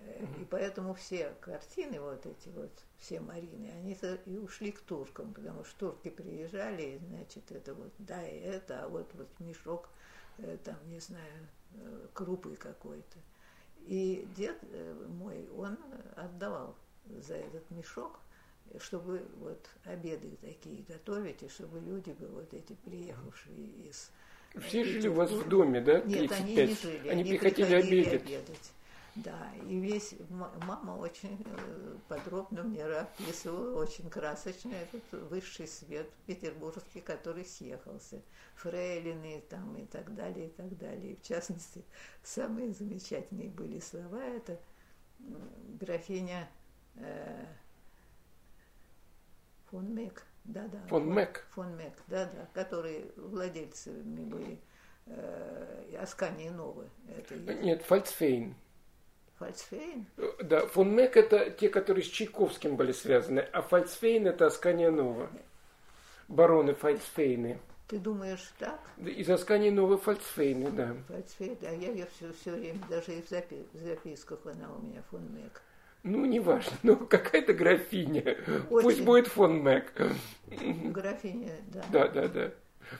Э, 0.00 0.24
И 0.40 0.44
поэтому 0.44 0.94
все 0.94 1.34
картины, 1.40 2.00
вот 2.00 2.26
эти 2.26 2.48
вот, 2.50 2.70
все 2.98 3.20
Марины, 3.20 3.70
они 3.70 3.98
и 4.26 4.36
ушли 4.36 4.72
к 4.72 4.80
туркам, 4.80 5.32
потому 5.32 5.64
что 5.64 5.90
турки 5.90 6.10
приезжали, 6.10 6.82
и, 6.82 6.98
значит, 6.98 7.50
это 7.50 7.74
вот, 7.74 7.92
да, 7.98 8.22
и 8.26 8.38
это, 8.38 8.84
а 8.84 8.88
вот, 8.88 9.10
вот 9.14 9.28
мешок, 9.40 9.88
э, 10.38 10.58
там, 10.62 10.76
не 10.90 11.00
знаю, 11.00 11.48
крупы 12.12 12.54
какой-то. 12.56 13.18
И 13.86 14.26
дед 14.36 14.58
э, 14.72 15.06
мой, 15.08 15.48
он 15.56 15.76
отдавал 16.16 16.74
за 17.06 17.34
этот 17.36 17.70
мешок, 17.70 18.18
чтобы 18.78 19.22
вот 19.38 19.68
обеды 19.84 20.36
такие 20.40 20.82
готовить, 20.88 21.42
и 21.42 21.48
чтобы 21.48 21.80
люди 21.80 22.10
бы 22.10 22.26
вот 22.28 22.52
эти 22.54 22.74
приехавшие 22.84 23.66
из... 23.88 24.10
э, 24.54 24.60
Все 24.60 24.84
жили 24.84 25.08
у 25.08 25.14
вас 25.14 25.30
в 25.30 25.48
доме, 25.48 25.80
да? 25.80 26.00
Нет, 26.00 26.32
они 26.32 26.56
35? 26.56 26.68
не 26.68 26.74
жили. 26.74 27.08
Они 27.08 27.24
приходили 27.24 27.74
обедать. 27.74 28.22
обедать. 28.22 28.72
Да, 29.14 29.52
и 29.68 29.78
весь 29.78 30.14
мама 30.30 30.92
очень 30.92 31.44
э, 31.44 31.96
подробно 32.08 32.62
мне 32.62 32.82
описывала, 32.84 33.82
очень 33.82 34.08
красочно 34.08 34.72
этот 34.72 35.30
высший 35.30 35.66
свет 35.66 36.08
петербургский, 36.26 37.02
который 37.02 37.44
съехался. 37.44 38.22
Фрейлины 38.54 39.42
там 39.50 39.76
и 39.76 39.84
так 39.84 40.14
далее, 40.14 40.46
и 40.46 40.50
так 40.50 40.78
далее. 40.78 41.12
И 41.12 41.16
в 41.16 41.22
частности, 41.22 41.84
самые 42.22 42.72
замечательные 42.72 43.50
были 43.50 43.80
слова, 43.80 44.22
это 44.22 44.58
графиня 45.78 46.48
э, 46.96 47.44
фон 49.70 49.94
Мек, 49.94 50.24
да-да. 50.44 50.80
Фон 50.88 51.14
Мек. 51.14 51.46
Фон 51.50 51.76
Мек, 51.76 51.94
да-да, 52.06 52.48
которые 52.54 53.12
владельцами 53.16 54.24
были 54.24 54.58
э, 55.06 55.96
Аскании 56.00 56.48
Новы. 56.48 56.88
Это 57.08 57.34
есть. 57.34 57.62
Нет, 57.62 57.82
Фальцфейн. 57.82 58.54
Фальцфейн? 59.42 60.06
Э, 60.18 60.30
Да, 60.42 60.66
фон 60.66 60.94
Мек 60.94 61.16
это 61.16 61.50
те, 61.50 61.68
которые 61.68 62.04
с 62.04 62.08
Чайковским 62.08 62.76
были 62.76 62.92
связаны, 62.92 63.40
а 63.40 63.62
Фальцфейн 63.62 64.26
это 64.26 64.46
Аскания 64.46 64.90
Нова. 64.90 65.28
Бароны 66.28 66.74
Фальцфейны. 66.74 67.58
Ты 67.88 67.98
думаешь 67.98 68.52
так? 68.58 68.80
Да, 68.96 69.10
Из 69.10 69.28
Аскании 69.28 69.68
Новы 69.70 69.98
Фальцфейны, 69.98 70.70
да. 70.70 70.96
Фальцфейн, 71.08 71.58
а 71.62 71.74
я 71.74 71.90
ее 71.90 72.06
все, 72.16 72.32
все 72.40 72.52
время, 72.52 72.80
даже 72.88 73.12
и 73.12 73.20
в, 73.20 73.30
запи- 73.30 73.66
в 73.74 73.78
записках 73.84 74.38
она 74.46 74.72
у 74.72 74.80
меня 74.80 75.02
фон 75.10 75.20
Мек. 75.34 75.60
Ну, 76.02 76.24
неважно, 76.24 76.72
ну, 76.82 76.96
какая-то 76.96 77.52
графиня. 77.52 78.38
Очень. 78.70 78.82
Пусть 78.82 79.02
будет 79.02 79.26
фон 79.26 79.62
Мек. 79.62 79.92
Графиня, 80.90 81.52
да. 81.68 81.84
Да, 81.92 82.08
да, 82.08 82.28
да. 82.28 82.50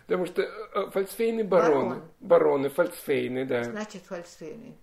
Потому 0.07 0.27
что 0.27 0.43
э, 0.43 0.91
Фальцфейны 0.91 1.43
бароны. 1.45 1.89
Барон. 1.89 2.03
Бароны, 2.21 2.69
Фальцфейны, 2.69 3.45
да. 3.47 3.65
Значит, 3.65 4.03
Фальцфейны. 4.05 4.77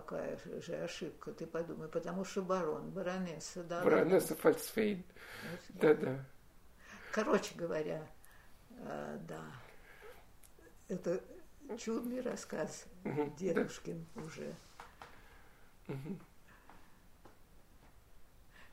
Какая 0.00 0.38
же- 0.62 0.74
ошибка, 0.82 1.32
ты 1.32 1.46
подумай, 1.46 1.86
потому 1.86 2.24
что 2.24 2.42
барон, 2.42 2.90
баронесса, 2.90 3.62
да. 3.62 3.82
Баронесса 3.84 4.34
Фальцфейн. 4.34 5.04
Да, 5.68 5.94
да. 5.94 6.24
Короче 7.12 7.54
говоря, 7.54 8.06
э, 8.70 9.18
да, 9.28 9.44
это 10.88 11.22
чудный 11.78 12.22
рассказ 12.22 12.86
Мгм, 13.04 13.36
дедушкин 13.36 14.06
уже. 14.16 14.54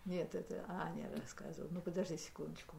Нет, 0.05 0.33
это 0.33 0.63
Аня 0.69 1.11
рассказывала. 1.15 1.69
Ну, 1.71 1.81
подожди 1.81 2.17
секундочку. 2.17 2.77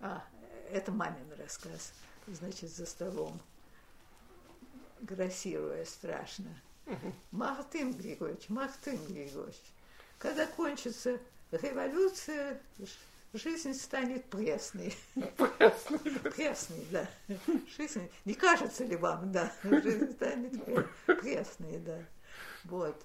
А, 0.00 0.24
это 0.70 0.90
мамин 0.90 1.32
рассказ. 1.38 1.92
Значит, 2.26 2.70
за 2.70 2.84
столом, 2.86 3.40
грассируя 5.00 5.84
страшно. 5.84 6.60
Мартын 7.30 7.92
Григорьевич, 7.92 8.48
Мартын 8.48 8.96
Григорьевич, 9.06 9.60
когда 10.18 10.46
кончится 10.46 11.18
революция, 11.50 12.60
жизнь 13.32 13.74
станет 13.74 14.24
пресной. 14.26 14.94
Пресной, 15.14 16.86
да. 16.90 17.08
Жизнь, 17.76 18.10
не 18.24 18.34
кажется 18.34 18.84
ли 18.84 18.96
вам, 18.96 19.32
да, 19.32 19.52
жизнь 19.62 20.12
станет 20.12 20.54
пре- 20.54 20.88
пресной, 21.06 21.78
да. 21.78 21.98
Вот. 22.64 23.04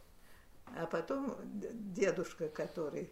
А 0.75 0.85
потом 0.85 1.35
дедушка, 1.43 2.49
который 2.49 3.11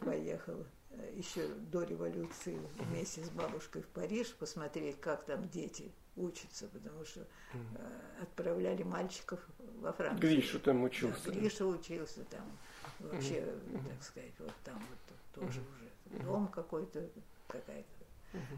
поехал 0.00 0.66
еще 1.14 1.46
до 1.46 1.82
революции 1.82 2.58
вместе 2.78 3.22
с 3.24 3.30
бабушкой 3.30 3.82
в 3.82 3.88
Париж 3.88 4.34
посмотреть, 4.34 5.00
как 5.00 5.24
там 5.24 5.48
дети 5.48 5.92
учатся, 6.16 6.66
потому 6.68 7.04
что 7.04 7.20
э, 7.20 7.58
отправляли 8.22 8.82
мальчиков 8.82 9.38
во 9.80 9.92
Францию. 9.92 10.20
Гришу 10.20 10.60
там 10.60 10.78
Да, 10.78 10.84
учился. 10.84 11.30
Гриша 11.30 11.66
учился 11.66 12.24
там. 12.24 12.44
Вообще, 13.00 13.44
так 13.88 14.02
сказать, 14.02 14.32
вот 14.38 14.52
там 14.64 14.82
вот 14.88 15.44
тоже 15.44 15.60
уже 15.60 16.22
дом 16.24 16.48
какой-то, 16.48 17.08
какая-то 17.46 17.98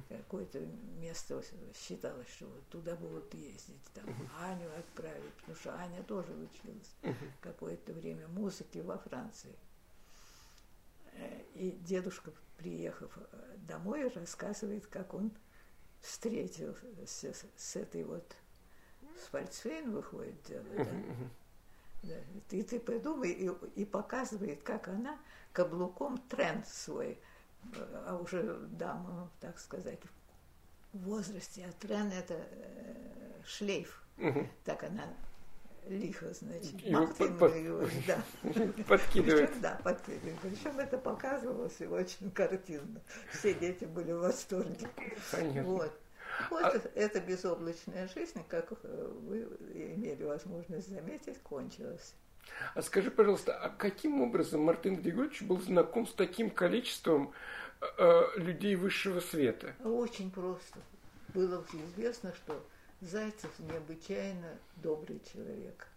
какое-то 0.08 0.58
место 1.00 1.42
считалось, 1.74 2.28
что 2.28 2.46
вот 2.46 2.66
туда 2.70 2.96
будут 2.96 3.32
ездить, 3.34 3.82
там 3.94 4.04
Аню 4.40 4.68
отправить, 4.78 5.32
потому 5.34 5.56
что 5.56 5.74
Аня 5.74 6.02
тоже 6.02 6.32
училась 6.32 7.14
какое-то 7.40 7.92
время 7.92 8.26
музыки 8.28 8.78
во 8.78 8.98
Франции. 8.98 9.54
Э, 11.12 11.42
И 11.54 11.70
дедушка, 11.70 12.32
приехав 12.56 13.16
э, 13.16 13.56
домой, 13.68 14.08
рассказывает, 14.08 14.86
как 14.86 15.14
он 15.14 15.30
встретился 16.00 16.84
с, 17.06 17.32
с 17.56 17.76
этой 17.76 18.04
вот 18.04 18.24
с 19.20 19.24
Фальцфейн 19.26 19.90
выходит 19.92 20.34
дело, 20.48 20.64
да? 20.76 20.86
Да, 22.02 22.14
и 22.56 22.62
ты 22.62 22.80
подумай, 22.80 23.30
и, 23.30 23.50
и 23.76 23.84
показывает, 23.84 24.62
как 24.62 24.88
она 24.88 25.18
каблуком 25.52 26.16
тренд 26.28 26.66
свой, 26.66 27.18
а 28.06 28.16
уже 28.16 28.58
дама, 28.70 29.30
так 29.40 29.58
сказать, 29.58 30.00
в 30.94 30.98
возрасте, 30.98 31.66
а 31.68 31.72
тренд 31.72 32.12
это 32.14 32.34
э, 32.34 33.42
шлейф, 33.44 34.02
так 34.64 34.82
она 34.84 35.04
лихо, 35.86 36.32
значит, 36.32 36.80
Его 36.80 37.06
под- 37.06 37.52
Григорьевич, 37.52 38.04
да. 38.06 38.22
Подкидывает. 38.84 39.48
Причем, 39.50 39.60
да, 39.60 39.80
подкидывает. 39.82 40.38
Причем 40.40 40.78
это 40.78 40.98
показывалось 40.98 41.80
и 41.80 41.86
очень 41.86 42.30
картинно. 42.30 43.00
Все 43.32 43.54
дети 43.54 43.84
были 43.84 44.12
в 44.12 44.20
восторге. 44.20 44.88
Понятно. 45.32 45.62
Вот. 45.64 46.00
Вот 46.50 46.62
а... 46.62 46.80
эта 46.94 47.20
безоблачная 47.20 48.08
жизнь, 48.08 48.42
как 48.48 48.72
э, 48.82 49.12
вы 49.22 49.42
имели 49.74 50.24
возможность 50.24 50.88
заметить, 50.88 51.38
кончилась. 51.42 52.14
А 52.74 52.82
скажи, 52.82 53.10
пожалуйста, 53.10 53.56
а 53.56 53.68
каким 53.68 54.20
образом 54.22 54.62
Мартин 54.62 54.96
Григорьевич 54.96 55.42
был 55.42 55.60
знаком 55.60 56.06
с 56.06 56.12
таким 56.12 56.50
количеством 56.50 57.32
э, 57.98 58.22
людей 58.36 58.74
высшего 58.76 59.20
света? 59.20 59.74
Очень 59.84 60.30
просто. 60.30 60.78
Было 61.34 61.64
известно, 61.72 62.34
что 62.34 62.64
Зайцев 63.00 63.50
необычайно 63.58 64.58
добрый 64.76 65.20
человек. 65.32 65.88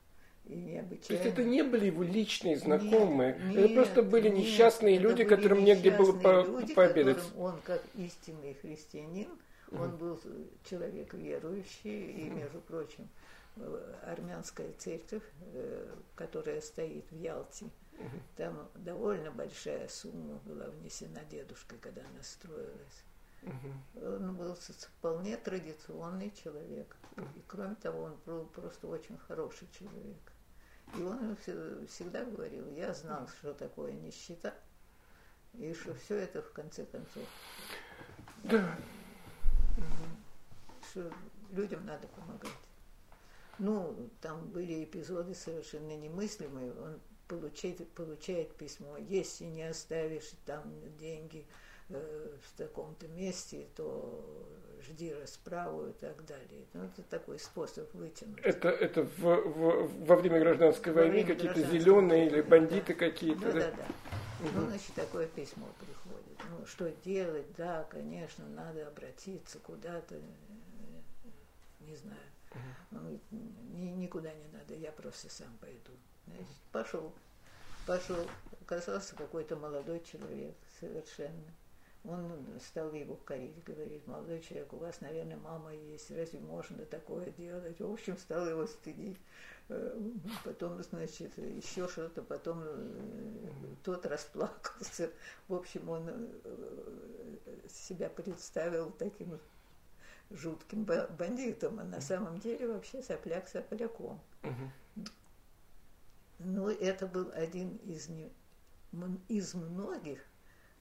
И 0.46 0.56
необычайно... 0.56 1.08
То 1.08 1.14
есть 1.14 1.26
это 1.26 1.44
не 1.44 1.64
были 1.64 1.86
его 1.86 2.04
личные 2.04 2.58
знакомые, 2.58 3.40
нет, 3.46 3.58
это 3.58 3.74
просто 3.74 4.04
были 4.04 4.28
нет, 4.28 4.40
несчастные 4.40 4.98
люди, 4.98 5.24
которым 5.24 5.64
негде 5.64 5.92
было 5.92 6.12
по 6.18 6.44
люди, 6.46 6.74
пообедать. 6.74 7.24
Он, 7.38 7.60
как 7.64 7.82
истинный 7.96 8.54
христианин, 8.56 9.30
он 9.74 9.98
был 9.98 10.20
человек 10.64 11.14
верующий, 11.14 12.12
и, 12.12 12.30
между 12.30 12.62
прочим, 12.62 13.10
э, 13.56 13.96
армянская 14.04 14.72
церковь, 14.74 15.24
э, 15.54 15.96
которая 16.16 16.62
стоит 16.62 17.10
в 17.12 17.16
Ялте, 17.16 17.70
там 18.36 18.70
довольно 18.76 19.32
большая 19.32 19.88
сумма 19.88 20.40
была 20.46 20.66
внесена 20.66 21.24
дедушкой, 21.26 21.78
когда 21.80 22.02
она 22.02 22.24
строилась. 22.24 23.04
Он 23.96 24.36
был 24.36 24.56
вполне 24.56 25.38
традиционный 25.38 26.32
человек. 26.32 26.96
И 27.18 27.44
кроме 27.48 27.76
того, 27.76 28.04
он 28.04 28.18
был 28.26 28.46
просто 28.46 28.88
очень 28.88 29.18
хороший 29.18 29.68
человек. 29.78 30.32
И 30.98 31.02
он 31.02 31.36
всегда 31.36 32.24
говорил, 32.24 32.70
я 32.72 32.94
знал, 32.94 33.28
что 33.28 33.54
такое 33.54 33.92
нищета, 33.94 34.54
и 35.54 35.74
что 35.74 35.94
все 35.94 36.18
это 36.18 36.42
в 36.42 36.52
конце 36.52 36.86
концов. 36.86 37.24
Да. 38.44 38.76
Что 40.94 41.12
людям 41.54 41.84
надо 41.88 42.08
помогать. 42.10 42.52
Ну, 43.58 44.10
там 44.22 44.46
были 44.50 44.84
эпизоды 44.84 45.34
совершенно 45.34 45.98
немыслимые. 45.98 46.72
Он 46.72 47.00
получает, 47.28 47.90
получает 47.94 48.54
письмо, 48.54 48.98
если 48.98 49.46
не 49.46 49.64
оставишь 49.64 50.34
там 50.46 50.72
деньги, 51.00 51.48
Э, 51.90 52.28
в 52.42 52.58
таком-то 52.58 53.08
месте, 53.10 53.68
то 53.76 54.24
жди 54.82 55.14
расправу 55.14 55.88
и 55.88 55.92
так 55.92 56.26
далее. 56.26 56.66
Ну, 56.74 56.86
это 56.86 57.04
такой 57.04 57.38
способ 57.40 57.94
вытянуть. 57.94 58.40
Это, 58.42 58.70
это 58.70 59.04
в, 59.04 59.20
в, 59.20 60.06
во 60.06 60.16
время 60.16 60.40
гражданской 60.40 60.94
во 60.94 61.02
войны 61.02 61.26
какие-то 61.26 61.62
зеленые 61.62 62.28
или 62.28 62.42
бандиты 62.42 62.94
да. 62.94 63.00
какие-то? 63.00 63.48
Ну, 63.48 63.52
да, 63.52 63.60
да. 63.60 63.72
да. 63.72 63.86
Угу. 64.46 64.50
Ну, 64.56 64.68
значит, 64.68 64.94
такое 64.96 65.28
письмо 65.28 65.68
приходит. 65.80 66.40
Ну, 66.50 66.66
что 66.66 66.90
делать? 67.04 67.48
Да, 67.58 67.86
конечно, 67.90 68.46
надо 68.48 68.88
обратиться 68.88 69.60
куда-то, 69.60 70.16
не 71.88 71.96
знаю. 71.96 72.20
Он 72.92 73.20
ни, 73.74 73.88
никуда 73.88 74.34
не 74.34 74.48
надо, 74.48 74.76
я 74.76 74.92
просто 74.92 75.30
сам 75.30 75.58
пойду. 75.60 75.92
Значит, 76.28 76.48
пошел. 76.72 77.14
Пошел. 77.86 78.28
Оказался 78.62 79.16
какой-то 79.16 79.56
молодой 79.56 80.02
человек 80.02 80.56
совершенно 80.80 81.54
он 82.06 82.46
стал 82.60 82.92
его 82.94 83.16
корить, 83.16 83.64
говорит, 83.64 84.06
молодой 84.08 84.42
человек, 84.42 84.74
у 84.74 84.78
вас, 84.78 85.00
наверное, 85.00 85.38
мама 85.38 85.74
есть, 85.74 86.12
разве 86.12 86.40
можно 86.40 86.86
такое 86.86 87.32
делать? 87.32 87.80
В 87.80 87.92
общем, 87.92 88.18
стал 88.18 88.48
его 88.48 88.68
стыдить. 88.68 89.18
Э, 89.70 89.98
потом, 90.44 90.84
значит, 90.84 91.38
еще 91.38 91.88
что-то, 91.88 92.22
потом 92.22 92.62
э, 92.62 93.48
тот 93.84 94.06
расплакался. 94.06 95.12
В 95.48 95.54
общем, 95.54 95.88
он 95.88 96.04
э, 96.10 97.68
себя 97.70 98.10
представил 98.10 98.92
таким 98.92 99.40
жутким 100.34 100.84
бандитом, 100.84 101.80
а 101.80 101.84
на 101.84 102.02
самом 102.02 102.40
деле 102.40 102.68
вообще 102.68 103.02
сопляк 103.02 103.48
сопляком. 103.48 104.20
Но 106.40 106.70
это 106.70 107.08
был 107.08 107.32
один 107.34 107.78
из, 107.78 108.10
не, 108.10 108.30
из 109.30 109.54
многих 109.54 110.20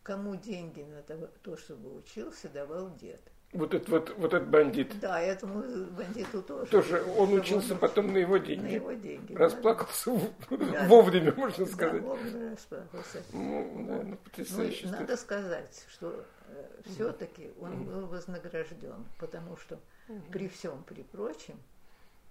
кому 0.03 0.34
деньги 0.34 0.82
на 0.82 1.03
то, 1.03 1.30
то, 1.42 1.57
чтобы 1.57 1.96
учился, 1.96 2.48
давал 2.48 2.94
дед. 2.96 3.20
Вот 3.53 3.74
этот 3.74 3.88
вот, 3.90 4.14
вот 4.16 4.32
этот 4.32 4.48
бандит. 4.48 4.98
Да, 4.98 5.20
этому 5.20 5.62
бандиту 5.90 6.42
тоже. 6.42 6.70
Тоже 6.70 7.05
он 7.18 7.34
учился 7.34 7.74
он 7.74 7.80
потом 7.80 8.11
на 8.11 8.16
его 8.16 8.38
деньги. 8.38 8.62
На 8.62 8.68
его 8.68 8.92
деньги. 8.92 9.34
Расплакался 9.34 10.18
да. 10.48 10.86
вовремя, 10.88 11.34
можно 11.34 11.66
сказать. 11.66 12.00
Да, 12.00 12.09
вовремя 12.09 12.53
расплакался. 12.53 13.22
Ну, 13.32 13.86
да, 13.86 14.03
ну. 14.05 14.18
Ну, 14.82 14.90
надо 14.90 15.16
сказать, 15.18 15.86
что 15.90 16.24
все-таки 16.84 17.53
он 17.61 17.84
был 17.84 18.07
вознагражден, 18.07 19.07
потому 19.18 19.57
что 19.57 19.80
при 20.30 20.48
всем 20.48 20.82
при 20.84 21.03
прочем, 21.03 21.59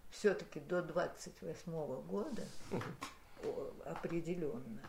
все-таки 0.10 0.60
до 0.60 0.82
28 0.82 1.72
-го 1.72 2.04
года 2.04 2.46
определенно 3.86 4.82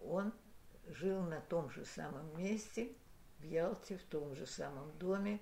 он 0.00 0.32
жил 0.88 1.20
на 1.22 1.40
том 1.40 1.70
же 1.70 1.84
самом 1.84 2.36
месте, 2.38 2.92
в 3.38 3.44
Ялте, 3.44 3.98
в 3.98 4.02
том 4.04 4.34
же 4.34 4.46
самом 4.46 4.90
доме, 4.98 5.40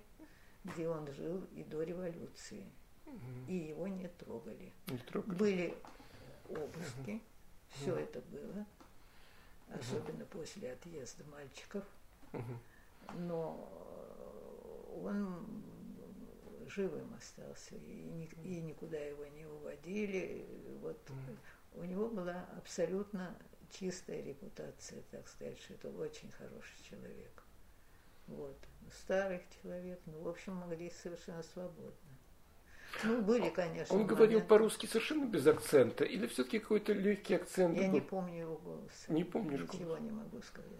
где 0.64 0.88
он 0.88 1.10
жил 1.12 1.44
и 1.54 1.64
до 1.64 1.82
революции. 1.82 2.66
И 3.48 3.54
его 3.54 3.88
не 3.88 4.08
трогали. 4.08 4.72
Не 4.86 4.98
трогали. 4.98 5.36
Были 5.36 5.78
обыски, 6.48 7.10
угу. 7.10 7.20
все 7.70 7.96
это 7.96 8.20
было, 8.20 8.66
особенно 9.68 10.24
после 10.26 10.72
отъезда 10.72 11.24
мальчиков. 11.24 11.84
Но 13.14 13.68
он 15.04 15.64
живым 16.68 17.12
остался, 17.14 17.74
и, 17.74 18.28
и 18.44 18.60
никуда 18.60 18.98
его 18.98 19.26
не 19.26 19.46
уводили. 19.46 20.46
Вот 20.80 20.98
угу. 21.10 21.82
у 21.82 21.84
него 21.84 22.08
была 22.08 22.46
абсолютно 22.56 23.36
чистая 23.70 24.22
репутация, 24.22 25.02
так 25.10 25.28
сказать, 25.28 25.58
что 25.60 25.74
это 25.74 25.88
очень 25.90 26.30
хороший 26.30 26.76
человек. 26.88 27.42
Вот. 28.26 28.56
Старый 29.02 29.42
человек, 29.62 30.00
ну, 30.06 30.22
в 30.22 30.28
общем, 30.28 30.54
могли 30.54 30.90
совершенно 30.90 31.42
свободно. 31.42 31.92
Ну, 33.04 33.22
были, 33.22 33.50
конечно. 33.50 33.94
Он 33.94 34.06
говорил 34.06 34.40
по-русски 34.40 34.86
совершенно 34.86 35.24
без 35.24 35.46
акцента, 35.46 36.04
или 36.04 36.26
все-таки 36.26 36.58
какой-то 36.58 36.92
легкий 36.92 37.34
акцент? 37.34 37.76
Я 37.76 37.86
был? 37.86 37.94
не 37.94 38.00
помню 38.00 38.40
его 38.40 38.56
голос. 38.56 39.04
Не 39.08 39.24
помнишь 39.24 39.60
Ничего 39.60 39.84
голос? 39.84 40.00
не 40.00 40.10
могу 40.10 40.42
сказать. 40.42 40.70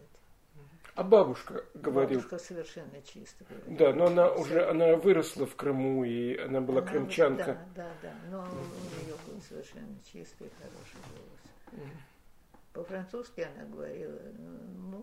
А 1.01 1.03
бабушка 1.03 1.65
говорила? 1.73 2.21
Бабушка 2.21 2.39
совершенно 2.39 3.01
чисто 3.01 3.43
говорила. 3.49 3.79
Да, 3.79 3.95
но 3.95 4.07
она 4.09 4.31
уже, 4.33 4.69
она 4.69 4.97
выросла 4.97 5.47
в 5.47 5.57
Крыму, 5.57 6.05
и 6.05 6.37
она 6.37 6.61
была 6.61 6.83
она, 6.83 6.91
крымчанка. 6.91 7.59
Да, 7.75 7.89
да, 7.89 7.91
да, 8.03 8.15
но 8.31 8.41
у 8.43 9.03
нее 9.03 9.17
был 9.27 9.41
совершенно 9.41 9.97
чистый, 10.05 10.51
хороший 10.59 11.01
голос. 11.09 11.91
По-французски 12.75 13.41
она 13.41 13.65
говорила, 13.65 14.21
ну, 14.37 15.03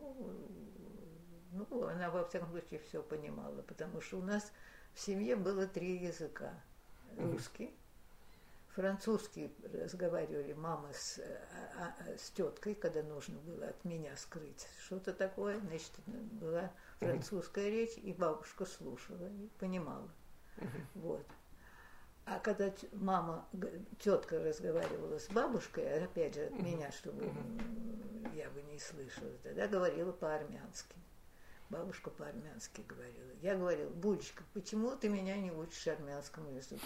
ну, 1.54 1.88
она 1.88 2.12
во 2.12 2.26
всяком 2.26 2.52
случае 2.52 2.80
все 2.88 3.02
понимала, 3.02 3.64
потому 3.64 4.00
что 4.00 4.20
у 4.20 4.22
нас 4.22 4.54
в 4.94 5.00
семье 5.00 5.36
было 5.36 5.66
три 5.66 5.98
языка. 5.98 6.54
Русский, 7.18 7.74
французский 8.78 9.52
разговаривали 9.74 10.54
мама 10.54 10.94
с, 10.94 11.20
а, 11.80 11.96
а, 12.00 12.18
с 12.18 12.30
теткой, 12.30 12.76
когда 12.76 13.02
нужно 13.02 13.40
было 13.40 13.70
от 13.70 13.84
меня 13.84 14.16
скрыть 14.16 14.68
что-то 14.86 15.14
такое, 15.14 15.60
значит, 15.62 15.92
была 16.06 16.72
французская 17.00 17.72
речь, 17.72 17.98
и 17.98 18.14
бабушка 18.14 18.66
слушала 18.68 19.28
и 19.30 19.48
понимала. 19.60 20.08
Вот. 20.94 21.26
А 22.26 22.40
когда 22.40 22.72
мама, 22.92 23.48
тетка 24.00 24.38
разговаривала 24.38 25.18
с 25.18 25.28
бабушкой, 25.30 26.04
опять 26.04 26.36
же 26.36 26.46
от 26.46 26.60
меня, 26.60 26.92
чтобы 26.92 27.32
я 28.36 28.48
бы 28.52 28.62
не 28.62 28.78
слышала, 28.78 29.32
тогда 29.42 29.68
говорила 29.68 30.12
по-армянски. 30.12 30.96
Бабушка 31.72 32.12
по-армянски 32.12 32.82
говорила. 32.82 33.32
Я 33.42 33.56
говорила, 33.56 33.90
Булечка, 33.90 34.44
почему 34.54 34.96
ты 34.96 35.10
меня 35.10 35.36
не 35.38 35.52
учишь 35.52 35.88
армянскому 35.88 36.52
языку? 36.52 36.86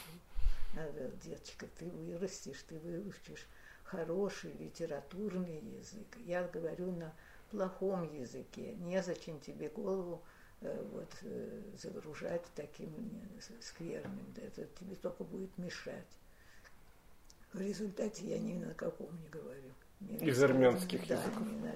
Она 0.73 0.87
говорила, 0.87 1.11
деточка, 1.23 1.67
ты 1.77 1.85
вырастешь, 1.85 2.63
ты 2.67 2.79
выучишь 2.79 3.47
хороший 3.83 4.53
литературный 4.53 5.59
язык. 5.59 6.17
Я 6.25 6.47
говорю 6.47 6.91
на 6.91 7.13
плохом 7.49 8.13
языке. 8.13 8.75
Незачем 8.75 9.39
тебе 9.39 9.69
голову 9.69 10.23
Э, 10.61 10.79
вот, 10.91 11.09
э, 11.23 11.61
загружать 11.75 12.43
таким 12.55 12.93
скверным, 13.61 14.23
да, 14.35 14.43
это 14.43 14.67
тебе 14.79 14.95
только 14.95 15.23
будет 15.23 15.57
мешать. 15.57 16.05
В 17.51 17.59
результате 17.59 18.27
я 18.27 18.37
ни 18.37 18.53
на 18.53 18.73
каком 18.75 19.09
не 19.21 19.27
говорю. 19.29 19.73
Ни 20.01 20.17
Из 20.17 20.41
армянских 20.41 21.07
да, 21.07 21.15
языков? 21.15 21.47
Ни 21.47 21.57
на, 21.57 21.75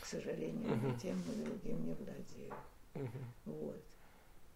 к 0.00 0.06
сожалению, 0.06 0.72
угу. 0.72 0.98
тем, 1.00 1.16
ни 1.28 1.44
другим 1.44 1.86
не 1.86 1.94
владею. 1.94 2.54
Угу. 2.94 3.18
Вот. 3.44 3.84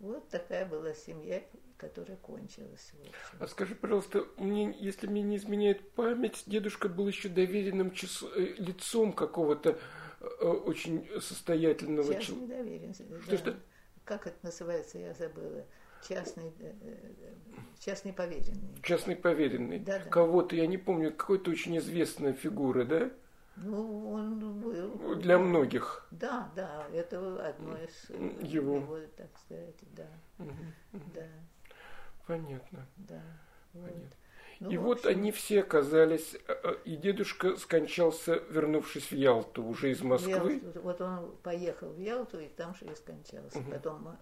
Вот 0.01 0.29
такая 0.29 0.67
была 0.67 0.93
семья, 0.93 1.41
которая 1.79 2.17
кончилась. 2.19 2.93
А 3.39 3.47
скажи, 3.47 3.75
пожалуйста, 3.75 4.27
мне, 4.37 4.77
если 4.79 5.07
мне 5.07 5.23
не 5.23 5.37
изменяет 5.37 5.93
память, 5.93 6.43
дедушка 6.47 6.89
был 6.89 7.09
еще 7.09 7.29
доверенным 7.29 7.93
число, 7.93 8.29
э, 8.35 8.55
лицом 8.59 9.13
какого-то 9.13 9.79
Э, 10.21 10.47
очень 10.47 11.09
состоятельного 11.21 12.15
человека. 12.21 12.33
не 12.33 12.47
доверен. 12.47 12.95
Что, 12.95 13.31
да. 13.31 13.37
что? 13.37 13.57
Как 14.05 14.27
это 14.27 14.37
называется, 14.43 14.99
я 14.99 15.15
забыла. 15.15 15.65
частный, 16.09 16.53
э, 16.61 16.75
частный 17.79 18.13
поверенный. 18.13 18.83
Частный 18.83 19.17
поверенный. 19.17 19.79
Да, 19.79 19.99
да. 19.99 20.11
Кого-то, 20.11 20.57
я 20.57 20.67
не 20.67 20.79
помню, 20.79 21.13
какой-то 21.13 21.51
очень 21.51 21.77
известная 21.79 22.33
фигура, 22.33 22.85
да? 22.85 23.11
Ну, 23.57 24.11
он 24.13 24.61
был... 24.61 25.17
Для 25.17 25.39
многих. 25.39 26.07
Да, 26.11 26.51
да, 26.55 26.87
это 26.93 27.49
одно 27.49 27.77
из 27.77 28.11
его, 28.41 28.77
его 28.77 28.99
так 29.17 29.31
сказать, 29.45 29.77
да. 29.97 30.09
Угу, 30.39 31.03
Да. 31.15 31.27
Понятно. 32.29 32.87
Да. 32.97 33.23
Понятно. 33.73 33.95
Вот. 33.95 34.15
Ну, 34.61 34.71
и 34.71 34.77
вот 34.77 35.07
они 35.07 35.31
все 35.31 35.61
оказались, 35.61 36.35
э, 36.35 36.39
э, 36.49 36.77
и 36.85 36.97
дедушка 36.97 37.57
скончался, 37.57 38.35
вернувшись 38.51 39.11
в 39.11 39.15
Ялту, 39.15 39.65
уже 39.65 39.93
из 39.93 40.03
Москвы. 40.03 40.61
Ялту, 40.63 40.81
вот 40.81 41.01
он 41.01 41.37
поехал 41.43 41.91
в 41.91 41.99
Ялту, 41.99 42.41
и 42.41 42.49
там 42.49 42.75
же 42.75 42.87
и 42.87 42.95
скончался. 42.95 43.59
Угу. 43.59 43.71
Потом 43.71 44.19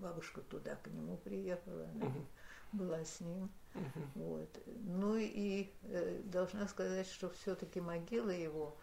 бабушка 0.00 0.40
туда 0.42 0.74
к 0.76 0.88
нему 0.88 1.16
приехала, 1.18 1.88
она 1.94 2.06
угу. 2.06 2.26
была 2.72 3.04
с 3.04 3.20
ним. 3.20 3.48
Угу. 3.74 4.04
Вот. 4.16 4.58
Ну 4.66 5.16
и 5.16 5.70
э, 5.84 6.20
должна 6.24 6.66
сказать, 6.66 7.06
что 7.06 7.30
все-таки 7.30 7.80
могила 7.80 8.30
его 8.30 8.76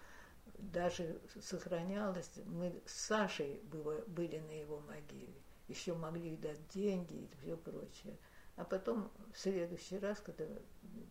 даже 0.57 1.19
сохранялась. 1.41 2.31
Мы 2.45 2.81
с 2.85 2.93
Сашей 2.93 3.59
было, 3.65 4.01
были 4.07 4.39
на 4.39 4.57
его 4.57 4.79
могиле. 4.79 5.35
Еще 5.67 5.93
могли 5.93 6.37
дать 6.37 6.65
деньги 6.69 7.13
и 7.13 7.29
все 7.35 7.57
прочее. 7.57 8.17
А 8.57 8.65
потом 8.65 9.11
в 9.33 9.39
следующий 9.39 9.99
раз, 9.99 10.19
когда 10.19 10.45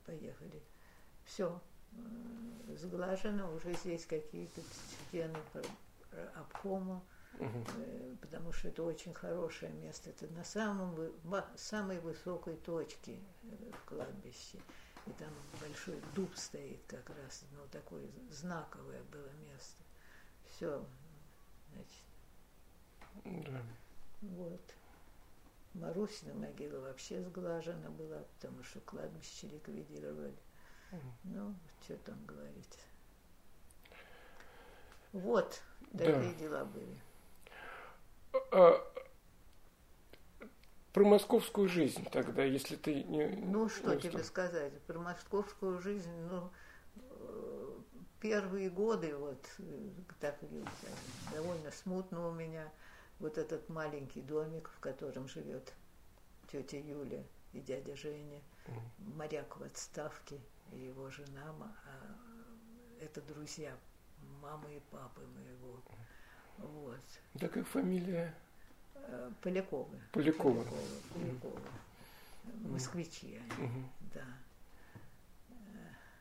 поехали, 0.05 0.63
все 1.25 1.61
э, 1.93 2.77
сглажено, 2.77 3.53
уже 3.55 3.73
здесь 3.75 4.05
какие-то 4.05 4.61
стены 5.09 5.39
обкома, 6.35 7.03
угу. 7.39 7.65
потому 8.21 8.53
что 8.53 8.69
это 8.69 8.83
очень 8.83 9.15
хорошее 9.15 9.73
место. 9.73 10.11
Это 10.11 10.27
на 10.29 10.45
самом, 10.45 10.97
самой 11.57 12.01
высокой 12.01 12.57
точке 12.57 13.21
э, 13.45 13.71
в 13.73 13.89
кладбище. 13.89 14.59
И 15.07 15.13
там 15.13 15.29
большой 15.61 16.01
дуб 16.17 16.37
стоит 16.37 16.81
как 16.89 17.09
раз, 17.11 17.45
ну, 17.53 17.61
такое 17.71 18.09
знаковое 18.31 19.03
было 19.05 19.31
место. 19.49 19.85
Все, 20.51 20.85
значит. 21.73 23.47
Да. 23.47 23.63
Вот. 24.23 24.75
Марусина 25.81 26.35
могила 26.35 26.81
вообще 26.81 27.23
сглажена 27.23 27.91
была, 27.91 28.25
потому 28.35 28.63
что 28.63 28.81
кладбище 28.81 29.49
ликвидировали. 29.49 30.37
Ну, 31.25 31.55
что 31.83 31.97
там 31.99 32.25
говорить. 32.25 32.79
Вот, 35.13 35.61
такие 35.93 36.33
да. 36.33 36.35
дела 36.35 36.65
были. 36.65 37.03
А, 38.53 38.81
про 40.93 41.05
московскую 41.05 41.69
жизнь 41.69 42.07
тогда, 42.11 42.45
если 42.45 42.77
ты 42.77 43.03
не... 43.05 43.27
Ну, 43.27 43.69
что 43.69 43.95
не 43.95 44.01
тебе 44.01 44.23
сказать, 44.23 44.81
про 44.83 44.99
московскую 44.99 45.79
жизнь, 45.81 46.13
ну, 46.31 46.51
э, 46.97 47.79
первые 48.21 48.71
годы, 48.71 49.15
вот, 49.17 49.45
э, 49.59 49.91
так 50.21 50.39
довольно 51.33 51.71
смутно 51.71 52.29
у 52.29 52.33
меня– 52.33 52.73
вот 53.19 53.39
этот 53.39 53.69
маленький 53.69 54.23
домик, 54.23 54.71
в 54.75 54.81
котором 54.81 55.29
живет 55.29 55.73
тетя 56.51 56.79
Юля 56.79 57.23
и 57.53 57.61
дядя 57.61 57.97
Женя, 57.97 58.41
моряк 58.99 59.57
в 59.57 59.63
отставке 59.63 60.39
и 60.73 60.79
его 60.79 61.11
жена, 61.11 61.55
а 61.87 63.01
это 63.01 63.21
друзья 63.23 63.77
мамы 64.41 64.77
и 64.77 64.81
папы 64.91 65.21
моего. 65.35 65.81
Вот. 66.59 67.01
Да 67.35 67.49
как 67.49 67.67
фамилия? 67.67 68.35
Э, 68.95 69.31
Поляковы. 69.43 70.01
Полякова. 70.13 70.65
Полякова. 70.65 70.91
Полякова. 71.15 71.61
Москвичи 72.65 73.41
они, 73.59 73.85
да. 74.15 74.25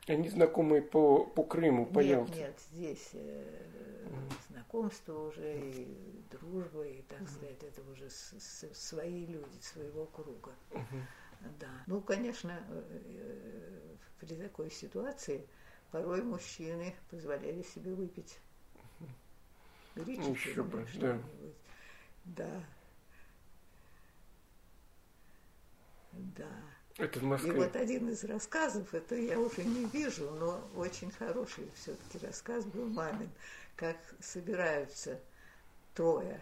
Они 0.07 0.29
знакомые 0.29 0.83
по, 0.83 1.25
по 1.25 1.43
Крыму, 1.43 1.87
по 1.87 1.99
нет, 1.99 2.09
Ялте? 2.09 2.39
Нет, 2.39 2.59
здесь 2.71 3.09
э, 3.13 4.07
знакомство 4.49 5.27
уже, 5.27 5.57
и 5.57 6.23
дружба, 6.29 6.85
и, 6.85 7.01
так 7.03 7.27
сказать, 7.27 7.63
это 7.63 7.81
уже 7.91 8.09
с, 8.09 8.35
с, 8.39 8.73
свои 8.73 9.25
люди, 9.25 9.59
своего 9.61 10.05
круга. 10.05 10.51
Да. 11.59 11.69
Ну, 11.87 12.01
конечно, 12.01 12.59
э, 12.69 12.83
э, 12.91 13.95
при 14.19 14.35
такой 14.35 14.69
ситуации 14.69 15.47
порой 15.91 16.21
мужчины 16.21 16.93
позволяли 17.09 17.63
себе 17.63 17.93
выпить 17.93 18.39
горячительное 19.95 20.35
Еще 20.35 20.63
бы, 20.63 20.87
да. 20.95 21.19
Да. 22.25 22.63
Да. 26.13 26.74
Это 26.97 27.19
в 27.19 27.23
Москве. 27.23 27.51
И 27.51 27.53
вот 27.55 27.75
один 27.75 28.09
из 28.09 28.23
рассказов, 28.23 28.93
это 28.93 29.15
я 29.15 29.37
уже 29.37 29.63
не 29.63 29.85
вижу, 29.85 30.31
но 30.31 30.65
очень 30.75 31.11
хороший 31.11 31.69
все-таки 31.75 32.25
рассказ 32.25 32.65
был 32.65 32.87
мамин, 32.87 33.29
как 33.75 33.97
собираются 34.21 35.19
трое 35.93 36.39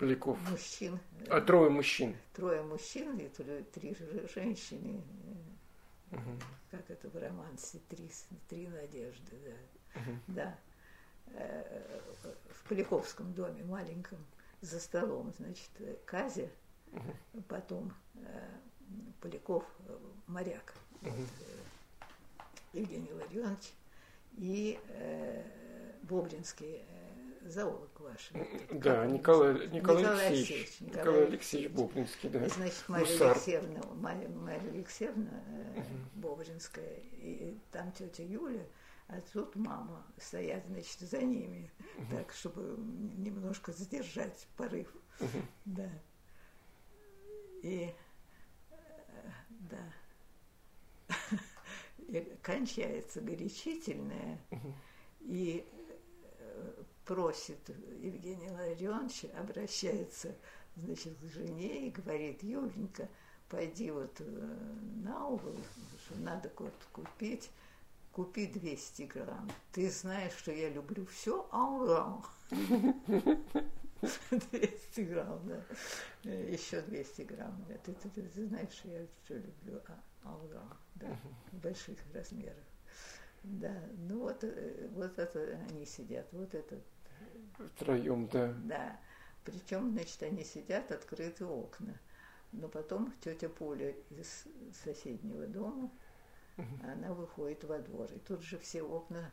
Поляков. 0.00 0.38
мужчин. 0.50 0.98
А 1.28 1.40
трое 1.40 1.70
мужчин. 1.70 2.16
Трое 2.34 2.62
мужчин 2.62 3.16
и 3.18 3.28
три 3.28 3.96
женщины. 4.34 5.00
Угу. 6.10 6.20
Как 6.70 6.90
это 6.90 7.08
в 7.08 7.16
романсе 7.16 7.80
«Три, 7.88 8.10
три 8.48 8.66
надежды», 8.68 9.36
да. 9.44 10.00
Угу. 10.00 10.10
Да. 10.28 10.58
Э, 11.34 12.00
в 12.50 12.68
Поляковском 12.68 13.32
доме 13.34 13.62
маленьком 13.64 14.18
за 14.60 14.80
столом, 14.80 15.32
значит, 15.36 15.70
Казя, 16.06 16.48
угу. 16.92 17.42
потом 17.48 17.92
э, 18.14 18.48
Поляков, 19.20 19.64
э, 19.86 19.96
моряк, 20.26 20.74
угу. 21.02 21.10
вот, 21.10 21.28
Евгений 22.72 23.12
Ларионович, 23.12 23.72
и 24.36 24.78
э, 24.88 25.42
Бобринский 26.02 26.82
э, 26.86 27.48
зоолог 27.48 27.90
ваш. 28.00 28.30
Да, 28.70 29.06
Николай, 29.06 29.68
Николай, 29.68 30.02
Николай 30.02 30.28
Алексеевич. 30.28 30.80
Николай, 30.80 31.00
Николай 31.00 31.26
Алексеевич 31.26 31.72
Бобринский, 31.72 32.28
да. 32.28 32.48
Значит, 32.48 32.84
Мария 32.88 33.12
Гусар. 33.12 33.30
Алексеевна, 33.32 33.80
Мария, 33.94 34.28
Мария 34.28 34.70
Алексеевна 34.70 35.42
э, 35.46 35.80
угу. 35.80 35.86
Бобринская, 36.14 36.96
и 37.20 37.58
там 37.72 37.90
тетя 37.92 38.22
Юля, 38.22 38.64
а 39.08 39.20
тут 39.32 39.56
мама 39.56 40.06
стоят, 40.18 40.64
значит, 40.66 41.00
за 41.00 41.18
ними, 41.18 41.70
угу. 41.96 42.16
так, 42.16 42.32
чтобы 42.32 42.76
немножко 43.16 43.72
задержать 43.72 44.46
порыв. 44.56 44.88
Угу. 45.20 45.42
Да. 45.64 45.90
И 47.62 47.92
да. 49.70 51.16
Кончается 52.42 53.20
горячительное, 53.20 54.38
и 55.20 55.66
э, 56.38 56.82
просит 57.04 57.68
Евгений 58.00 58.50
Ларионович, 58.50 59.26
обращается, 59.36 60.34
значит, 60.76 61.16
к 61.18 61.24
жене 61.24 61.88
и 61.88 61.90
говорит, 61.90 62.42
Юленька, 62.42 63.08
пойди 63.48 63.90
вот 63.90 64.14
э, 64.20 64.56
на 65.04 65.26
угол, 65.26 65.56
что 66.04 66.18
надо 66.18 66.50
вот 66.56 66.74
купить, 66.92 67.50
купи 68.12 68.46
200 68.46 69.02
грамм. 69.02 69.50
Ты 69.72 69.90
знаешь, 69.90 70.32
что 70.36 70.52
я 70.52 70.70
люблю 70.70 71.06
все 71.06 71.48
аурам. 71.52 72.24
200 74.00 75.00
грамм, 75.00 75.40
да. 75.48 76.30
Еще 76.30 76.80
200 76.82 77.22
грамм. 77.22 77.64
Да. 77.68 77.74
Ты, 77.78 77.92
ты, 77.94 78.08
ты, 78.10 78.22
ты 78.22 78.46
знаешь, 78.46 78.80
я 78.84 79.06
все 79.24 79.38
люблю 79.38 79.80
а, 79.88 80.00
алгам, 80.24 80.76
да, 80.94 81.16
в 81.52 81.58
больших 81.58 81.98
размерах. 82.14 82.64
Да, 83.42 83.74
ну 84.08 84.20
вот, 84.20 84.42
э, 84.42 84.88
вот 84.94 85.18
это 85.18 85.58
они 85.70 85.84
сидят, 85.84 86.26
вот 86.32 86.54
этот. 86.54 86.82
Втроем, 87.58 88.28
да. 88.28 88.54
Да. 88.64 89.00
Причем, 89.44 89.92
значит, 89.92 90.22
они 90.22 90.44
сидят, 90.44 90.92
открыты 90.92 91.44
окна. 91.44 91.94
Но 92.52 92.68
потом 92.68 93.12
тетя 93.20 93.48
Поля 93.48 93.94
из 94.10 94.44
соседнего 94.84 95.46
дома, 95.46 95.90
она 96.82 97.12
выходит 97.14 97.64
во 97.64 97.78
двор. 97.78 98.10
И 98.12 98.18
тут 98.18 98.42
же 98.42 98.58
все 98.58 98.82
окна 98.82 99.30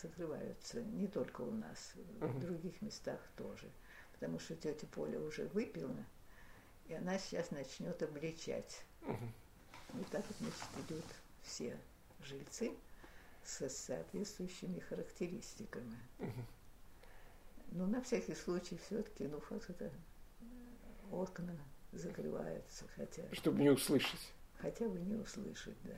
закрываются, 0.00 0.82
не 0.82 1.06
только 1.06 1.42
у 1.42 1.50
нас, 1.50 1.94
в 2.20 2.40
других 2.40 2.80
местах 2.82 3.20
тоже 3.36 3.70
потому 4.14 4.38
что 4.38 4.54
тетя 4.56 4.86
Поля 4.86 5.20
уже 5.20 5.46
выпила, 5.48 5.96
и 6.86 6.94
она 6.94 7.18
сейчас 7.18 7.50
начнет 7.50 8.02
обличать. 8.02 8.84
Угу. 9.02 9.32
Вот 9.94 10.06
так 10.08 10.24
вот, 10.26 10.36
значит, 10.38 10.88
идут 10.88 11.04
все 11.42 11.78
жильцы 12.22 12.72
со 13.44 13.68
соответствующими 13.68 14.80
характеристиками. 14.80 15.98
Угу. 16.18 16.44
Ну, 17.72 17.86
на 17.86 18.00
всякий 18.02 18.34
случай 18.34 18.78
все-таки, 18.86 19.26
ну, 19.26 19.42
вот 19.50 19.68
это 19.68 19.90
окна 21.10 21.56
закрываются, 21.92 22.86
хотя... 22.96 23.22
Чтобы 23.32 23.62
не 23.62 23.70
услышать. 23.70 24.32
Хотя 24.58 24.88
бы 24.88 24.98
не 25.00 25.16
услышать, 25.16 25.76
да. 25.82 25.96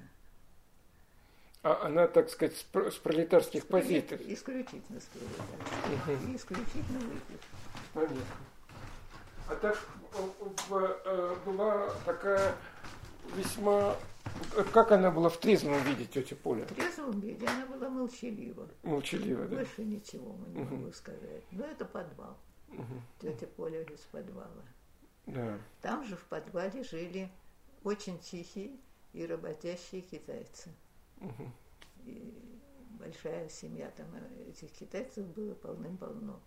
А 1.67 1.87
она, 1.87 2.07
так 2.07 2.31
сказать, 2.31 2.55
с 2.55 2.95
пролетарских 2.99 3.67
позиций. 3.67 4.21
Исключительно 4.33 5.01
с 5.01 5.07
пролетарских. 5.07 6.29
Угу. 6.29 6.37
Исключительно 6.37 7.01
выпит. 7.01 7.41
Понятно. 7.93 8.17
А 9.49 9.57
так 9.57 9.77
была 11.45 11.91
такая 12.05 12.55
весьма 13.35 13.97
как 14.73 14.93
она 14.93 15.11
была 15.11 15.29
в 15.29 15.39
трезвом 15.39 15.83
виде, 15.83 16.05
тетя 16.05 16.37
Поля? 16.37 16.65
В 16.67 16.75
трезвом 16.75 17.19
виде 17.19 17.47
она 17.49 17.67
была 17.67 17.89
молчалива. 17.89 18.69
Молчалива, 18.85 19.47
да. 19.47 19.57
Больше 19.57 19.85
ничего 19.85 20.35
мы 20.35 20.49
не 20.55 20.63
угу. 20.63 20.77
могу 20.77 20.93
сказать. 20.93 21.43
Но 21.51 21.65
это 21.65 21.85
подвал. 21.85 22.37
Угу. 22.69 23.03
Тетя 23.21 23.49
Поля 23.57 23.83
из 23.83 24.01
подвала. 24.13 24.65
Да. 25.27 25.59
Там 25.83 26.05
же 26.05 26.15
в 26.15 26.25
подвале 26.27 26.85
жили 26.85 27.29
очень 27.83 28.21
тихие 28.21 28.77
и 29.13 29.27
работящие 29.27 30.03
китайцы. 30.03 30.69
Угу. 30.69 30.86
И 32.05 32.61
большая 32.99 33.49
семья 33.49 33.91
там 33.91 34.07
э, 34.15 34.51
этих 34.51 34.71
китайцев 34.73 35.27
было 35.29 35.55
полным-полно. 35.55 36.41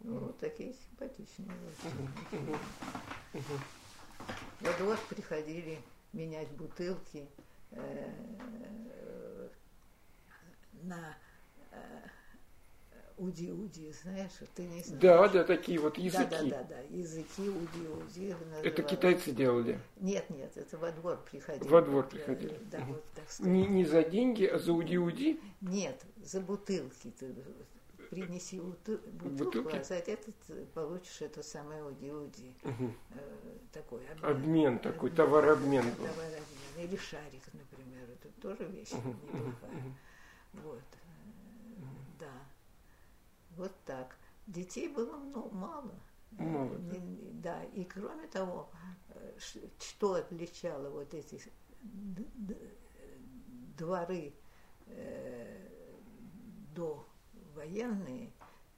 Ну, 0.00 0.18
вот 0.18 0.38
такие 0.38 0.74
симпатичные. 0.74 1.50
Угу. 2.32 2.52
Угу. 3.34 3.60
Во 4.60 4.72
двор 4.78 4.98
приходили 5.08 5.78
менять 6.12 6.50
бутылки 6.50 7.28
э, 7.70 9.48
на 10.82 11.16
уди-уди, 13.18 13.92
знаешь, 14.02 14.32
ты 14.54 14.62
не 14.64 14.82
знаешь. 14.82 15.00
Да, 15.00 15.28
да, 15.28 15.44
такие 15.44 15.78
вот 15.78 15.98
языки. 15.98 16.28
Да, 16.30 16.42
да, 16.42 16.48
да, 16.50 16.64
да. 16.64 16.80
языки 16.96 17.48
уди-уди. 17.48 18.34
Это 18.62 18.82
китайцы 18.82 19.32
делали? 19.32 19.80
Нет, 19.96 20.28
нет, 20.30 20.56
это 20.56 20.78
во 20.78 20.92
двор 20.92 21.18
приходили. 21.30 21.68
Во 21.68 21.82
двор 21.82 22.06
приходили. 22.06 22.58
Да, 22.70 22.78
угу. 22.78 22.92
вот 22.92 23.04
так 23.14 23.30
сказать. 23.30 23.52
Не, 23.52 23.66
не 23.66 23.84
за 23.84 24.02
деньги, 24.02 24.44
а 24.44 24.58
за 24.58 24.72
уди-уди? 24.72 25.40
Нет, 25.60 26.04
за 26.22 26.40
бутылки. 26.40 27.12
Ты 27.18 27.34
принеси 28.10 28.60
бутылку, 28.60 29.08
бутылки? 29.28 29.76
а 29.76 29.82
за 29.84 29.94
это 29.94 30.30
получишь 30.74 31.22
это 31.22 31.42
самое 31.42 31.84
уди-уди. 31.84 32.54
Угу. 32.62 32.94
Э, 33.14 33.58
такой 33.72 34.06
обмен. 34.08 34.30
Обмен 34.30 34.78
такой, 34.78 35.10
товарообмен 35.10 35.82
был. 35.82 36.06
Товарообмен. 36.06 36.42
Или 36.78 36.96
шарик, 36.96 37.42
например, 37.52 38.04
это 38.10 38.28
тоже 38.40 38.64
вещь 38.70 38.92
угу. 38.92 39.08
неплохая. 39.08 39.70
Угу. 39.70 40.62
Вот. 40.62 40.82
Вот 43.56 43.72
так. 43.84 44.16
Детей 44.46 44.88
было 44.88 45.16
ну, 45.16 45.48
мало. 45.50 45.94
Мало. 46.32 46.76
Да. 47.34 47.62
и 47.74 47.84
кроме 47.84 48.26
того, 48.28 48.70
э, 49.08 49.38
что 49.78 50.14
отличало 50.14 50.90
вот 50.90 51.14
эти 51.14 51.40
дворы 53.76 54.34
э, 54.86 55.68
до 56.74 57.06
военные, 57.54 58.30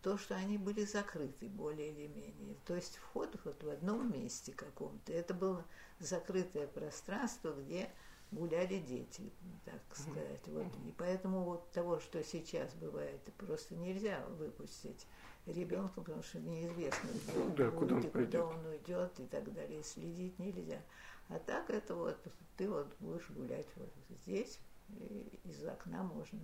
то, 0.03 0.16
что 0.16 0.37
они 0.37 0.59
были 0.59 0.85
закрыты 0.85 1.49
более 1.49 1.91
или 1.91 2.07
менее. 2.07 2.57
То 2.64 2.74
есть 2.76 2.97
вход 2.97 3.37
вот 3.45 3.62
в 3.62 3.68
одном 3.68 4.12
месте 4.12 4.53
каком-то. 4.53 5.12
Это 5.12 5.35
было 5.35 5.64
закрытое 5.99 6.68
пространство, 6.68 7.53
где 7.53 7.91
гуляли 8.31 8.79
дети, 8.79 9.33
так 9.64 9.83
сказать. 9.97 10.47
Вот. 10.47 10.66
И 10.87 10.93
поэтому 10.97 11.45
вот 11.45 11.70
того, 11.72 11.99
что 12.01 12.22
сейчас 12.22 12.72
бывает, 12.74 13.20
просто 13.37 13.74
нельзя 13.74 14.24
выпустить 14.39 15.07
ребенка, 15.47 16.01
потому 16.01 16.22
что 16.22 16.39
неизвестно, 16.41 17.09
где 17.09 17.33
ну, 17.39 17.55
да, 17.55 17.70
куда, 17.70 17.97
он, 17.97 18.03
куда 18.11 18.45
он 18.45 18.66
уйдет 18.66 19.18
и 19.18 19.26
так 19.26 19.53
далее. 19.53 19.83
Следить 19.83 20.39
нельзя. 20.39 20.83
А 21.29 21.39
так 21.39 21.70
это 21.70 21.95
вот 21.95 22.18
ты 22.57 22.68
вот 22.68 22.95
будешь 23.01 23.31
гулять 23.31 23.68
вот 23.76 23.91
здесь, 24.11 24.59
и 24.89 25.41
из 25.45 25.64
окна 25.66 26.03
можно 26.03 26.41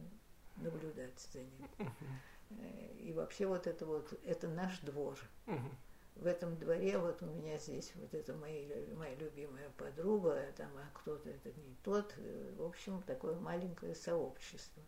наблюдать 0.57 1.18
за 1.32 1.41
ним. 1.41 1.68
Uh-huh. 1.78 2.99
И 3.01 3.12
вообще 3.12 3.47
вот 3.47 3.66
это 3.66 3.87
вот, 3.87 4.12
это 4.24 4.49
наш 4.49 4.78
двор. 4.80 5.18
В 6.17 6.27
этом 6.27 6.57
дворе 6.57 6.97
вот 6.99 7.23
у 7.23 7.27
меня 7.27 7.59
здесь 7.59 7.93
вот 7.97 8.15
это 8.15 8.35
мои, 8.35 8.67
моя 8.97 9.15
любимая 9.17 9.69
подруга, 9.77 10.41
там, 10.57 10.69
а 10.77 10.89
кто-то 10.99 11.29
это 11.29 11.49
не 11.49 11.75
тот. 11.83 12.15
В 12.57 12.62
общем, 12.62 13.03
такое 13.03 13.35
маленькое 13.37 13.95
сообщество. 13.95 14.83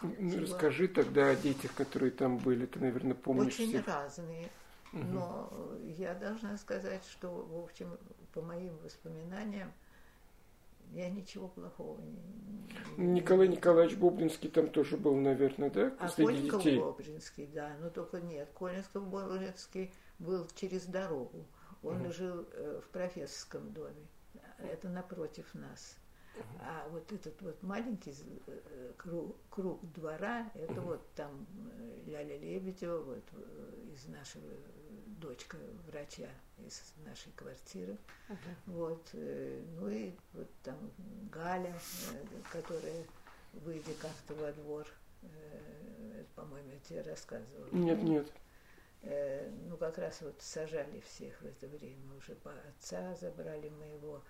Ну, 0.00 0.30
Чего? 0.30 0.40
расскажи 0.40 0.88
тогда 0.88 1.28
о 1.28 1.36
детях, 1.36 1.74
которые 1.74 2.12
там 2.12 2.38
были, 2.38 2.64
ты, 2.64 2.80
наверное, 2.80 3.14
помнишь. 3.14 3.54
Очень 3.54 3.68
всех. 3.68 3.86
разные. 3.86 4.48
Угу. 4.92 5.02
Но 5.04 5.52
я 5.84 6.14
должна 6.14 6.56
сказать, 6.56 7.04
что, 7.04 7.28
в 7.28 7.62
общем, 7.62 7.98
по 8.32 8.40
моим 8.40 8.76
воспоминаниям, 8.78 9.72
я 10.92 11.08
ничего 11.08 11.48
плохого 11.48 12.00
не... 12.00 13.06
Николай 13.06 13.48
Николаевич 13.48 13.96
Боблинский 13.96 14.50
там 14.50 14.68
тоже 14.68 14.96
был, 14.98 15.16
наверное, 15.16 15.70
да? 15.70 15.94
А 15.98 16.08
Кольников 16.08 16.62
детей. 16.62 16.78
Боблинский, 16.78 17.46
да, 17.46 17.76
но 17.80 17.88
только 17.88 18.20
нет. 18.20 18.50
Кольников 18.54 19.06
Боблинский 19.08 19.90
был 20.22 20.46
через 20.54 20.86
дорогу. 20.86 21.44
Он 21.82 22.02
угу. 22.02 22.12
жил 22.12 22.46
э, 22.52 22.80
в 22.84 22.88
профессорском 22.90 23.72
доме. 23.72 24.06
Это 24.58 24.88
напротив 24.88 25.52
нас. 25.54 25.96
А 26.60 26.88
вот 26.88 27.12
этот 27.12 27.40
вот 27.42 27.62
маленький 27.62 28.14
э, 28.46 28.92
круг, 28.96 29.36
круг 29.50 29.92
двора, 29.92 30.50
это 30.54 30.80
угу. 30.80 30.90
вот 30.90 31.12
там 31.14 31.46
э, 31.78 32.02
Ляля 32.06 32.38
Лебедева, 32.38 33.02
вот 33.02 33.24
из 33.92 34.06
нашего 34.06 34.48
дочка 35.20 35.58
врача 35.88 36.30
из 36.58 36.94
нашей 37.04 37.32
квартиры. 37.32 37.96
Uh-huh. 38.28 38.36
Вот, 38.66 39.08
ну 39.12 39.88
и 39.88 40.12
вот 40.32 40.48
там 40.64 40.76
Галя, 41.30 41.74
которая, 42.50 43.04
выйдя 43.52 43.92
как-то 44.00 44.34
во 44.34 44.52
двор, 44.52 44.86
по-моему, 46.34 46.70
я 46.70 46.78
тебе 46.80 47.02
рассказывала. 47.02 47.68
Нет, 47.72 48.02
нет. 48.02 48.32
Ну, 49.02 49.76
как 49.78 49.98
раз 49.98 50.22
вот 50.22 50.40
сажали 50.40 51.00
всех 51.00 51.40
в 51.42 51.46
это 51.46 51.66
время, 51.66 52.14
уже 52.14 52.34
по 52.36 52.52
отца 52.68 53.14
забрали 53.16 53.68
моего. 53.68 54.22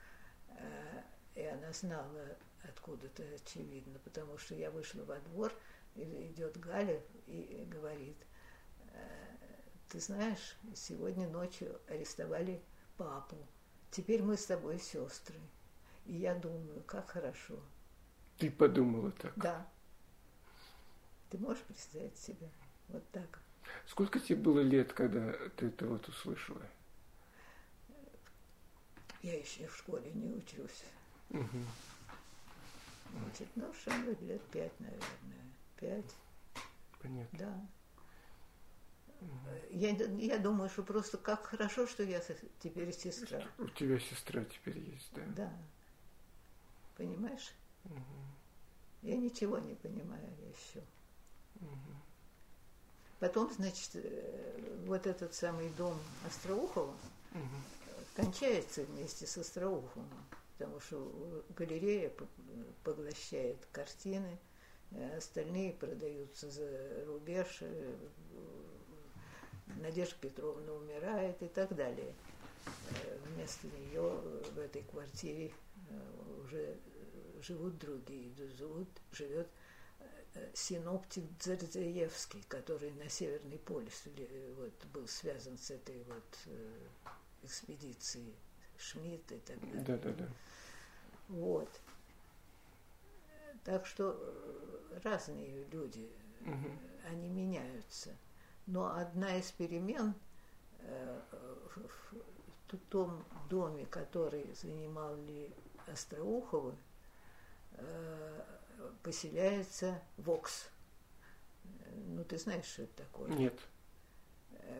И 1.34 1.44
она 1.44 1.72
знала 1.72 2.36
откуда-то, 2.64 3.22
очевидно, 3.22 3.98
потому 3.98 4.38
что 4.38 4.54
я 4.54 4.70
вышла 4.70 5.02
во 5.04 5.18
двор, 5.20 5.52
и 5.94 6.28
идет 6.28 6.58
Галя 6.58 7.02
и 7.26 7.66
говорит, 7.70 8.16
ты 9.90 10.00
знаешь, 10.00 10.56
сегодня 10.74 11.28
ночью 11.28 11.78
арестовали 11.88 12.62
папу, 12.96 13.36
теперь 13.90 14.22
мы 14.22 14.38
с 14.38 14.46
тобой 14.46 14.78
сестры. 14.78 15.38
И 16.06 16.14
я 16.14 16.34
думаю, 16.34 16.82
как 16.84 17.10
хорошо. 17.10 17.60
Ты 18.38 18.50
подумала 18.50 19.10
так? 19.12 19.32
Да. 19.36 19.68
Ты 21.30 21.38
можешь 21.38 21.62
представить 21.64 22.16
себе 22.16 22.50
вот 22.88 23.06
так? 23.10 23.40
Сколько 23.86 24.20
тебе 24.20 24.36
было 24.36 24.60
лет, 24.60 24.92
когда 24.92 25.32
ты 25.56 25.66
это 25.66 25.86
вот 25.86 26.08
услышала? 26.08 26.62
Я 29.22 29.38
еще 29.38 29.66
в 29.66 29.76
школе 29.76 30.10
не 30.12 30.30
учусь. 30.30 30.84
Угу. 31.30 31.58
Значит, 33.12 33.48
ну, 33.54 33.72
что 33.74 33.90
лет 34.20 34.42
пять, 34.50 34.78
наверное. 34.80 35.06
Пять. 35.78 36.14
Понятно. 37.00 37.38
Да. 37.38 37.68
Я, 39.70 39.90
я 39.90 40.38
думаю, 40.38 40.68
что 40.68 40.82
просто 40.82 41.18
как 41.18 41.46
хорошо, 41.46 41.86
что 41.86 42.02
я 42.02 42.20
теперь 42.60 42.92
сестра. 42.92 43.42
У 43.58 43.68
тебя 43.68 43.98
сестра 44.00 44.44
теперь 44.44 44.78
есть, 44.78 45.10
да? 45.14 45.22
Да. 45.36 45.52
Понимаешь? 46.96 47.52
Угу. 47.84 48.02
Я 49.02 49.16
ничего 49.16 49.58
не 49.58 49.74
понимаю 49.74 50.28
еще. 50.48 50.82
Угу. 51.60 51.96
Потом, 53.22 53.48
значит, 53.52 53.90
э, 53.94 54.82
вот 54.84 55.06
этот 55.06 55.32
самый 55.32 55.68
дом 55.78 55.96
Остроухова 56.26 56.90
угу. 57.30 57.56
кончается 58.16 58.82
вместе 58.82 59.28
с 59.28 59.38
Остроуховым 59.38 60.08
потому 60.58 60.80
что 60.80 61.44
галерея 61.56 62.10
поглощает 62.82 63.58
картины, 63.70 64.40
э, 64.90 65.18
остальные 65.18 65.74
продаются 65.74 66.50
за 66.50 67.04
рубеж, 67.06 67.58
э, 67.60 67.94
Надежда 69.80 70.16
Петровна 70.20 70.72
умирает 70.72 71.40
и 71.44 71.46
так 71.46 71.76
далее. 71.76 72.12
Вместо 73.26 73.68
нее 73.68 74.20
в 74.52 74.58
этой 74.58 74.82
квартире 74.82 75.52
уже 76.44 76.76
живут 77.40 77.78
другие. 77.78 78.32
Живут, 78.58 78.88
живет 79.12 79.48
синоптик 80.54 81.24
Дзерзеевский, 81.38 82.42
который 82.48 82.92
на 82.92 83.08
Северный 83.08 83.58
полюс 83.58 84.04
вот, 84.56 84.86
был 84.92 85.06
связан 85.06 85.58
с 85.58 85.70
этой 85.70 86.02
вот 86.04 86.38
экспедицией 87.42 88.34
Шмидт 88.78 89.32
и 89.32 89.38
так 89.38 89.60
далее. 89.60 89.84
Да, 89.84 89.96
да, 89.98 90.12
да. 90.12 90.28
Вот. 91.28 91.68
Так 93.64 93.86
что 93.86 94.16
э, 94.18 95.00
разные 95.04 95.64
люди, 95.66 96.10
угу. 96.40 96.70
они 97.08 97.28
меняются. 97.28 98.10
Но 98.66 98.94
одна 98.94 99.36
из 99.36 99.52
перемен 99.52 100.14
э, 100.80 101.20
в 101.76 102.76
том 102.88 103.24
доме, 103.48 103.86
который 103.86 104.52
занимали 104.54 105.52
Остроуховы, 105.86 106.74
поселяется 109.02 110.02
Вокс. 110.16 110.68
Ну, 112.06 112.24
ты 112.24 112.38
знаешь, 112.38 112.64
что 112.64 112.82
это 112.82 113.02
такое? 113.04 113.30
Нет. 113.30 113.58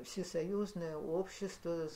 всесоюзное 0.05 0.97
общество 0.97 1.89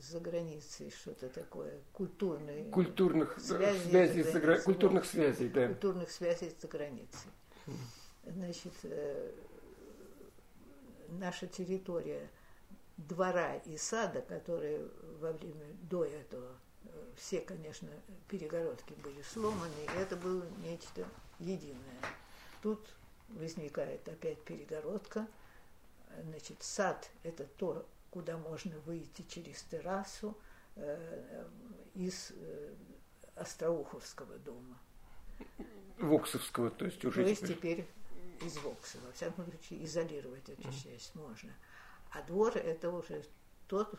за 0.00 0.20
границей, 0.20 0.90
что-то 0.90 1.28
такое, 1.28 1.80
культурные 1.92 2.64
культурных 2.70 3.38
связей, 3.38 3.90
связей 3.90 4.22
за 4.22 4.40
гра... 4.40 4.58
культурных 4.58 5.04
связей, 5.04 5.48
да. 5.48 5.68
Культурных 5.68 6.10
связей 6.10 6.54
за 6.60 6.68
границей. 6.68 7.30
Значит, 8.24 8.72
наша 11.08 11.46
территория 11.46 12.30
двора 12.96 13.56
и 13.56 13.76
сада, 13.76 14.22
которые 14.22 14.88
во 15.20 15.32
время 15.32 15.66
до 15.82 16.04
этого 16.04 16.48
все, 17.16 17.40
конечно, 17.40 17.88
перегородки 18.28 18.94
были 19.02 19.22
сломаны, 19.22 19.70
и 19.94 19.98
это 19.98 20.16
было 20.16 20.44
нечто 20.62 21.06
единое. 21.38 22.00
Тут 22.62 22.86
возникает 23.28 24.08
опять 24.08 24.42
перегородка. 24.42 25.26
Значит, 26.22 26.62
сад– 26.62 27.10
это 27.22 27.44
то, 27.44 27.86
куда 28.10 28.38
можно 28.38 28.78
выйти 28.80 29.22
через 29.22 29.62
террасу 29.64 30.36
э, 30.76 31.48
из 31.94 32.30
э, 32.30 32.74
Остроуховского 33.34 34.38
дома. 34.38 34.78
Воксовского, 35.98 36.70
то 36.70 36.84
есть 36.84 37.04
уже 37.04 37.22
То 37.22 37.28
есть 37.28 37.42
теперь, 37.42 37.56
теперь 37.56 38.46
из 38.46 38.56
Вокса. 38.58 38.98
Во 39.04 39.12
всяком 39.12 39.46
случае, 39.46 39.84
изолировать 39.84 40.48
эту 40.48 40.68
mm. 40.68 40.82
часть 40.82 41.14
можно. 41.14 41.52
А 42.10 42.22
двор– 42.22 42.52
это 42.56 42.90
уже 42.90 43.24
тот, 43.66 43.92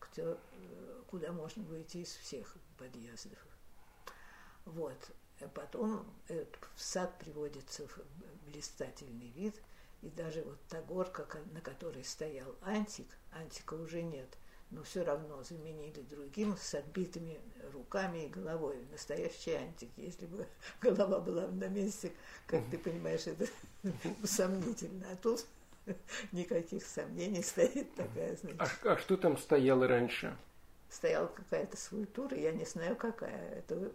кто, 0.00 0.38
куда 1.06 1.32
можно 1.32 1.62
выйти 1.64 1.98
из 1.98 2.08
всех 2.08 2.56
подъездов. 2.78 3.38
Вот. 4.64 4.98
Потом 5.54 6.06
этот 6.28 6.56
сад 6.76 7.18
приводится 7.18 7.86
в 7.86 7.98
блистательный 8.46 9.28
вид, 9.28 9.54
и 10.02 10.08
даже 10.08 10.42
вот 10.42 10.58
та 10.68 10.80
горка, 10.82 11.26
на 11.52 11.60
которой 11.60 12.04
стоял 12.04 12.54
антик, 12.62 13.06
антика 13.32 13.74
уже 13.74 14.02
нет, 14.02 14.28
но 14.70 14.82
все 14.82 15.04
равно 15.04 15.42
заменили 15.42 16.00
другим 16.02 16.56
с 16.56 16.74
отбитыми 16.74 17.38
руками 17.72 18.24
и 18.24 18.28
головой. 18.28 18.84
Настоящий 18.90 19.52
антик. 19.52 19.90
Если 19.96 20.26
бы 20.26 20.46
голова 20.80 21.20
была 21.20 21.46
на 21.48 21.68
месте, 21.68 22.12
как 22.46 22.64
ты 22.70 22.78
понимаешь, 22.78 23.26
это 23.26 23.46
сомнительно. 24.24 25.06
А 25.12 25.16
тут 25.16 25.46
никаких 26.32 26.84
сомнений 26.84 27.42
стоит 27.42 27.94
такая, 27.94 28.36
значит. 28.36 28.60
А, 28.60 28.92
а 28.92 28.98
что 28.98 29.16
там 29.16 29.36
стояло 29.38 29.86
раньше? 29.86 30.36
Стояла 30.88 31.26
какая-то 31.26 31.76
скульптура, 31.76 32.36
я 32.36 32.52
не 32.52 32.64
знаю 32.64 32.96
какая. 32.96 33.58
Это 33.58 33.92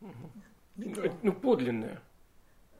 Угу. 0.00 1.10
Ну, 1.22 1.32
подлинная. 1.32 2.00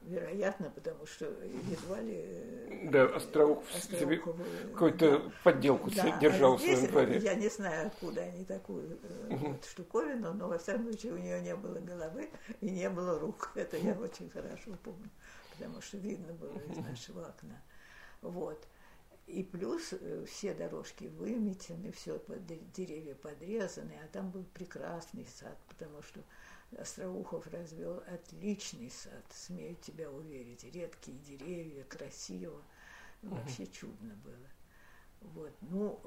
Вероятно, 0.02 0.70
потому 0.70 1.04
что 1.04 1.26
едва 1.26 2.00
ли... 2.00 2.14
Э, 2.16 2.88
да, 2.90 3.04
Остроух 3.04 3.62
себе 3.70 4.16
какую-то 4.16 5.18
да. 5.18 5.32
подделку 5.44 5.90
да, 5.90 6.18
держал 6.18 6.54
а 6.54 6.56
в 6.56 6.60
своем 6.62 6.86
дворе. 6.86 7.18
Я 7.18 7.34
не 7.34 7.48
знаю, 7.48 7.88
откуда 7.88 8.22
они 8.22 8.44
такую 8.44 8.98
угу. 9.28 9.50
вот, 9.50 9.64
штуковину, 9.66 10.32
но 10.32 10.48
во 10.48 10.58
всяком 10.58 10.84
случае 10.84 11.12
у 11.12 11.18
нее 11.18 11.40
не 11.42 11.54
было 11.54 11.78
головы 11.80 12.30
и 12.62 12.70
не 12.70 12.88
было 12.88 13.18
рук. 13.18 13.52
Это 13.54 13.76
я 13.76 13.92
очень 13.92 14.30
хорошо 14.30 14.72
помню, 14.82 15.10
потому 15.52 15.82
что 15.82 15.98
видно 15.98 16.32
было 16.32 16.58
из 16.58 16.78
нашего 16.78 17.26
окна. 17.26 17.60
Вот. 18.22 18.66
И 19.26 19.44
плюс 19.44 19.92
э, 19.92 20.24
все 20.26 20.54
дорожки 20.54 21.04
выметены, 21.04 21.92
все 21.92 22.20
деревья 22.74 23.14
подрезаны, 23.14 23.92
а 24.02 24.08
там 24.08 24.30
был 24.30 24.44
прекрасный 24.54 25.26
сад, 25.26 25.56
потому 25.68 26.02
что 26.02 26.20
Остроухов 26.78 27.46
развел 27.48 28.02
отличный 28.06 28.90
сад, 28.90 29.24
смею 29.34 29.76
тебя 29.76 30.10
уверить. 30.10 30.64
Редкие 30.64 31.18
деревья, 31.18 31.84
красиво. 31.84 32.62
Вообще 33.22 33.64
угу. 33.64 33.72
чудно 33.72 34.14
было. 34.24 34.50
Вот, 35.22 35.52
ну, 35.60 36.00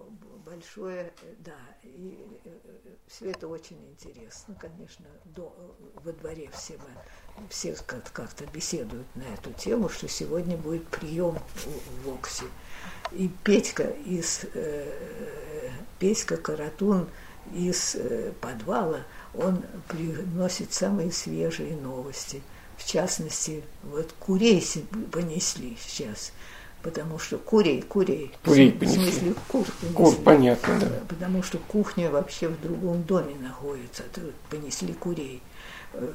большое, 0.44 1.14
да, 1.40 1.60
и 1.84 2.18
э, 2.46 2.50
все 3.06 3.30
это 3.30 3.48
очень 3.48 3.78
интересно, 3.92 4.56
конечно, 4.60 5.06
до, 5.24 5.56
во 6.04 6.12
дворе 6.14 6.50
все, 6.52 6.78
мы, 6.78 7.48
все 7.48 7.76
как- 7.86 8.12
как-то 8.12 8.48
беседуют 8.48 9.06
на 9.16 9.22
эту 9.36 9.54
тему, 9.54 9.88
что 9.88 10.08
сегодня 10.08 10.58
будет 10.58 10.88
прием 10.88 11.38
в 12.04 12.10
Оксе. 12.10 12.46
И 13.12 13.30
Петька 13.44 13.84
из, 13.84 14.46
э, 14.56 15.70
Петька 16.00 16.36
Каратун 16.36 17.08
из 17.54 17.96
э, 17.96 18.32
подвала, 18.40 19.02
он 19.34 19.62
приносит 19.88 20.74
самые 20.74 21.12
свежие 21.12 21.76
новости. 21.76 22.42
В 22.78 22.86
частности, 22.86 23.64
вот 23.84 24.14
курей 24.20 24.64
понесли 25.12 25.78
сейчас, 25.80 26.32
потому 26.82 27.20
что 27.20 27.38
курей, 27.38 27.82
курей, 27.82 28.32
курей 28.44 28.72
в 28.72 28.88
смысле 28.88 29.36
кур 29.48 29.66
понесли. 29.66 29.94
Кур, 29.94 30.16
понятно, 30.16 30.80
да. 30.80 30.88
Потому 31.08 31.44
что 31.44 31.58
кухня 31.60 32.10
вообще 32.10 32.48
в 32.48 32.60
другом 32.62 33.04
доме 33.04 33.36
находится, 33.36 34.04
то 34.14 34.22
понесли 34.50 34.94
курей. 34.94 35.42
Э, 35.94 36.12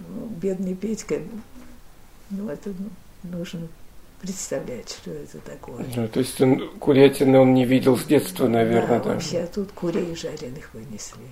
ну, 0.00 0.26
бедный 0.26 0.74
Петька, 0.74 1.20
ну 2.30 2.48
это 2.48 2.72
нужно 3.22 3.68
представлять, 4.20 4.90
что 4.90 5.10
это 5.10 5.38
такое. 5.38 5.86
Ну, 5.94 6.08
то 6.08 6.20
есть 6.20 6.40
он 6.40 6.78
курятины 6.78 7.38
он 7.38 7.54
не 7.54 7.64
видел 7.64 7.96
с 7.96 8.04
детства, 8.04 8.48
наверное, 8.48 8.98
да? 8.98 9.04
да. 9.04 9.14
Вообще, 9.14 9.40
а 9.40 9.46
тут 9.46 9.72
курей 9.72 10.14
жареных 10.14 10.72
вынесли. 10.74 11.22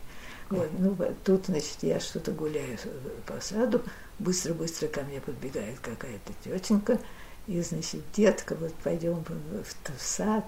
Вот, 0.49 0.69
ну, 0.79 0.97
тут, 1.25 1.47
значит, 1.47 1.79
я 1.83 1.99
что-то 1.99 2.31
гуляю 2.31 2.79
по 3.27 3.41
саду, 3.41 3.83
быстро-быстро 4.21 4.87
ко 4.87 5.03
мне 5.03 5.21
подбегает 5.21 5.81
какая-то 5.81 6.33
тетенька, 6.45 7.01
и, 7.49 7.61
значит, 7.61 8.03
детка, 8.15 8.55
вот 8.55 8.73
пойдем 8.75 9.25
в 9.25 10.01
сад, 10.01 10.47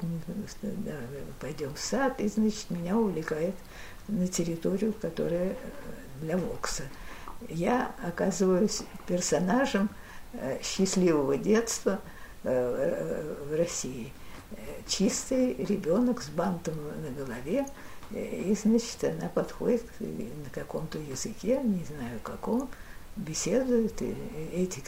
да, 0.62 0.92
пойдем 1.40 1.74
в 1.74 1.80
сад, 1.80 2.20
и, 2.20 2.28
значит, 2.28 2.70
меня 2.70 2.96
увлекает 2.96 3.54
на 4.06 4.28
территорию, 4.28 4.94
которая 5.00 5.56
для 6.20 6.36
Вокса. 6.36 6.84
Я 7.48 7.92
оказываюсь 8.04 8.82
персонажем 9.06 9.90
э, 10.32 10.60
счастливого 10.62 11.36
детства 11.36 12.00
э, 12.04 12.17
в 12.42 13.56
России. 13.56 14.12
Чистый 14.86 15.54
ребенок 15.54 16.22
с 16.22 16.28
бантом 16.28 16.74
на 16.76 17.10
голове, 17.10 17.66
и, 18.10 18.56
значит, 18.60 19.04
она 19.04 19.28
подходит 19.28 19.84
на 20.00 20.50
каком-то 20.52 20.98
языке, 20.98 21.60
не 21.62 21.84
знаю 21.84 22.18
каком, 22.22 22.70
беседует, 23.16 24.00
и 24.00 24.14
эти 24.54 24.82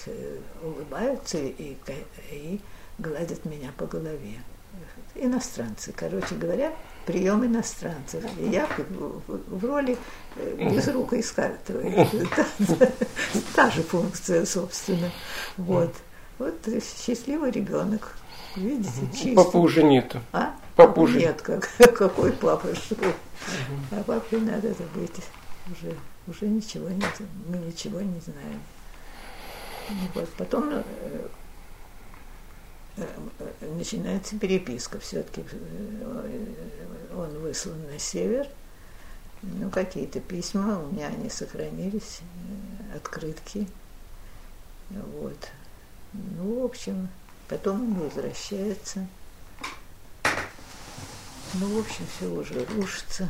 улыбаются 0.62 1.38
и, 1.38 1.76
и 2.30 2.60
гладят 2.98 3.44
меня 3.44 3.72
по 3.76 3.86
голове. 3.86 4.40
Иностранцы, 5.16 5.92
короче 5.92 6.36
говоря, 6.36 6.72
прием 7.04 7.44
иностранцев. 7.44 8.24
И 8.38 8.48
я 8.48 8.68
в, 8.68 9.64
роли 9.64 9.98
э, 10.36 10.70
безрукоискателя. 10.70 12.06
Та, 12.36 12.46
та 13.54 13.70
же 13.70 13.82
функция, 13.82 14.46
собственно. 14.46 15.10
Вот. 15.56 15.92
Вот 16.40 16.54
счастливый 16.82 17.50
ребенок. 17.50 18.16
Видите, 18.56 19.06
чистый. 19.12 19.34
Папы 19.34 19.58
уже 19.58 19.82
нету. 19.82 20.22
А? 20.32 20.56
Папу 20.74 21.02
уже... 21.02 21.18
Нет, 21.18 21.42
как, 21.42 21.68
какой 21.94 22.32
папа, 22.32 22.74
что? 22.74 22.96
А 23.90 24.02
папе 24.02 24.38
надо 24.38 24.68
это 24.68 24.84
быть 24.94 25.20
уже, 25.70 25.94
уже 26.26 26.46
ничего 26.46 26.88
нет, 26.88 27.12
мы 27.46 27.58
ничего 27.58 28.00
не 28.00 28.18
знаем. 28.20 28.62
Ну 29.90 29.96
вот. 30.14 30.30
Потом 30.30 30.70
э, 30.70 30.82
э, 32.96 33.74
начинается 33.74 34.38
переписка. 34.38 34.98
Все-таки 34.98 35.44
э, 35.52 37.14
он 37.14 37.38
выслан 37.40 37.82
на 37.92 37.98
север. 37.98 38.48
Ну, 39.42 39.68
какие-то 39.68 40.20
письма, 40.20 40.80
у 40.82 40.90
меня 40.90 41.08
они 41.08 41.28
сохранились, 41.28 42.20
открытки. 42.94 43.68
Вот. 44.88 45.50
Ну, 46.12 46.62
в 46.62 46.64
общем, 46.64 47.08
Потом 47.50 47.82
он 47.82 47.94
возвращается. 47.94 49.08
Ну, 51.54 51.66
в 51.66 51.80
общем, 51.80 52.06
все 52.06 52.26
уже 52.28 52.64
рушится. 52.66 53.28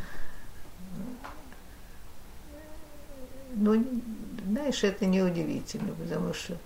Ну, 3.55 3.83
знаешь, 4.47 4.85
это 4.85 5.07
неудивительно, 5.07 5.95
потому 5.95 6.35
что 6.35 6.59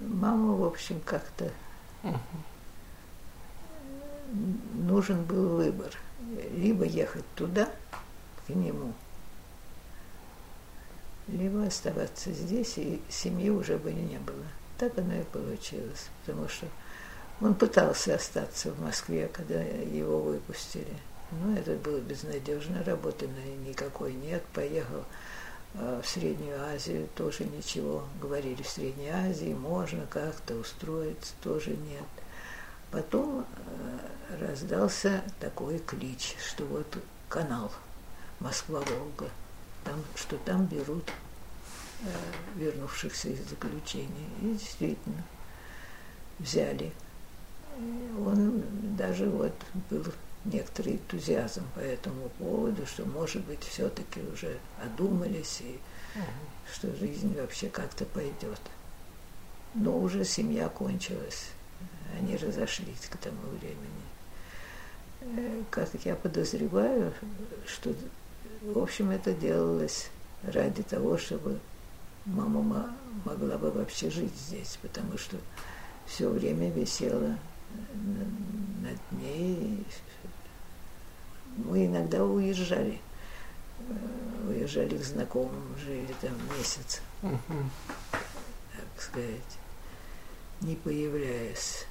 мама, 0.00 0.54
в 0.54 0.62
общем, 0.62 1.00
как-то 1.00 1.50
нужен 4.74 5.24
был 5.24 5.56
выбор. 5.56 5.90
Либо 6.52 6.84
ехать 6.84 7.24
туда, 7.34 7.68
к 8.46 8.50
нему, 8.50 8.92
либо 11.26 11.66
оставаться 11.66 12.32
здесь, 12.32 12.78
и 12.78 13.02
семьи 13.08 13.50
уже 13.50 13.76
бы 13.76 13.92
не 13.92 14.18
было. 14.18 14.44
Так 14.78 14.98
оно 14.98 15.14
и 15.14 15.22
получилось, 15.24 16.08
потому 16.20 16.48
что 16.48 16.66
он 17.40 17.54
пытался 17.54 18.14
остаться 18.14 18.72
в 18.72 18.80
Москве, 18.80 19.28
когда 19.32 19.60
его 19.60 20.20
выпустили. 20.20 20.96
Но 21.30 21.56
это 21.56 21.72
было 21.72 21.98
безнадежно, 21.98 22.82
работы 22.84 23.28
никакой 23.66 24.12
нет. 24.12 24.42
Поехал 24.52 25.04
э, 25.74 26.00
в 26.02 26.08
Среднюю 26.08 26.60
Азию, 26.62 27.08
тоже 27.16 27.44
ничего. 27.44 28.04
Говорили, 28.20 28.62
в 28.62 28.68
Средней 28.68 29.10
Азии 29.10 29.52
можно 29.52 30.06
как-то 30.06 30.54
устроиться, 30.54 31.34
тоже 31.42 31.70
нет. 31.70 32.04
Потом 32.90 33.44
э, 33.44 34.44
раздался 34.46 35.22
такой 35.40 35.78
клич, 35.80 36.36
что 36.38 36.64
вот 36.64 36.86
канал 37.28 37.72
Москва-Волга, 38.38 39.28
там, 39.84 40.04
что 40.14 40.36
там 40.36 40.66
берут 40.66 41.10
вернувшихся 42.56 43.28
из 43.28 43.48
заключения. 43.48 44.28
И 44.42 44.52
действительно 44.54 45.24
взяли. 46.38 46.92
И 47.78 48.20
он 48.24 48.62
даже 48.96 49.28
вот 49.28 49.54
был 49.90 50.04
некоторый 50.44 50.94
энтузиазм 50.94 51.64
по 51.74 51.80
этому 51.80 52.28
поводу, 52.38 52.86
что, 52.86 53.04
может 53.04 53.42
быть, 53.44 53.62
все-таки 53.62 54.20
уже 54.20 54.58
одумались 54.82 55.60
и 55.62 55.78
угу. 56.14 56.24
что 56.72 56.94
жизнь 56.96 57.34
вообще 57.38 57.68
как-то 57.68 58.04
пойдет. 58.04 58.60
Но 59.74 59.98
уже 59.98 60.24
семья 60.24 60.68
кончилась, 60.68 61.48
они 62.18 62.36
разошлись 62.36 63.08
к 63.10 63.16
тому 63.16 63.48
времени. 63.58 64.04
Э, 65.22 65.62
как 65.70 65.88
я 66.04 66.14
подозреваю, 66.14 67.12
что, 67.66 67.94
в 68.62 68.78
общем, 68.78 69.10
это 69.10 69.32
делалось 69.32 70.10
ради 70.42 70.82
того, 70.82 71.16
чтобы 71.16 71.58
мама 72.26 72.94
могла 73.24 73.58
бы 73.58 73.70
вообще 73.70 74.10
жить 74.10 74.34
здесь, 74.34 74.78
потому 74.82 75.16
что 75.18 75.36
все 76.06 76.28
время 76.28 76.70
висела 76.70 77.38
над 78.82 79.20
ней 79.20 79.84
мы 81.56 81.86
иногда 81.86 82.24
уезжали. 82.24 83.00
Э, 83.88 84.48
уезжали 84.48 84.96
к 84.96 85.04
знакомым, 85.04 85.76
жили 85.78 86.14
там 86.20 86.32
месяц. 86.56 87.00
Uh-huh. 87.22 87.64
Так 88.10 89.02
сказать, 89.02 89.58
не 90.60 90.74
появляясь. 90.76 91.86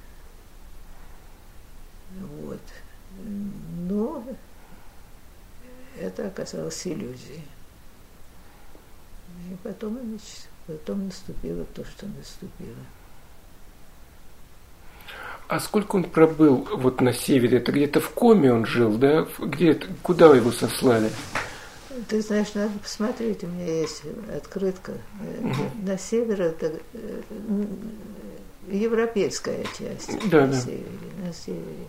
Вот. 2.20 2.60
Но 3.18 4.24
это 5.98 6.28
оказалось 6.28 6.86
иллюзией. 6.86 7.44
И 9.50 9.56
потом, 9.62 9.98
значит, 9.98 10.48
потом 10.66 11.06
наступило 11.06 11.64
то, 11.74 11.84
что 11.84 12.06
наступило. 12.06 12.76
А 15.46 15.60
сколько 15.60 15.96
он 15.96 16.04
пробыл 16.04 16.66
вот 16.76 17.00
на 17.00 17.12
севере? 17.12 17.58
Это 17.58 17.70
где-то 17.72 18.00
в 18.00 18.10
Коме 18.10 18.52
он 18.52 18.64
жил, 18.64 18.96
да? 18.96 19.26
Где, 19.38 19.78
куда 20.02 20.34
его 20.34 20.50
сослали? 20.50 21.10
Ты 22.08 22.22
знаешь, 22.22 22.54
надо 22.54 22.72
посмотреть, 22.78 23.44
у 23.44 23.46
меня 23.46 23.80
есть 23.80 24.02
открытка. 24.34 24.92
Угу. 25.40 25.86
На 25.86 25.98
север 25.98 26.40
это 26.42 26.72
э, 26.94 27.22
европейская 28.68 29.64
часть. 29.78 30.28
Да, 30.28 30.46
на 30.46 30.52
да. 30.52 30.60
Севере, 30.60 30.84
на 31.24 31.32
севере. 31.32 31.88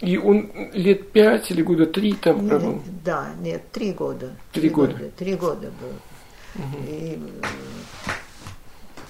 И 0.00 0.18
он 0.18 0.50
лет 0.72 1.10
пять 1.12 1.50
или 1.50 1.62
года 1.62 1.86
три 1.86 2.12
там 2.12 2.46
пробыл? 2.46 2.82
Да, 3.04 3.30
нет, 3.40 3.62
три 3.72 3.92
года. 3.92 4.30
Три, 4.52 4.62
три 4.62 4.70
года. 4.70 4.92
года. 4.92 5.10
Три 5.16 5.34
года 5.34 5.70
был. 5.80 5.92
Угу. 6.54 6.84
И 6.86 7.18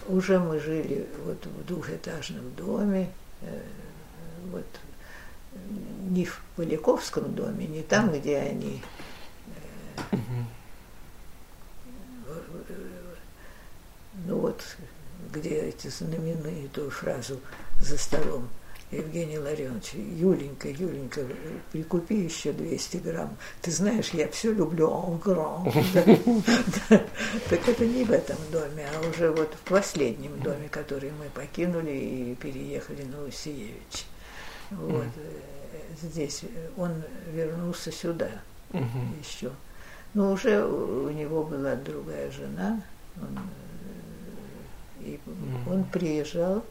уже 0.09 0.39
мы 0.39 0.59
жили 0.59 1.07
вот 1.25 1.45
в 1.45 1.67
двухэтажном 1.67 2.55
доме. 2.55 3.11
Э, 3.43 3.63
вот 4.51 4.67
не 6.09 6.25
в 6.25 6.41
Поляковском 6.57 7.35
доме, 7.35 7.67
не 7.67 7.83
там, 7.83 8.13
где 8.13 8.39
они 8.39 8.83
э, 10.11 10.17
ну 14.27 14.39
вот, 14.39 14.63
где 15.33 15.61
эти 15.61 15.89
знаменитую 15.89 16.91
фразу 16.91 17.41
за 17.81 17.99
столом 17.99 18.49
Евгений 18.97 19.39
Ларионович, 19.39 19.95
Юленька, 19.95 20.69
Юленька, 20.69 21.23
прикупи 21.73 22.17
еще 22.17 22.53
200 22.53 22.97
грамм. 22.99 23.37
Ты 23.61 23.71
знаешь, 23.71 24.11
я 24.11 24.29
все 24.29 24.53
люблю 24.53 24.89
en 24.89 25.19
grand. 25.19 25.73
Так 27.51 27.69
это 27.69 27.87
не 27.87 28.05
в 28.05 28.11
этом 28.11 28.37
доме, 28.53 28.87
а 28.95 29.09
уже 29.09 29.31
вот 29.31 29.53
в 29.55 29.69
последнем 29.69 30.39
доме, 30.41 30.69
который 30.69 31.11
мы 31.11 31.27
покинули 31.35 31.93
и 31.93 32.35
переехали 32.37 33.03
на 33.05 33.25
Усиевич. 33.25 34.07
Вот 34.71 35.07
здесь 36.03 36.43
он 36.77 37.03
вернулся 37.33 37.93
сюда 37.93 38.31
еще. 39.21 39.51
Но 40.15 40.33
уже 40.33 40.65
у 40.65 41.11
него 41.11 41.43
была 41.43 41.75
другая 41.75 42.31
жена, 42.31 42.81
он, 43.21 43.39
и 45.01 45.19
он 45.69 45.85
приезжал 45.85 46.65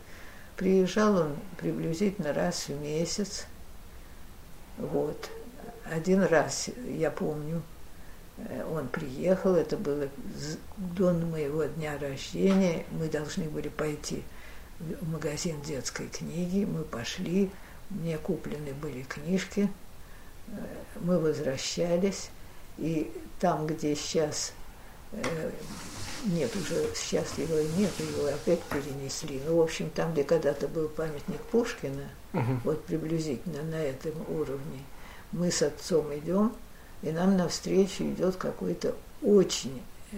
Приезжал 0.56 1.18
он 1.18 1.36
приблизительно 1.58 2.34
раз 2.34 2.68
в 2.68 2.82
месяц. 2.82 3.45
Вот. 4.78 5.30
Один 5.91 6.24
раз, 6.24 6.70
я 6.88 7.12
помню, 7.12 7.62
э, 8.38 8.64
он 8.72 8.88
приехал, 8.88 9.56
это 9.56 9.78
было 9.78 10.08
до 10.78 11.12
моего 11.12 11.66
дня 11.66 11.97
рождения, 11.99 12.86
мы 12.91 13.10
должны 13.10 13.49
были 13.49 13.68
пойти 13.70 14.24
в 14.80 15.12
магазин 15.12 15.62
детской 15.62 16.08
книги, 16.08 16.66
мы 16.66 16.84
пошли, 16.84 17.51
мне 17.89 18.18
куплены 18.18 18.74
были 18.74 19.04
книжки, 19.04 19.70
э, 20.47 20.51
мы 21.01 21.20
возвращались, 21.20 22.30
и 22.78 23.12
там, 23.39 23.68
где 23.68 23.95
сейчас 23.95 24.54
э, 25.12 25.51
нет, 26.26 26.55
уже 26.55 26.88
сейчас 26.95 27.38
его 27.38 27.59
нет, 27.78 27.91
его 27.99 28.28
опять 28.28 28.61
перенесли. 28.63 29.41
Ну, 29.45 29.57
в 29.57 29.61
общем, 29.61 29.89
там, 29.89 30.13
где 30.13 30.24
когда-то 30.24 30.67
был 30.67 30.88
памятник 30.88 31.41
Пушкина, 31.51 32.09
угу. 32.34 32.59
вот 32.63 32.86
приблизительно 32.86 33.63
на 33.63 33.82
этом 33.82 34.13
уровне, 34.30 34.84
мы 35.32 35.51
с 35.51 35.61
отцом 35.61 36.13
идем, 36.15 36.53
и 37.01 37.11
нам 37.11 37.38
навстречу 37.38 38.03
идет 38.03 38.38
какой-то 38.38 38.95
очень 39.21 39.82
э, 40.11 40.17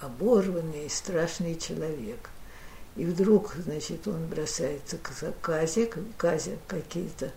оборванный 0.00 0.86
и 0.86 0.88
страшный 0.88 1.56
человек. 1.56 2.30
И 2.94 3.04
вдруг, 3.04 3.54
значит, 3.56 4.06
он 4.06 4.26
бросается 4.26 4.98
к 4.98 5.10
Казе, 5.40 5.90
Казе 6.16 6.58
какие-то 6.66 7.32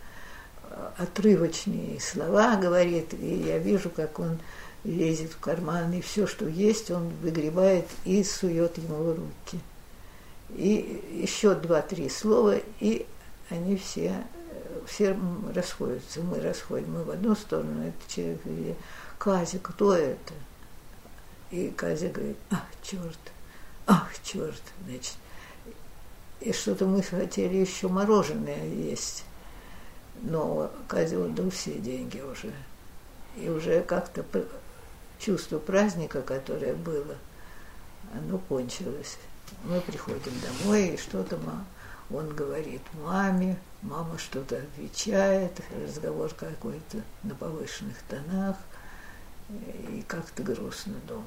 э, 0.70 0.90
отрывочные 0.98 2.00
слова 2.00 2.58
говорит, 2.58 3.14
и 3.14 3.36
я 3.36 3.58
вижу, 3.58 3.90
как 3.90 4.20
он 4.20 4.40
лезет 4.86 5.34
в 5.34 5.40
карман, 5.40 5.92
и 5.94 6.02
все, 6.02 6.28
что 6.28 6.48
есть, 6.48 6.92
он 6.92 7.10
выгребает 7.22 7.88
и 8.06 8.24
сует 8.24 8.78
ему 8.78 8.96
в 8.96 9.16
руки. 9.16 9.60
И 10.56 11.04
еще 11.22 11.56
два-три 11.56 12.08
слова, 12.08 12.56
и 12.80 13.06
они 13.50 13.76
все, 13.76 14.24
все 14.88 15.18
расходятся. 15.54 16.22
Мы 16.22 16.40
расходим, 16.40 16.94
мы 16.94 17.04
в 17.04 17.10
одну 17.10 17.36
сторону, 17.36 17.88
это 17.88 18.14
человек 18.14 18.42
говорит, 18.46 18.78
Казя, 19.18 19.60
кто 19.60 19.96
это? 19.96 20.34
И 21.52 21.74
Казя 21.76 22.10
говорит, 22.10 22.38
ах, 22.52 22.66
черт, 22.84 23.20
ах, 23.88 24.12
черт, 24.24 24.62
значит. 24.86 25.16
И 26.42 26.54
что-то 26.54 26.86
мы 26.86 27.02
хотели 27.02 27.58
еще 27.58 27.88
мороженое 27.88 28.68
есть. 28.68 29.24
Но 30.22 30.72
Казя 30.88 31.18
отдал 31.18 31.50
все 31.50 31.74
деньги 31.74 32.20
уже. 32.20 32.54
И 33.36 33.50
уже 33.50 33.82
как-то 33.82 34.24
чувство 35.26 35.58
праздника, 35.58 36.22
которое 36.22 36.74
было, 36.74 37.16
оно 38.14 38.38
кончилось. 38.38 39.18
Мы 39.64 39.82
приходим 39.82 40.34
домой, 40.42 40.90
и 40.90 40.98
что-то 40.98 41.40
он 42.14 42.30
говорит 42.36 42.82
маме, 43.04 43.58
мама 43.82 44.18
что-то 44.20 44.58
отвечает, 44.58 45.52
разговор 45.84 46.32
какой-то 46.34 47.02
на 47.24 47.34
повышенных 47.34 47.98
тонах, 48.08 48.56
и 49.50 50.04
как-то 50.08 50.44
грустно 50.44 50.94
дома. 51.08 51.24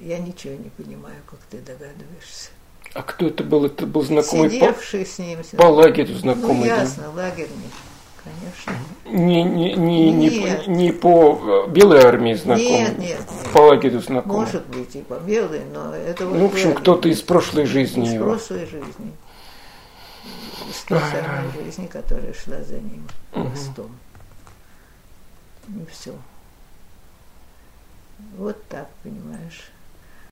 Я 0.00 0.18
ничего 0.18 0.54
не 0.54 0.70
понимаю, 0.70 1.20
как 1.30 1.40
ты 1.50 1.58
догадываешься. 1.58 2.50
А 2.94 3.02
кто 3.02 3.26
это 3.26 3.44
был? 3.44 3.66
Это 3.66 3.86
был 3.86 4.02
знакомый 4.02 4.50
Сидевший 4.50 5.04
по, 5.04 5.10
с 5.10 5.18
ним. 5.18 5.38
По 5.56 5.64
лагерю 5.64 6.14
знакомый. 6.16 6.60
Ну, 6.70 6.76
ясно, 6.76 7.04
да? 7.04 7.10
лагерник 7.10 7.72
конечно. 8.24 8.72
Не, 9.04 9.42
не, 9.44 9.74
не, 9.74 10.10
не, 10.10 10.66
не 10.66 10.92
по 10.92 11.66
белой 11.68 12.02
армии 12.02 12.34
знакомый? 12.34 12.80
Нет, 12.80 12.98
нет. 12.98 13.20
По 13.52 13.58
лагерю 13.58 14.00
знакомый? 14.00 14.38
Может 14.38 14.66
быть, 14.66 14.96
и 14.96 15.02
по 15.02 15.14
белой, 15.14 15.62
но 15.72 15.94
это... 15.94 16.24
Ну, 16.24 16.48
в 16.48 16.52
общем, 16.52 16.74
кто-то 16.74 17.08
из 17.08 17.22
прошлой 17.22 17.66
жизни 17.66 18.06
из 18.06 18.14
его. 18.14 18.30
Прошлой 18.30 18.66
жизни. 18.66 19.12
Из 20.68 20.82
той 20.88 21.00
самой 21.00 21.64
жизни, 21.64 21.86
которая 21.86 22.32
шла 22.32 22.62
за 22.62 22.74
ним 22.74 23.06
хвостом. 23.32 23.90
Угу. 25.68 25.80
И 25.82 25.86
все. 25.90 26.12
Вот 28.36 28.62
так, 28.68 28.88
понимаешь. 29.02 29.70